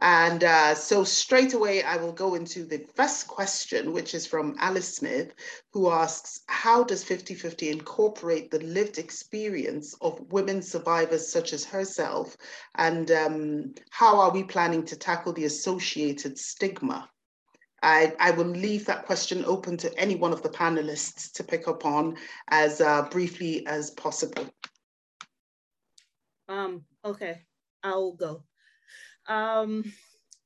And 0.00 0.42
uh, 0.42 0.74
so 0.74 1.04
straight 1.04 1.52
away, 1.52 1.82
I 1.82 1.96
will 1.96 2.12
go 2.12 2.34
into 2.34 2.64
the 2.64 2.86
first 2.94 3.28
question, 3.28 3.92
which 3.92 4.14
is 4.14 4.26
from 4.26 4.56
Alice 4.58 4.96
Smith, 4.96 5.34
who 5.72 5.90
asks, 5.90 6.40
how 6.46 6.82
does 6.82 7.04
50-50 7.04 7.70
incorporate 7.70 8.50
the 8.50 8.60
lived 8.60 8.98
experience 8.98 9.94
of 10.00 10.32
women 10.32 10.62
survivors 10.62 11.30
such 11.30 11.52
as 11.52 11.64
herself? 11.64 12.36
And 12.76 13.10
um, 13.10 13.74
how 13.90 14.18
are 14.20 14.32
we 14.32 14.42
planning 14.42 14.84
to 14.86 14.96
tackle 14.96 15.34
the 15.34 15.44
associated 15.44 16.38
stigma? 16.38 17.08
I, 17.82 18.14
I 18.18 18.30
will 18.32 18.46
leave 18.46 18.84
that 18.86 19.06
question 19.06 19.44
open 19.46 19.76
to 19.78 19.98
any 19.98 20.14
one 20.14 20.32
of 20.32 20.42
the 20.42 20.50
panelists 20.50 21.32
to 21.32 21.44
pick 21.44 21.66
up 21.66 21.84
on 21.84 22.16
as 22.48 22.80
uh, 22.80 23.02
briefly 23.10 23.66
as 23.66 23.90
possible. 23.92 24.46
Um, 26.48 26.84
okay, 27.04 27.42
I'll 27.82 28.12
go. 28.12 28.44
Um, 29.28 29.90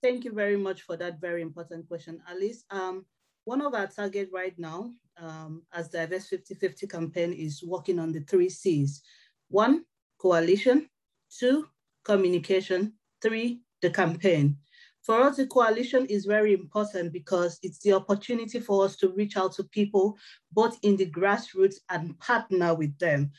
thank 0.02 0.24
you 0.24 0.32
very 0.32 0.56
much 0.56 0.82
for 0.82 0.96
that 0.96 1.20
very 1.20 1.42
important 1.42 1.88
question, 1.88 2.20
Alice. 2.28 2.64
Um, 2.70 3.06
one 3.44 3.60
of 3.60 3.74
our 3.74 3.86
targets 3.86 4.30
right 4.32 4.56
now 4.58 4.92
um, 5.18 5.62
as 5.72 5.88
Diverse 5.88 6.30
50-50 6.30 6.90
campaign 6.90 7.32
is 7.32 7.62
working 7.62 7.98
on 7.98 8.12
the 8.12 8.20
three 8.20 8.48
C's. 8.48 9.02
One, 9.48 9.84
coalition. 10.18 10.88
Two, 11.30 11.68
communication. 12.04 12.94
Three, 13.20 13.60
the 13.82 13.90
campaign. 13.90 14.58
For 15.04 15.20
us, 15.20 15.36
the 15.36 15.46
coalition 15.46 16.06
is 16.06 16.24
very 16.24 16.54
important 16.54 17.12
because 17.12 17.58
it's 17.62 17.78
the 17.80 17.92
opportunity 17.92 18.58
for 18.58 18.86
us 18.86 18.96
to 18.96 19.10
reach 19.10 19.36
out 19.36 19.52
to 19.52 19.64
people 19.64 20.16
both 20.52 20.78
in 20.82 20.96
the 20.96 21.10
grassroots 21.10 21.76
and 21.90 22.18
partner 22.20 22.74
with 22.74 22.98
them. 22.98 23.30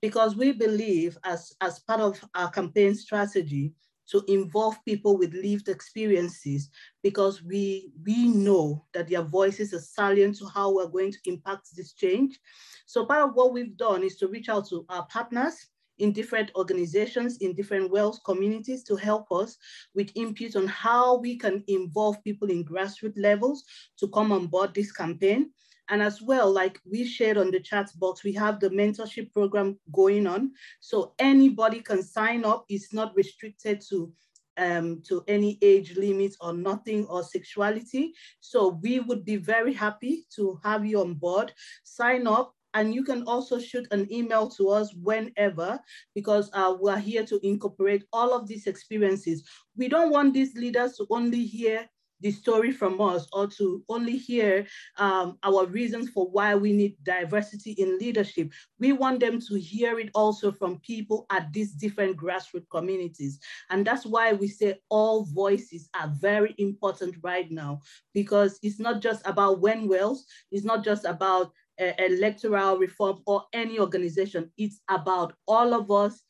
Because 0.00 0.34
we 0.34 0.50
believe 0.50 1.16
as, 1.22 1.54
as 1.60 1.78
part 1.78 2.00
of 2.00 2.24
our 2.34 2.50
campaign 2.50 2.96
strategy 2.96 3.72
to 4.08 4.24
involve 4.26 4.84
people 4.84 5.16
with 5.16 5.32
lived 5.32 5.68
experiences 5.68 6.70
because 7.04 7.40
we, 7.44 7.92
we 8.04 8.26
know 8.26 8.84
that 8.92 9.08
their 9.08 9.22
voices 9.22 9.72
are 9.72 9.78
salient 9.78 10.36
to 10.38 10.46
how 10.48 10.74
we're 10.74 10.88
going 10.88 11.12
to 11.12 11.18
impact 11.26 11.68
this 11.76 11.92
change. 11.92 12.40
So 12.86 13.06
part 13.06 13.28
of 13.28 13.36
what 13.36 13.52
we've 13.52 13.76
done 13.76 14.02
is 14.02 14.16
to 14.16 14.26
reach 14.26 14.48
out 14.48 14.68
to 14.70 14.84
our 14.88 15.06
partners, 15.06 15.68
in 16.02 16.12
different 16.12 16.50
organizations, 16.56 17.38
in 17.38 17.54
different 17.54 17.88
Wales 17.88 18.20
communities 18.26 18.82
to 18.82 18.96
help 18.96 19.30
us 19.30 19.56
with 19.94 20.10
input 20.16 20.56
on 20.56 20.66
how 20.66 21.16
we 21.16 21.38
can 21.38 21.62
involve 21.68 22.22
people 22.24 22.50
in 22.50 22.64
grassroots 22.64 23.16
levels 23.16 23.62
to 23.98 24.08
come 24.08 24.32
on 24.32 24.48
board 24.48 24.74
this 24.74 24.90
campaign. 24.90 25.50
And 25.88 26.02
as 26.02 26.20
well, 26.20 26.50
like 26.50 26.80
we 26.90 27.06
shared 27.06 27.38
on 27.38 27.52
the 27.52 27.60
chat 27.60 27.88
box, 27.98 28.24
we 28.24 28.32
have 28.32 28.58
the 28.58 28.70
mentorship 28.70 29.32
program 29.32 29.78
going 29.92 30.26
on. 30.26 30.50
So 30.80 31.14
anybody 31.20 31.80
can 31.80 32.02
sign 32.02 32.44
up. 32.44 32.64
It's 32.68 32.92
not 32.92 33.14
restricted 33.14 33.80
to 33.90 34.12
um, 34.58 35.02
to 35.08 35.24
any 35.28 35.58
age 35.62 35.96
limit 35.96 36.34
or 36.40 36.52
nothing 36.52 37.06
or 37.06 37.22
sexuality. 37.22 38.12
So 38.40 38.78
we 38.82 39.00
would 39.00 39.24
be 39.24 39.36
very 39.36 39.72
happy 39.72 40.24
to 40.36 40.60
have 40.62 40.84
you 40.84 41.00
on 41.00 41.14
board. 41.14 41.52
Sign 41.84 42.26
up, 42.26 42.54
and 42.74 42.94
you 42.94 43.04
can 43.04 43.22
also 43.24 43.58
shoot 43.58 43.86
an 43.90 44.12
email 44.12 44.48
to 44.50 44.68
us 44.68 44.94
whenever, 44.94 45.78
because 46.14 46.50
uh, 46.52 46.74
we're 46.78 46.98
here 46.98 47.24
to 47.26 47.40
incorporate 47.46 48.04
all 48.12 48.34
of 48.34 48.46
these 48.48 48.66
experiences. 48.66 49.44
We 49.76 49.88
don't 49.88 50.10
want 50.10 50.34
these 50.34 50.54
leaders 50.54 50.96
to 50.96 51.06
only 51.10 51.44
hear 51.44 51.88
the 52.20 52.30
story 52.30 52.70
from 52.70 53.00
us 53.00 53.26
or 53.32 53.48
to 53.48 53.82
only 53.88 54.16
hear 54.16 54.64
um, 54.96 55.38
our 55.42 55.66
reasons 55.66 56.08
for 56.10 56.30
why 56.30 56.54
we 56.54 56.72
need 56.72 56.96
diversity 57.02 57.72
in 57.72 57.98
leadership. 57.98 58.48
We 58.78 58.92
want 58.92 59.18
them 59.18 59.40
to 59.40 59.58
hear 59.58 59.98
it 59.98 60.10
also 60.14 60.52
from 60.52 60.78
people 60.86 61.26
at 61.30 61.52
these 61.52 61.72
different 61.72 62.16
grassroots 62.16 62.70
communities. 62.70 63.40
And 63.70 63.84
that's 63.84 64.06
why 64.06 64.34
we 64.34 64.46
say 64.46 64.78
all 64.88 65.24
voices 65.24 65.90
are 65.98 66.12
very 66.20 66.54
important 66.58 67.16
right 67.22 67.50
now, 67.50 67.80
because 68.14 68.60
it's 68.62 68.78
not 68.78 69.02
just 69.02 69.26
about 69.26 69.60
WEN 69.60 69.88
Wales, 69.88 70.24
it's 70.52 70.64
not 70.64 70.84
just 70.84 71.04
about 71.04 71.50
electoral 71.98 72.78
reform 72.78 73.22
or 73.26 73.44
any 73.52 73.78
organization. 73.78 74.50
It's 74.56 74.80
about 74.88 75.34
all 75.46 75.74
of 75.74 75.90
us 75.90 76.22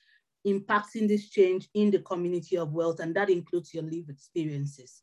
impacting 0.47 1.09
this 1.09 1.29
change 1.29 1.69
in 1.75 1.91
the 1.91 2.01
community 2.01 2.57
of 2.57 2.73
wealth, 2.73 3.01
and 3.01 3.15
that 3.15 3.31
includes 3.31 3.73
your 3.73 3.85
lived 3.85 4.11
experiences. 4.11 5.03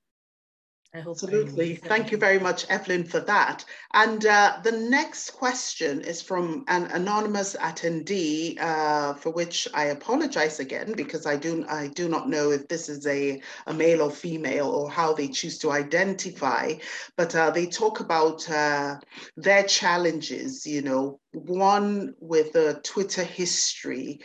I 0.92 1.02
hope 1.02 1.18
Absolutely. 1.18 1.76
Thank 1.76 2.12
you 2.12 2.18
very 2.18 2.40
much, 2.40 2.66
Evelyn, 2.68 3.04
for 3.04 3.20
that. 3.20 3.64
And 3.94 4.26
uh, 4.26 4.58
the 4.64 4.72
next 4.72 5.32
question 5.32 6.02
is 6.02 6.20
from 6.20 6.66
an 6.68 6.86
anonymous 6.86 7.56
attendee, 7.56 8.60
uh, 8.60 9.14
for 9.14 9.30
which 9.30 9.68
I 9.76 9.86
apologize 9.86 10.60
again 10.60 10.94
because 10.94 11.28
I 11.28 11.36
do 11.36 11.64
I 11.70 11.90
do 11.90 12.10
not 12.10 12.28
know 12.28 12.50
if 12.50 12.68
this 12.68 12.90
is 12.90 13.06
a, 13.06 13.40
a 13.68 13.74
male 13.74 14.02
or 14.02 14.10
female 14.10 14.68
or 14.68 14.90
how 14.90 15.14
they 15.14 15.28
choose 15.28 15.60
to 15.60 15.72
identify. 15.72 16.74
But 17.16 17.36
uh, 17.36 17.52
they 17.52 17.68
talk 17.68 18.00
about 18.00 18.50
uh, 18.50 18.98
their 19.38 19.64
challenges. 19.64 20.66
You 20.66 20.82
know, 20.82 21.20
one 21.34 22.16
with 22.20 22.54
the 22.54 22.82
Twitter 22.84 23.24
history. 23.24 24.22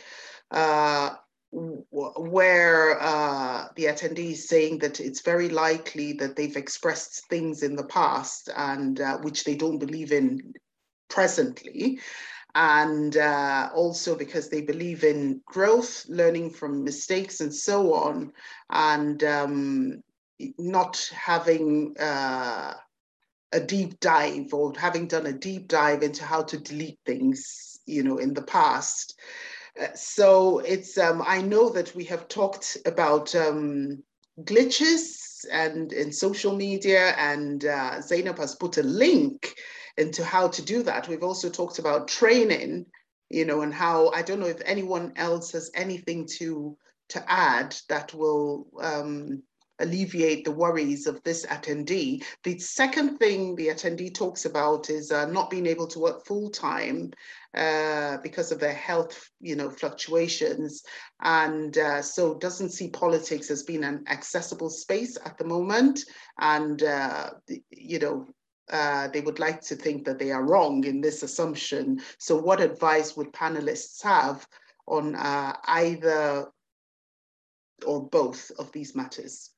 Uh, 0.49 1.13
where 1.55 3.01
uh, 3.01 3.67
the 3.75 3.85
attendee 3.85 4.31
is 4.31 4.47
saying 4.47 4.79
that 4.79 4.99
it's 4.99 5.21
very 5.21 5.49
likely 5.49 6.13
that 6.13 6.35
they've 6.35 6.57
expressed 6.57 7.27
things 7.29 7.63
in 7.63 7.75
the 7.75 7.85
past 7.85 8.49
and 8.55 8.99
uh, 8.99 9.17
which 9.19 9.45
they 9.45 9.55
don't 9.55 9.79
believe 9.79 10.11
in 10.11 10.53
presently. 11.09 11.99
And 12.53 13.15
uh, 13.17 13.69
also 13.73 14.15
because 14.15 14.49
they 14.49 14.61
believe 14.61 15.03
in 15.03 15.41
growth, 15.45 16.05
learning 16.07 16.51
from 16.51 16.83
mistakes, 16.85 17.41
and 17.41 17.53
so 17.53 17.93
on, 17.93 18.31
and 18.69 19.21
um, 19.25 20.03
not 20.57 21.11
having 21.13 21.95
uh, 21.99 22.73
a 23.51 23.59
deep 23.59 23.99
dive 23.99 24.53
or 24.53 24.73
having 24.77 25.07
done 25.07 25.25
a 25.25 25.33
deep 25.33 25.67
dive 25.67 26.01
into 26.01 26.23
how 26.23 26.43
to 26.43 26.57
delete 26.57 26.99
things, 27.05 27.79
you 27.85 28.03
know, 28.03 28.17
in 28.17 28.33
the 28.33 28.43
past. 28.43 29.19
So 29.93 30.59
it's 30.59 30.97
um, 30.97 31.21
I 31.25 31.41
know 31.41 31.69
that 31.69 31.93
we 31.95 32.05
have 32.05 32.27
talked 32.27 32.77
about 32.85 33.35
um, 33.35 34.03
glitches 34.41 35.45
and 35.51 35.91
in 35.91 36.11
social 36.11 36.55
media, 36.55 37.13
and 37.17 37.65
uh, 37.65 38.01
Zainab 38.01 38.37
has 38.37 38.55
put 38.55 38.77
a 38.77 38.83
link 38.83 39.55
into 39.97 40.23
how 40.23 40.47
to 40.47 40.61
do 40.61 40.83
that. 40.83 41.07
We've 41.07 41.23
also 41.23 41.49
talked 41.49 41.79
about 41.79 42.07
training, 42.07 42.85
you 43.29 43.45
know, 43.45 43.61
and 43.61 43.73
how 43.73 44.09
I 44.09 44.21
don't 44.21 44.39
know 44.39 44.47
if 44.47 44.61
anyone 44.65 45.13
else 45.15 45.51
has 45.51 45.71
anything 45.73 46.27
to 46.37 46.77
to 47.09 47.31
add 47.31 47.75
that 47.89 48.13
will 48.13 48.67
um, 48.81 49.43
alleviate 49.79 50.45
the 50.45 50.51
worries 50.51 51.07
of 51.07 51.21
this 51.23 51.45
attendee. 51.45 52.23
The 52.43 52.57
second 52.59 53.17
thing 53.17 53.55
the 53.55 53.67
attendee 53.67 54.13
talks 54.13 54.45
about 54.45 54.89
is 54.89 55.11
uh, 55.11 55.25
not 55.25 55.49
being 55.49 55.65
able 55.65 55.87
to 55.87 55.99
work 55.99 56.25
full 56.25 56.49
time 56.49 57.11
uh, 57.55 58.17
because 58.17 58.51
of 58.51 58.59
their 58.59 58.73
health, 58.73 59.29
you 59.39 59.55
know, 59.55 59.69
fluctuations, 59.69 60.83
and 61.21 61.77
uh, 61.77 62.01
so 62.01 62.35
doesn't 62.35 62.71
see 62.71 62.89
politics 62.89 63.51
as 63.51 63.63
being 63.63 63.83
an 63.83 64.03
accessible 64.07 64.69
space 64.69 65.17
at 65.25 65.37
the 65.37 65.45
moment, 65.45 66.01
and 66.39 66.83
uh, 66.83 67.31
you 67.71 67.99
know. 67.99 68.27
Uh, 68.67 69.07
they 69.09 69.21
would 69.21 69.37
like 69.37 69.61
to 69.61 69.75
think 69.75 70.03
that 70.03 70.17
they 70.17 70.31
are 70.31 70.43
wrong 70.43 70.83
in 70.85 70.99
this 70.99 71.21
assumption. 71.21 72.01
So, 72.17 72.35
what 72.35 72.59
advice 72.59 73.15
would 73.15 73.31
panelists 73.31 74.01
have 74.01 74.47
on 74.87 75.13
uh, 75.13 75.55
either 75.65 76.47
or 77.85 78.09
both 78.09 78.49
of 78.57 78.71
these 78.71 78.95
matters? 78.95 79.51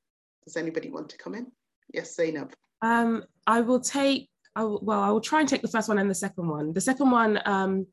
Does 0.47 0.55
anybody 0.55 0.89
want 0.89 1.09
to 1.09 1.17
come 1.17 1.35
in? 1.35 1.51
Yes, 1.93 2.15
Zainab. 2.15 2.53
Um, 2.81 3.25
I 3.45 3.59
will 3.59 3.81
take, 3.81 4.29
I 4.55 4.63
will, 4.63 4.79
well, 4.81 5.01
I 5.01 5.09
will 5.09 5.19
try 5.19 5.41
and 5.41 5.49
take 5.49 5.61
the 5.61 5.67
first 5.67 5.89
one 5.89 5.99
and 5.99 6.09
the 6.09 6.15
second 6.15 6.47
one. 6.47 6.71
The 6.71 6.79
second 6.79 7.11
one, 7.11 7.37
um, 7.43 7.85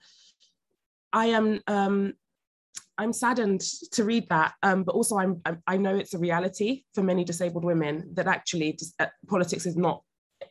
I 1.13 1.27
am, 1.27 1.61
um, 1.67 2.13
I'm 2.97 3.13
saddened 3.13 3.63
to 3.91 4.05
read 4.05 4.29
that, 4.29 4.55
um, 4.63 4.85
but 4.85 4.95
also 4.95 5.19
I'm, 5.19 5.43
I 5.67 5.77
know 5.79 5.97
it's 5.97 6.15
a 6.15 6.19
reality 6.19 6.85
for 6.95 7.03
many 7.03 7.25
disabled 7.25 7.65
women 7.65 8.11
that 8.13 8.29
actually 8.29 8.75
just, 8.75 8.95
uh, 9.01 9.07
politics 9.27 9.67
is 9.67 9.77
not 9.77 10.03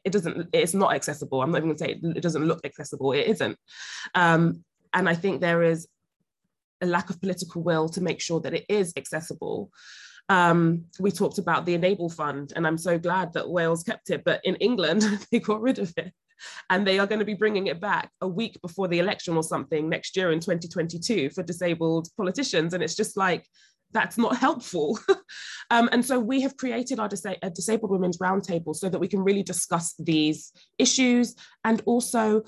it 0.03 0.11
doesn't 0.11 0.49
it's 0.53 0.73
not 0.73 0.93
accessible 0.93 1.41
i'm 1.41 1.51
not 1.51 1.59
even 1.59 1.69
going 1.69 1.77
to 1.77 1.83
say 1.83 1.91
it, 1.91 2.17
it 2.17 2.21
doesn't 2.21 2.45
look 2.45 2.65
accessible 2.65 3.11
it 3.11 3.27
isn't 3.27 3.57
um, 4.15 4.63
and 4.93 5.07
i 5.07 5.13
think 5.13 5.39
there 5.39 5.61
is 5.61 5.87
a 6.81 6.85
lack 6.85 7.09
of 7.09 7.21
political 7.21 7.61
will 7.61 7.87
to 7.87 8.01
make 8.01 8.19
sure 8.19 8.39
that 8.39 8.53
it 8.53 8.65
is 8.69 8.91
accessible 8.97 9.69
um, 10.29 10.85
we 10.99 11.11
talked 11.11 11.37
about 11.37 11.65
the 11.65 11.73
Enable 11.73 12.09
Fund, 12.09 12.53
and 12.55 12.65
I'm 12.65 12.77
so 12.77 12.97
glad 12.97 13.33
that 13.33 13.49
Wales 13.49 13.83
kept 13.83 14.09
it. 14.09 14.23
But 14.23 14.41
in 14.43 14.55
England, 14.55 15.03
they 15.31 15.39
got 15.39 15.61
rid 15.61 15.79
of 15.79 15.93
it. 15.97 16.13
And 16.69 16.85
they 16.85 16.99
are 16.99 17.07
going 17.07 17.19
to 17.19 17.25
be 17.25 17.35
bringing 17.35 17.67
it 17.67 17.79
back 17.79 18.09
a 18.19 18.27
week 18.27 18.59
before 18.61 18.89
the 18.89 18.99
election 18.99 19.37
or 19.37 19.43
something 19.43 19.87
next 19.87 20.17
year 20.17 20.31
in 20.31 20.41
2022 20.41 21.29
for 21.29 21.41
disabled 21.41 22.09
politicians. 22.17 22.73
And 22.73 22.83
it's 22.83 22.95
just 22.95 23.15
like, 23.15 23.45
that's 23.93 24.17
not 24.17 24.35
helpful. 24.35 24.99
um, 25.71 25.87
and 25.91 26.03
so 26.03 26.19
we 26.19 26.41
have 26.41 26.57
created 26.57 26.99
our 26.99 27.07
Disa- 27.07 27.37
Disabled 27.53 27.91
Women's 27.91 28.17
Roundtable 28.17 28.75
so 28.75 28.89
that 28.89 28.99
we 28.99 29.07
can 29.07 29.23
really 29.23 29.43
discuss 29.43 29.93
these 29.97 30.51
issues 30.77 31.35
and 31.63 31.81
also 31.85 32.43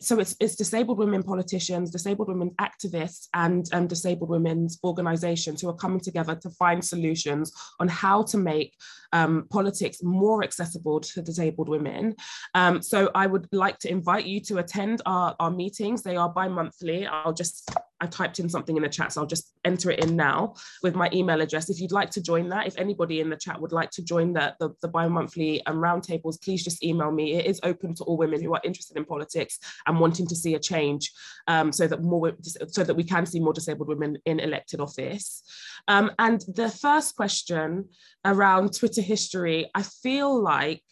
so 0.00 0.18
it's, 0.18 0.34
it's 0.40 0.56
disabled 0.56 0.98
women 0.98 1.22
politicians, 1.22 1.90
disabled 1.90 2.28
women 2.28 2.52
activists, 2.60 3.28
and 3.34 3.68
um, 3.72 3.86
disabled 3.86 4.30
women's 4.30 4.78
organizations 4.82 5.60
who 5.60 5.68
are 5.68 5.74
coming 5.74 6.00
together 6.00 6.34
to 6.34 6.50
find 6.50 6.82
solutions 6.82 7.52
on 7.78 7.88
how 7.88 8.22
to 8.22 8.38
make 8.38 8.74
um, 9.12 9.46
politics 9.50 10.02
more 10.02 10.42
accessible 10.42 11.00
to 11.00 11.20
disabled 11.20 11.68
women. 11.68 12.14
Um, 12.54 12.80
so 12.80 13.10
I 13.14 13.26
would 13.26 13.48
like 13.52 13.78
to 13.80 13.90
invite 13.90 14.24
you 14.24 14.40
to 14.42 14.58
attend 14.58 15.02
our, 15.04 15.36
our 15.38 15.50
meetings. 15.50 16.02
They 16.02 16.16
are 16.16 16.30
bi-monthly. 16.30 17.06
I'll 17.06 17.34
just 17.34 17.70
I 18.00 18.06
typed 18.06 18.38
in 18.38 18.48
something 18.48 18.76
in 18.76 18.82
the 18.82 18.88
chat, 18.88 19.12
so 19.12 19.20
I'll 19.20 19.26
just 19.26 19.52
enter 19.64 19.90
it 19.90 20.04
in 20.04 20.16
now 20.16 20.54
with 20.82 20.94
my 20.94 21.08
email 21.12 21.40
address. 21.40 21.70
If 21.70 21.80
you'd 21.80 21.92
like 21.92 22.10
to 22.10 22.22
join 22.22 22.48
that, 22.50 22.66
if 22.66 22.76
anybody 22.78 23.20
in 23.20 23.30
the 23.30 23.36
chat 23.36 23.60
would 23.60 23.72
like 23.72 23.90
to 23.92 24.02
join 24.02 24.32
the, 24.32 24.54
the, 24.60 24.70
the 24.82 24.88
bi-monthly 24.88 25.64
um, 25.66 25.76
roundtables, 25.76 26.42
please 26.42 26.62
just 26.62 26.84
email 26.84 27.10
me. 27.10 27.34
It 27.34 27.46
is 27.46 27.60
open 27.62 27.94
to 27.94 28.04
all 28.04 28.16
women 28.16 28.42
who 28.42 28.54
are 28.54 28.60
interested 28.64 28.96
in 28.96 29.04
politics 29.04 29.58
and 29.86 29.98
wanting 29.98 30.26
to 30.26 30.36
see 30.36 30.54
a 30.54 30.58
change 30.58 31.10
um, 31.46 31.72
so 31.72 31.86
that 31.86 32.02
more 32.02 32.36
so 32.68 32.84
that 32.84 32.94
we 32.94 33.04
can 33.04 33.24
see 33.24 33.40
more 33.40 33.52
disabled 33.52 33.88
women 33.88 34.18
in 34.26 34.40
elected 34.40 34.80
office. 34.80 35.42
Um, 35.88 36.12
and 36.18 36.42
the 36.54 36.68
first 36.68 37.16
question 37.16 37.88
around 38.24 38.74
Twitter 38.76 39.02
history, 39.02 39.70
I 39.74 39.82
feel 39.82 40.42
like 40.42 40.82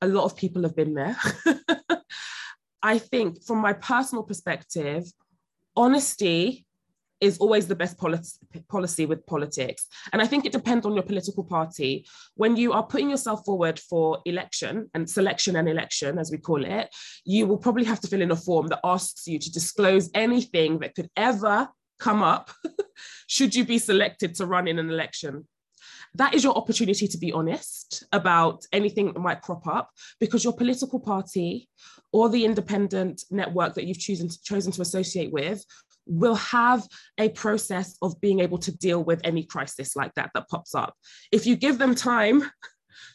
a 0.00 0.08
lot 0.08 0.24
of 0.24 0.36
people 0.36 0.62
have 0.62 0.76
been 0.76 0.94
there. 0.94 1.16
I 2.82 2.98
think 2.98 3.42
from 3.42 3.58
my 3.58 3.72
personal 3.72 4.22
perspective, 4.22 5.04
honesty 5.76 6.66
is 7.20 7.38
always 7.38 7.66
the 7.66 7.74
best 7.74 7.96
policy, 7.98 8.38
policy 8.68 9.06
with 9.06 9.26
politics. 9.26 9.86
And 10.12 10.20
I 10.20 10.26
think 10.26 10.44
it 10.44 10.52
depends 10.52 10.84
on 10.84 10.94
your 10.94 11.02
political 11.02 11.44
party. 11.44 12.06
When 12.34 12.56
you 12.56 12.72
are 12.72 12.82
putting 12.82 13.08
yourself 13.08 13.44
forward 13.44 13.78
for 13.78 14.20
election 14.26 14.90
and 14.94 15.08
selection 15.08 15.56
and 15.56 15.68
election, 15.68 16.18
as 16.18 16.30
we 16.30 16.38
call 16.38 16.64
it, 16.64 16.94
you 17.24 17.46
will 17.46 17.56
probably 17.56 17.84
have 17.84 18.00
to 18.00 18.08
fill 18.08 18.20
in 18.20 18.30
a 18.30 18.36
form 18.36 18.66
that 18.68 18.80
asks 18.84 19.26
you 19.26 19.38
to 19.38 19.52
disclose 19.52 20.10
anything 20.14 20.80
that 20.80 20.94
could 20.94 21.08
ever 21.16 21.68
come 22.00 22.22
up 22.22 22.50
should 23.28 23.54
you 23.54 23.64
be 23.64 23.78
selected 23.78 24.34
to 24.34 24.46
run 24.46 24.66
in 24.66 24.78
an 24.78 24.90
election 24.90 25.46
that 26.16 26.34
is 26.34 26.44
your 26.44 26.56
opportunity 26.56 27.08
to 27.08 27.18
be 27.18 27.32
honest 27.32 28.04
about 28.12 28.64
anything 28.72 29.12
that 29.12 29.18
might 29.18 29.42
crop 29.42 29.66
up 29.66 29.90
because 30.20 30.44
your 30.44 30.52
political 30.52 31.00
party 31.00 31.68
or 32.12 32.28
the 32.28 32.44
independent 32.44 33.24
network 33.30 33.74
that 33.74 33.84
you've 33.84 33.98
chosen 33.98 34.28
to, 34.28 34.42
chosen 34.42 34.72
to 34.72 34.82
associate 34.82 35.32
with 35.32 35.64
will 36.06 36.34
have 36.34 36.86
a 37.18 37.30
process 37.30 37.96
of 38.02 38.20
being 38.20 38.40
able 38.40 38.58
to 38.58 38.76
deal 38.76 39.02
with 39.02 39.20
any 39.24 39.42
crisis 39.42 39.96
like 39.96 40.12
that 40.14 40.30
that 40.34 40.48
pops 40.48 40.74
up. 40.74 40.94
If 41.32 41.46
you 41.46 41.56
give 41.56 41.78
them 41.78 41.94
time 41.94 42.50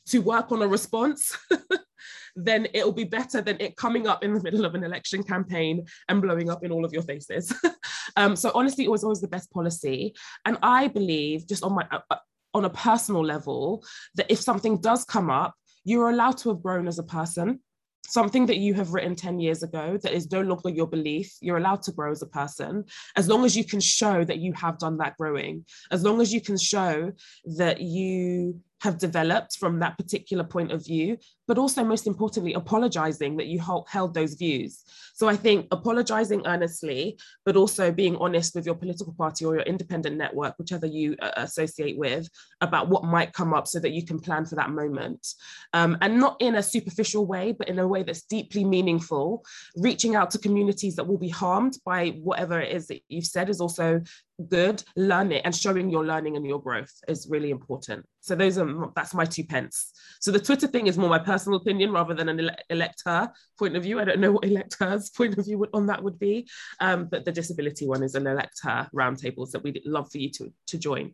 to 0.08 0.20
work 0.20 0.52
on 0.52 0.62
a 0.62 0.68
response, 0.68 1.38
then 2.36 2.68
it'll 2.74 2.92
be 2.92 3.04
better 3.04 3.42
than 3.42 3.58
it 3.60 3.76
coming 3.76 4.08
up 4.08 4.24
in 4.24 4.34
the 4.34 4.42
middle 4.42 4.66
of 4.66 4.76
an 4.76 4.84
election 4.84 5.24
campaign 5.24 5.86
and 6.08 6.22
blowing 6.22 6.50
up 6.50 6.64
in 6.64 6.72
all 6.72 6.86
of 6.86 6.94
your 6.94 7.04
faces. 7.04 7.54
um, 8.16 8.36
so 8.36 8.52
honestly, 8.56 8.86
it 8.86 8.92
was 8.92 9.04
always 9.04 9.22
the 9.22 9.28
best 9.28 9.52
policy. 9.52 10.14
And 10.46 10.58
I 10.64 10.88
believe, 10.88 11.48
just 11.48 11.64
on 11.64 11.74
my 11.74 11.88
uh, 11.92 12.00
uh 12.10 12.18
on 12.54 12.66
a 12.66 12.70
personal 12.70 13.26
level 13.26 13.84
that 14.16 14.32
if 14.32 14.40
something 14.40 14.80
does 14.82 15.06
come 15.06 15.30
up, 15.30 15.54
you're 15.84 16.10
allowed 16.10 16.38
to 16.40 16.50
have 16.50 16.62
grown 16.62 16.88
as 16.88 17.00
a 17.00 17.04
person. 17.04 17.60
Something 18.06 18.48
that 18.48 18.58
you 18.58 18.74
have 18.74 18.94
written 18.94 19.16
10 19.16 19.40
years 19.40 19.62
ago 19.62 20.00
that 20.02 20.14
is 20.14 20.32
no 20.32 20.42
longer 20.42 20.70
your 20.70 20.88
belief, 20.88 21.32
you're 21.42 21.58
allowed 21.58 21.84
to 21.84 21.92
grow 21.92 22.12
as 22.12 22.24
a 22.24 22.28
person, 22.28 22.86
as 23.16 23.28
long 23.28 23.46
as 23.46 23.56
you 23.56 23.64
can 23.64 23.80
show 23.80 24.24
that 24.24 24.40
you 24.40 24.54
have 24.54 24.80
done 24.80 24.98
that 24.98 25.16
growing, 25.18 25.66
as 25.92 26.04
long 26.04 26.20
as 26.20 26.34
you 26.34 26.42
can 26.42 26.58
show 26.58 27.12
that 27.58 27.82
you 27.82 28.62
have 28.82 28.98
developed 28.98 29.58
from 29.58 29.80
that 29.80 29.98
particular 29.98 30.44
point 30.44 30.72
of 30.72 30.86
view, 30.86 31.18
but 31.48 31.58
also 31.58 31.84
most 31.84 32.08
importantly, 32.08 32.54
apologizing 32.54 33.38
that 33.38 33.48
you 33.48 33.60
held 33.88 34.14
those 34.14 34.36
views. 34.36 34.84
So 35.14 35.28
I 35.28 35.36
think 35.36 35.68
apologizing 35.72 36.48
earnestly, 36.48 37.20
but 37.46 37.58
also 37.58 37.92
being 37.92 38.16
honest 38.18 38.56
with 38.56 38.66
your 38.66 38.76
political 38.76 39.14
party 39.14 39.46
or 39.46 39.56
your 39.56 39.64
independent 39.64 40.16
network, 40.16 40.58
whichever 40.58 40.86
you 40.86 41.16
uh, 41.22 41.32
associate 41.38 41.98
with, 41.98 42.30
about 42.62 42.88
what 42.88 43.04
might 43.04 43.34
come 43.34 43.54
up 43.54 43.68
so 43.68 43.80
that 43.80 43.92
you 43.92 44.06
can 44.06 44.20
plan 44.20 44.46
for 44.46 44.56
that 44.56 44.70
moment. 44.70 45.28
Um, 45.74 45.98
and 46.02 46.20
not 46.20 46.38
in 46.40 46.56
a 46.56 46.64
superficial 46.64 47.26
way, 47.26 47.52
but 47.52 47.68
in 47.68 47.80
a 47.80 47.88
way 47.88 48.04
that's 48.04 48.22
deeply 48.22 48.64
meaningful. 48.64 49.44
Reaching 49.76 50.16
out 50.16 50.32
to 50.32 50.40
communities 50.40 50.96
that 50.96 51.08
will 51.08 51.18
be 51.18 51.30
harmed 51.30 51.78
by 51.86 52.10
whatever 52.24 52.60
it 52.62 52.74
is 52.74 52.88
that 52.88 53.02
you've 53.10 53.26
said 53.26 53.50
is 53.50 53.60
also 53.60 54.02
good, 54.48 54.84
learning 54.96 55.42
and 55.44 55.56
showing 55.56 55.90
your 55.90 56.06
learning 56.06 56.38
and 56.38 56.46
your 56.46 56.62
growth 56.62 56.94
is 57.08 57.28
really 57.30 57.52
important. 57.52 58.06
So 58.22 58.36
those 58.36 58.58
are 58.58 58.92
that's 58.96 59.14
my 59.14 59.26
two 59.26 59.44
pence. 59.44 59.92
So 60.20 60.32
the 60.32 60.40
Twitter 60.40 60.68
thing 60.68 60.88
is 60.88 60.98
more 60.98 61.10
my 61.10 61.20
personal 61.20 61.60
opinion 61.60 61.92
rather 61.92 62.14
than 62.14 62.30
an 62.30 62.40
ele- 62.40 62.56
Elect 62.70 63.04
Her 63.06 63.32
point 63.58 63.76
of 63.76 63.84
view. 63.84 64.00
I 64.00 64.06
don't 64.06 64.20
know 64.20 64.32
what 64.32 64.46
Elect 64.46 64.78
Her's 64.80 65.10
point 65.10 65.38
of 65.38 65.46
view 65.46 65.66
on 65.74 65.88
that 65.88 66.04
would 66.04 66.20
be, 66.20 66.48
um, 66.80 67.06
but 67.06 67.26
the 67.26 67.32
disability 67.32 67.88
one 67.88 68.04
is 68.04 68.16
an 68.16 68.28
elector 68.28 68.90
roundtables 68.96 69.52
that 69.52 69.64
we'd 69.64 69.82
love 69.86 70.12
for 70.12 70.18
you 70.18 70.30
to 70.32 70.54
to 70.68 70.78
join. 70.78 71.14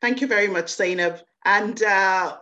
Thank 0.00 0.20
you 0.20 0.26
very 0.26 0.48
much, 0.48 0.74
Zainab. 0.74 1.20
And 1.44 1.80
uh, 1.82 2.36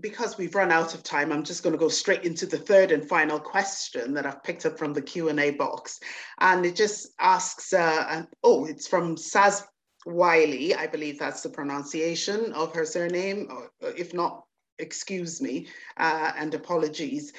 because 0.00 0.36
we've 0.36 0.54
run 0.54 0.72
out 0.72 0.94
of 0.94 1.02
time, 1.02 1.32
I'm 1.32 1.44
just 1.44 1.62
going 1.62 1.72
to 1.72 1.78
go 1.78 1.88
straight 1.88 2.24
into 2.24 2.46
the 2.46 2.58
third 2.58 2.90
and 2.90 3.08
final 3.08 3.38
question 3.38 4.12
that 4.14 4.26
I've 4.26 4.42
picked 4.42 4.66
up 4.66 4.78
from 4.78 4.92
the 4.92 5.02
Q&A 5.02 5.50
box. 5.52 6.00
And 6.40 6.66
it 6.66 6.74
just 6.74 7.12
asks, 7.20 7.72
uh, 7.72 8.24
oh, 8.42 8.64
it's 8.64 8.88
from 8.88 9.16
Saz 9.16 9.64
Wiley, 10.06 10.74
I 10.74 10.86
believe 10.86 11.18
that's 11.18 11.42
the 11.42 11.48
pronunciation 11.48 12.52
of 12.52 12.74
her 12.74 12.84
surname, 12.84 13.48
if 13.80 14.12
not, 14.12 14.44
excuse 14.78 15.40
me, 15.40 15.68
uh, 15.96 16.32
and 16.36 16.52
apologies. 16.54 17.32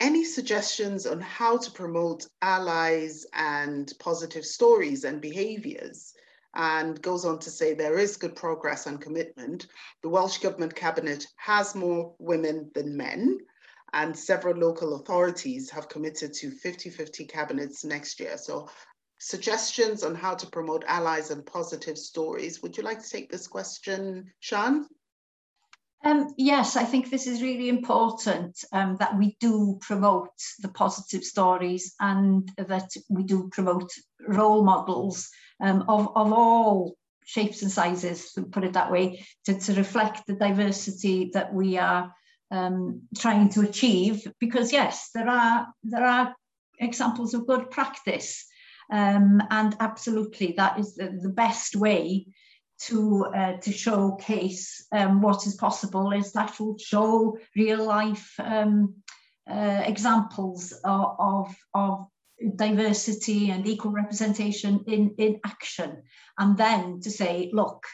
Any 0.00 0.24
suggestions 0.24 1.06
on 1.06 1.20
how 1.20 1.58
to 1.58 1.70
promote 1.70 2.26
allies 2.42 3.26
and 3.34 3.92
positive 4.00 4.44
stories 4.44 5.04
and 5.04 5.20
behaviours? 5.20 6.14
And 6.54 7.00
goes 7.00 7.24
on 7.24 7.38
to 7.40 7.50
say 7.50 7.74
there 7.74 7.98
is 7.98 8.16
good 8.16 8.34
progress 8.34 8.86
and 8.86 9.00
commitment. 9.00 9.66
The 10.02 10.08
Welsh 10.08 10.38
Government 10.38 10.74
Cabinet 10.74 11.26
has 11.36 11.74
more 11.74 12.14
women 12.18 12.70
than 12.74 12.96
men, 12.96 13.38
and 13.92 14.16
several 14.16 14.56
local 14.56 14.96
authorities 14.96 15.70
have 15.70 15.88
committed 15.88 16.32
to 16.34 16.50
50 16.50 16.90
50 16.90 17.24
cabinets 17.26 17.84
next 17.84 18.20
year. 18.20 18.36
So, 18.36 18.68
suggestions 19.18 20.02
on 20.02 20.14
how 20.14 20.34
to 20.34 20.46
promote 20.46 20.84
allies 20.86 21.30
and 21.30 21.44
positive 21.44 21.98
stories. 21.98 22.62
Would 22.62 22.76
you 22.76 22.82
like 22.82 23.02
to 23.02 23.10
take 23.10 23.30
this 23.30 23.46
question, 23.46 24.32
Sian? 24.40 24.86
Um, 26.02 26.32
yes, 26.38 26.76
I 26.76 26.84
think 26.84 27.10
this 27.10 27.26
is 27.26 27.42
really 27.42 27.68
important 27.68 28.64
um, 28.72 28.96
that 29.00 29.18
we 29.18 29.36
do 29.38 29.78
promote 29.82 30.32
the 30.60 30.68
positive 30.68 31.24
stories 31.24 31.94
and 32.00 32.50
that 32.56 32.90
we 33.10 33.22
do 33.22 33.50
promote 33.52 33.92
role 34.26 34.64
models 34.64 35.28
um, 35.60 35.84
of, 35.88 36.08
of 36.16 36.32
all 36.32 36.96
shapes 37.26 37.62
and 37.62 37.70
sizes, 37.70 38.32
to 38.32 38.42
put 38.42 38.64
it 38.64 38.72
that 38.72 38.90
way, 38.90 39.24
to, 39.44 39.58
to 39.60 39.74
reflect 39.74 40.26
the 40.26 40.34
diversity 40.34 41.30
that 41.34 41.52
we 41.52 41.76
are 41.76 42.12
um, 42.50 43.02
trying 43.16 43.50
to 43.50 43.60
achieve. 43.60 44.26
Because 44.40 44.72
yes, 44.72 45.10
there 45.14 45.28
are 45.28 45.68
there 45.84 46.04
are 46.04 46.34
examples 46.78 47.34
of 47.34 47.46
good 47.46 47.70
practice, 47.70 48.46
um, 48.90 49.42
and 49.50 49.76
absolutely 49.80 50.54
that 50.56 50.78
is 50.78 50.94
the, 50.94 51.16
the 51.22 51.28
best 51.28 51.76
way 51.76 52.26
to 52.86 53.26
uh, 53.26 53.56
to 53.58 53.72
showcase 53.72 54.86
um, 54.92 55.20
what 55.20 55.46
is 55.46 55.54
possible. 55.54 56.12
Is 56.12 56.32
that 56.32 56.58
will 56.58 56.78
show 56.78 57.38
real 57.56 57.84
life 57.84 58.34
um, 58.38 58.94
uh, 59.50 59.82
examples 59.84 60.72
of, 60.84 61.16
of, 61.18 61.56
of 61.74 62.06
diversity 62.56 63.50
and 63.50 63.66
equal 63.66 63.90
representation 63.92 64.84
in, 64.86 65.14
in 65.18 65.40
action. 65.44 66.02
And 66.38 66.56
then 66.56 67.00
to 67.00 67.10
say, 67.10 67.50
look, 67.52 67.84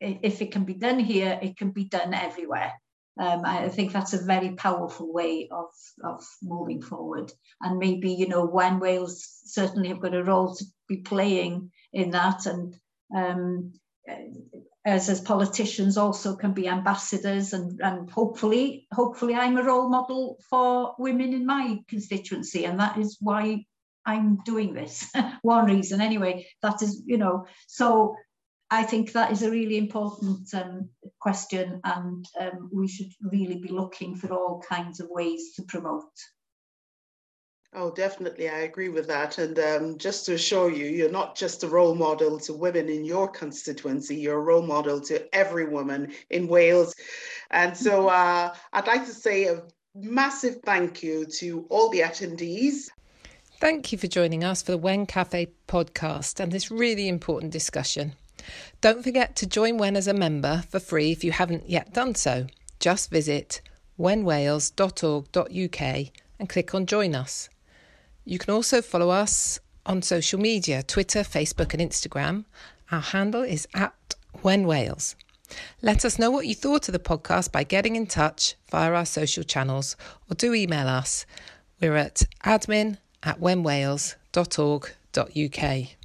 if 0.00 0.42
it 0.42 0.52
can 0.52 0.64
be 0.64 0.74
done 0.74 0.98
here, 0.98 1.38
it 1.42 1.56
can 1.56 1.70
be 1.70 1.84
done 1.84 2.14
everywhere. 2.14 2.72
Um, 3.18 3.42
I 3.44 3.68
think 3.68 3.92
that's 3.92 4.12
a 4.12 4.24
very 4.24 4.50
powerful 4.56 5.12
way 5.12 5.48
of, 5.50 5.70
of 6.02 6.26
moving 6.42 6.82
forward. 6.82 7.32
And 7.60 7.78
maybe, 7.78 8.12
you 8.12 8.28
know, 8.28 8.44
when 8.44 8.80
Wales 8.80 9.40
certainly 9.44 9.88
have 9.88 10.00
got 10.00 10.14
a 10.14 10.24
role 10.24 10.54
to 10.54 10.64
be 10.88 10.98
playing 10.98 11.70
in 11.92 12.10
that 12.10 12.46
and 12.46 12.76
um, 13.16 13.72
as 14.84 15.08
as 15.08 15.20
politicians 15.20 15.96
also 15.96 16.36
can 16.36 16.52
be 16.52 16.68
ambassadors 16.68 17.52
and 17.52 17.80
and 17.80 18.10
hopefully 18.10 18.86
hopefully 18.92 19.34
I'm 19.34 19.56
a 19.56 19.62
role 19.62 19.88
model 19.88 20.38
for 20.50 20.94
women 20.98 21.32
in 21.32 21.46
my 21.46 21.78
constituency. 21.88 22.64
And 22.66 22.78
that 22.80 22.98
is 22.98 23.16
why 23.20 23.64
I'm 24.04 24.36
doing 24.44 24.74
this. 24.74 25.10
One 25.42 25.66
reason 25.66 26.00
anyway 26.00 26.46
that 26.62 26.82
is 26.82 27.02
you 27.06 27.18
know 27.18 27.46
so 27.66 28.16
I 28.70 28.82
think 28.82 29.12
that 29.12 29.30
is 29.30 29.42
a 29.42 29.50
really 29.50 29.78
important 29.78 30.52
um, 30.52 30.88
question 31.20 31.80
and 31.84 32.26
um, 32.40 32.70
we 32.72 32.88
should 32.88 33.12
really 33.22 33.58
be 33.58 33.68
looking 33.68 34.16
for 34.16 34.32
all 34.32 34.62
kinds 34.68 35.00
of 35.00 35.08
ways 35.10 35.54
to 35.56 35.62
promote 35.62 36.10
Oh, 37.76 37.90
definitely. 37.90 38.48
I 38.48 38.60
agree 38.60 38.88
with 38.88 39.08
that. 39.08 39.38
And 39.38 39.58
um, 39.58 39.98
just 39.98 40.26
to 40.26 40.34
assure 40.34 40.70
you, 40.70 40.86
you're 40.86 41.10
not 41.10 41.34
just 41.34 41.64
a 41.64 41.68
role 41.68 41.96
model 41.96 42.38
to 42.40 42.52
women 42.52 42.88
in 42.88 43.04
your 43.04 43.26
constituency, 43.26 44.14
you're 44.14 44.38
a 44.38 44.40
role 44.40 44.62
model 44.62 45.00
to 45.02 45.34
every 45.34 45.66
woman 45.66 46.12
in 46.30 46.46
Wales. 46.46 46.94
And 47.50 47.76
so 47.76 48.08
uh, 48.08 48.54
I'd 48.72 48.86
like 48.86 49.04
to 49.06 49.12
say 49.12 49.46
a 49.46 49.64
massive 49.96 50.60
thank 50.64 51.02
you 51.02 51.26
to 51.26 51.66
all 51.68 51.88
the 51.90 52.00
attendees. 52.00 52.90
Thank 53.58 53.90
you 53.90 53.98
for 53.98 54.06
joining 54.06 54.44
us 54.44 54.62
for 54.62 54.70
the 54.70 54.78
WEN 54.78 55.06
Cafe 55.06 55.48
podcast 55.66 56.38
and 56.38 56.52
this 56.52 56.70
really 56.70 57.08
important 57.08 57.50
discussion. 57.52 58.12
Don't 58.82 59.02
forget 59.02 59.34
to 59.36 59.46
join 59.46 59.78
WEN 59.78 59.96
as 59.96 60.06
a 60.06 60.14
member 60.14 60.62
for 60.68 60.78
free 60.78 61.10
if 61.10 61.24
you 61.24 61.32
haven't 61.32 61.68
yet 61.68 61.92
done 61.92 62.14
so. 62.14 62.46
Just 62.78 63.10
visit 63.10 63.60
wenwales.org.uk 63.98 65.80
and 66.38 66.48
click 66.48 66.74
on 66.74 66.86
Join 66.86 67.14
Us. 67.16 67.48
You 68.24 68.38
can 68.38 68.54
also 68.54 68.80
follow 68.80 69.10
us 69.10 69.60
on 69.86 70.02
social 70.02 70.40
media 70.40 70.82
Twitter, 70.82 71.20
Facebook, 71.20 71.74
and 71.74 71.82
Instagram. 71.82 72.44
Our 72.90 73.00
handle 73.00 73.42
is 73.42 73.68
at 73.74 74.14
WEN 74.42 74.66
Wales. 74.66 75.16
Let 75.82 76.04
us 76.04 76.18
know 76.18 76.30
what 76.30 76.46
you 76.46 76.54
thought 76.54 76.88
of 76.88 76.92
the 76.92 76.98
podcast 76.98 77.52
by 77.52 77.64
getting 77.64 77.96
in 77.96 78.06
touch 78.06 78.54
via 78.70 78.92
our 78.92 79.04
social 79.04 79.44
channels 79.44 79.96
or 80.30 80.34
do 80.34 80.54
email 80.54 80.88
us. 80.88 81.26
We're 81.80 81.96
at 81.96 82.22
admin 82.44 82.98
at 83.22 83.40
wenwales.org.uk. 83.40 86.03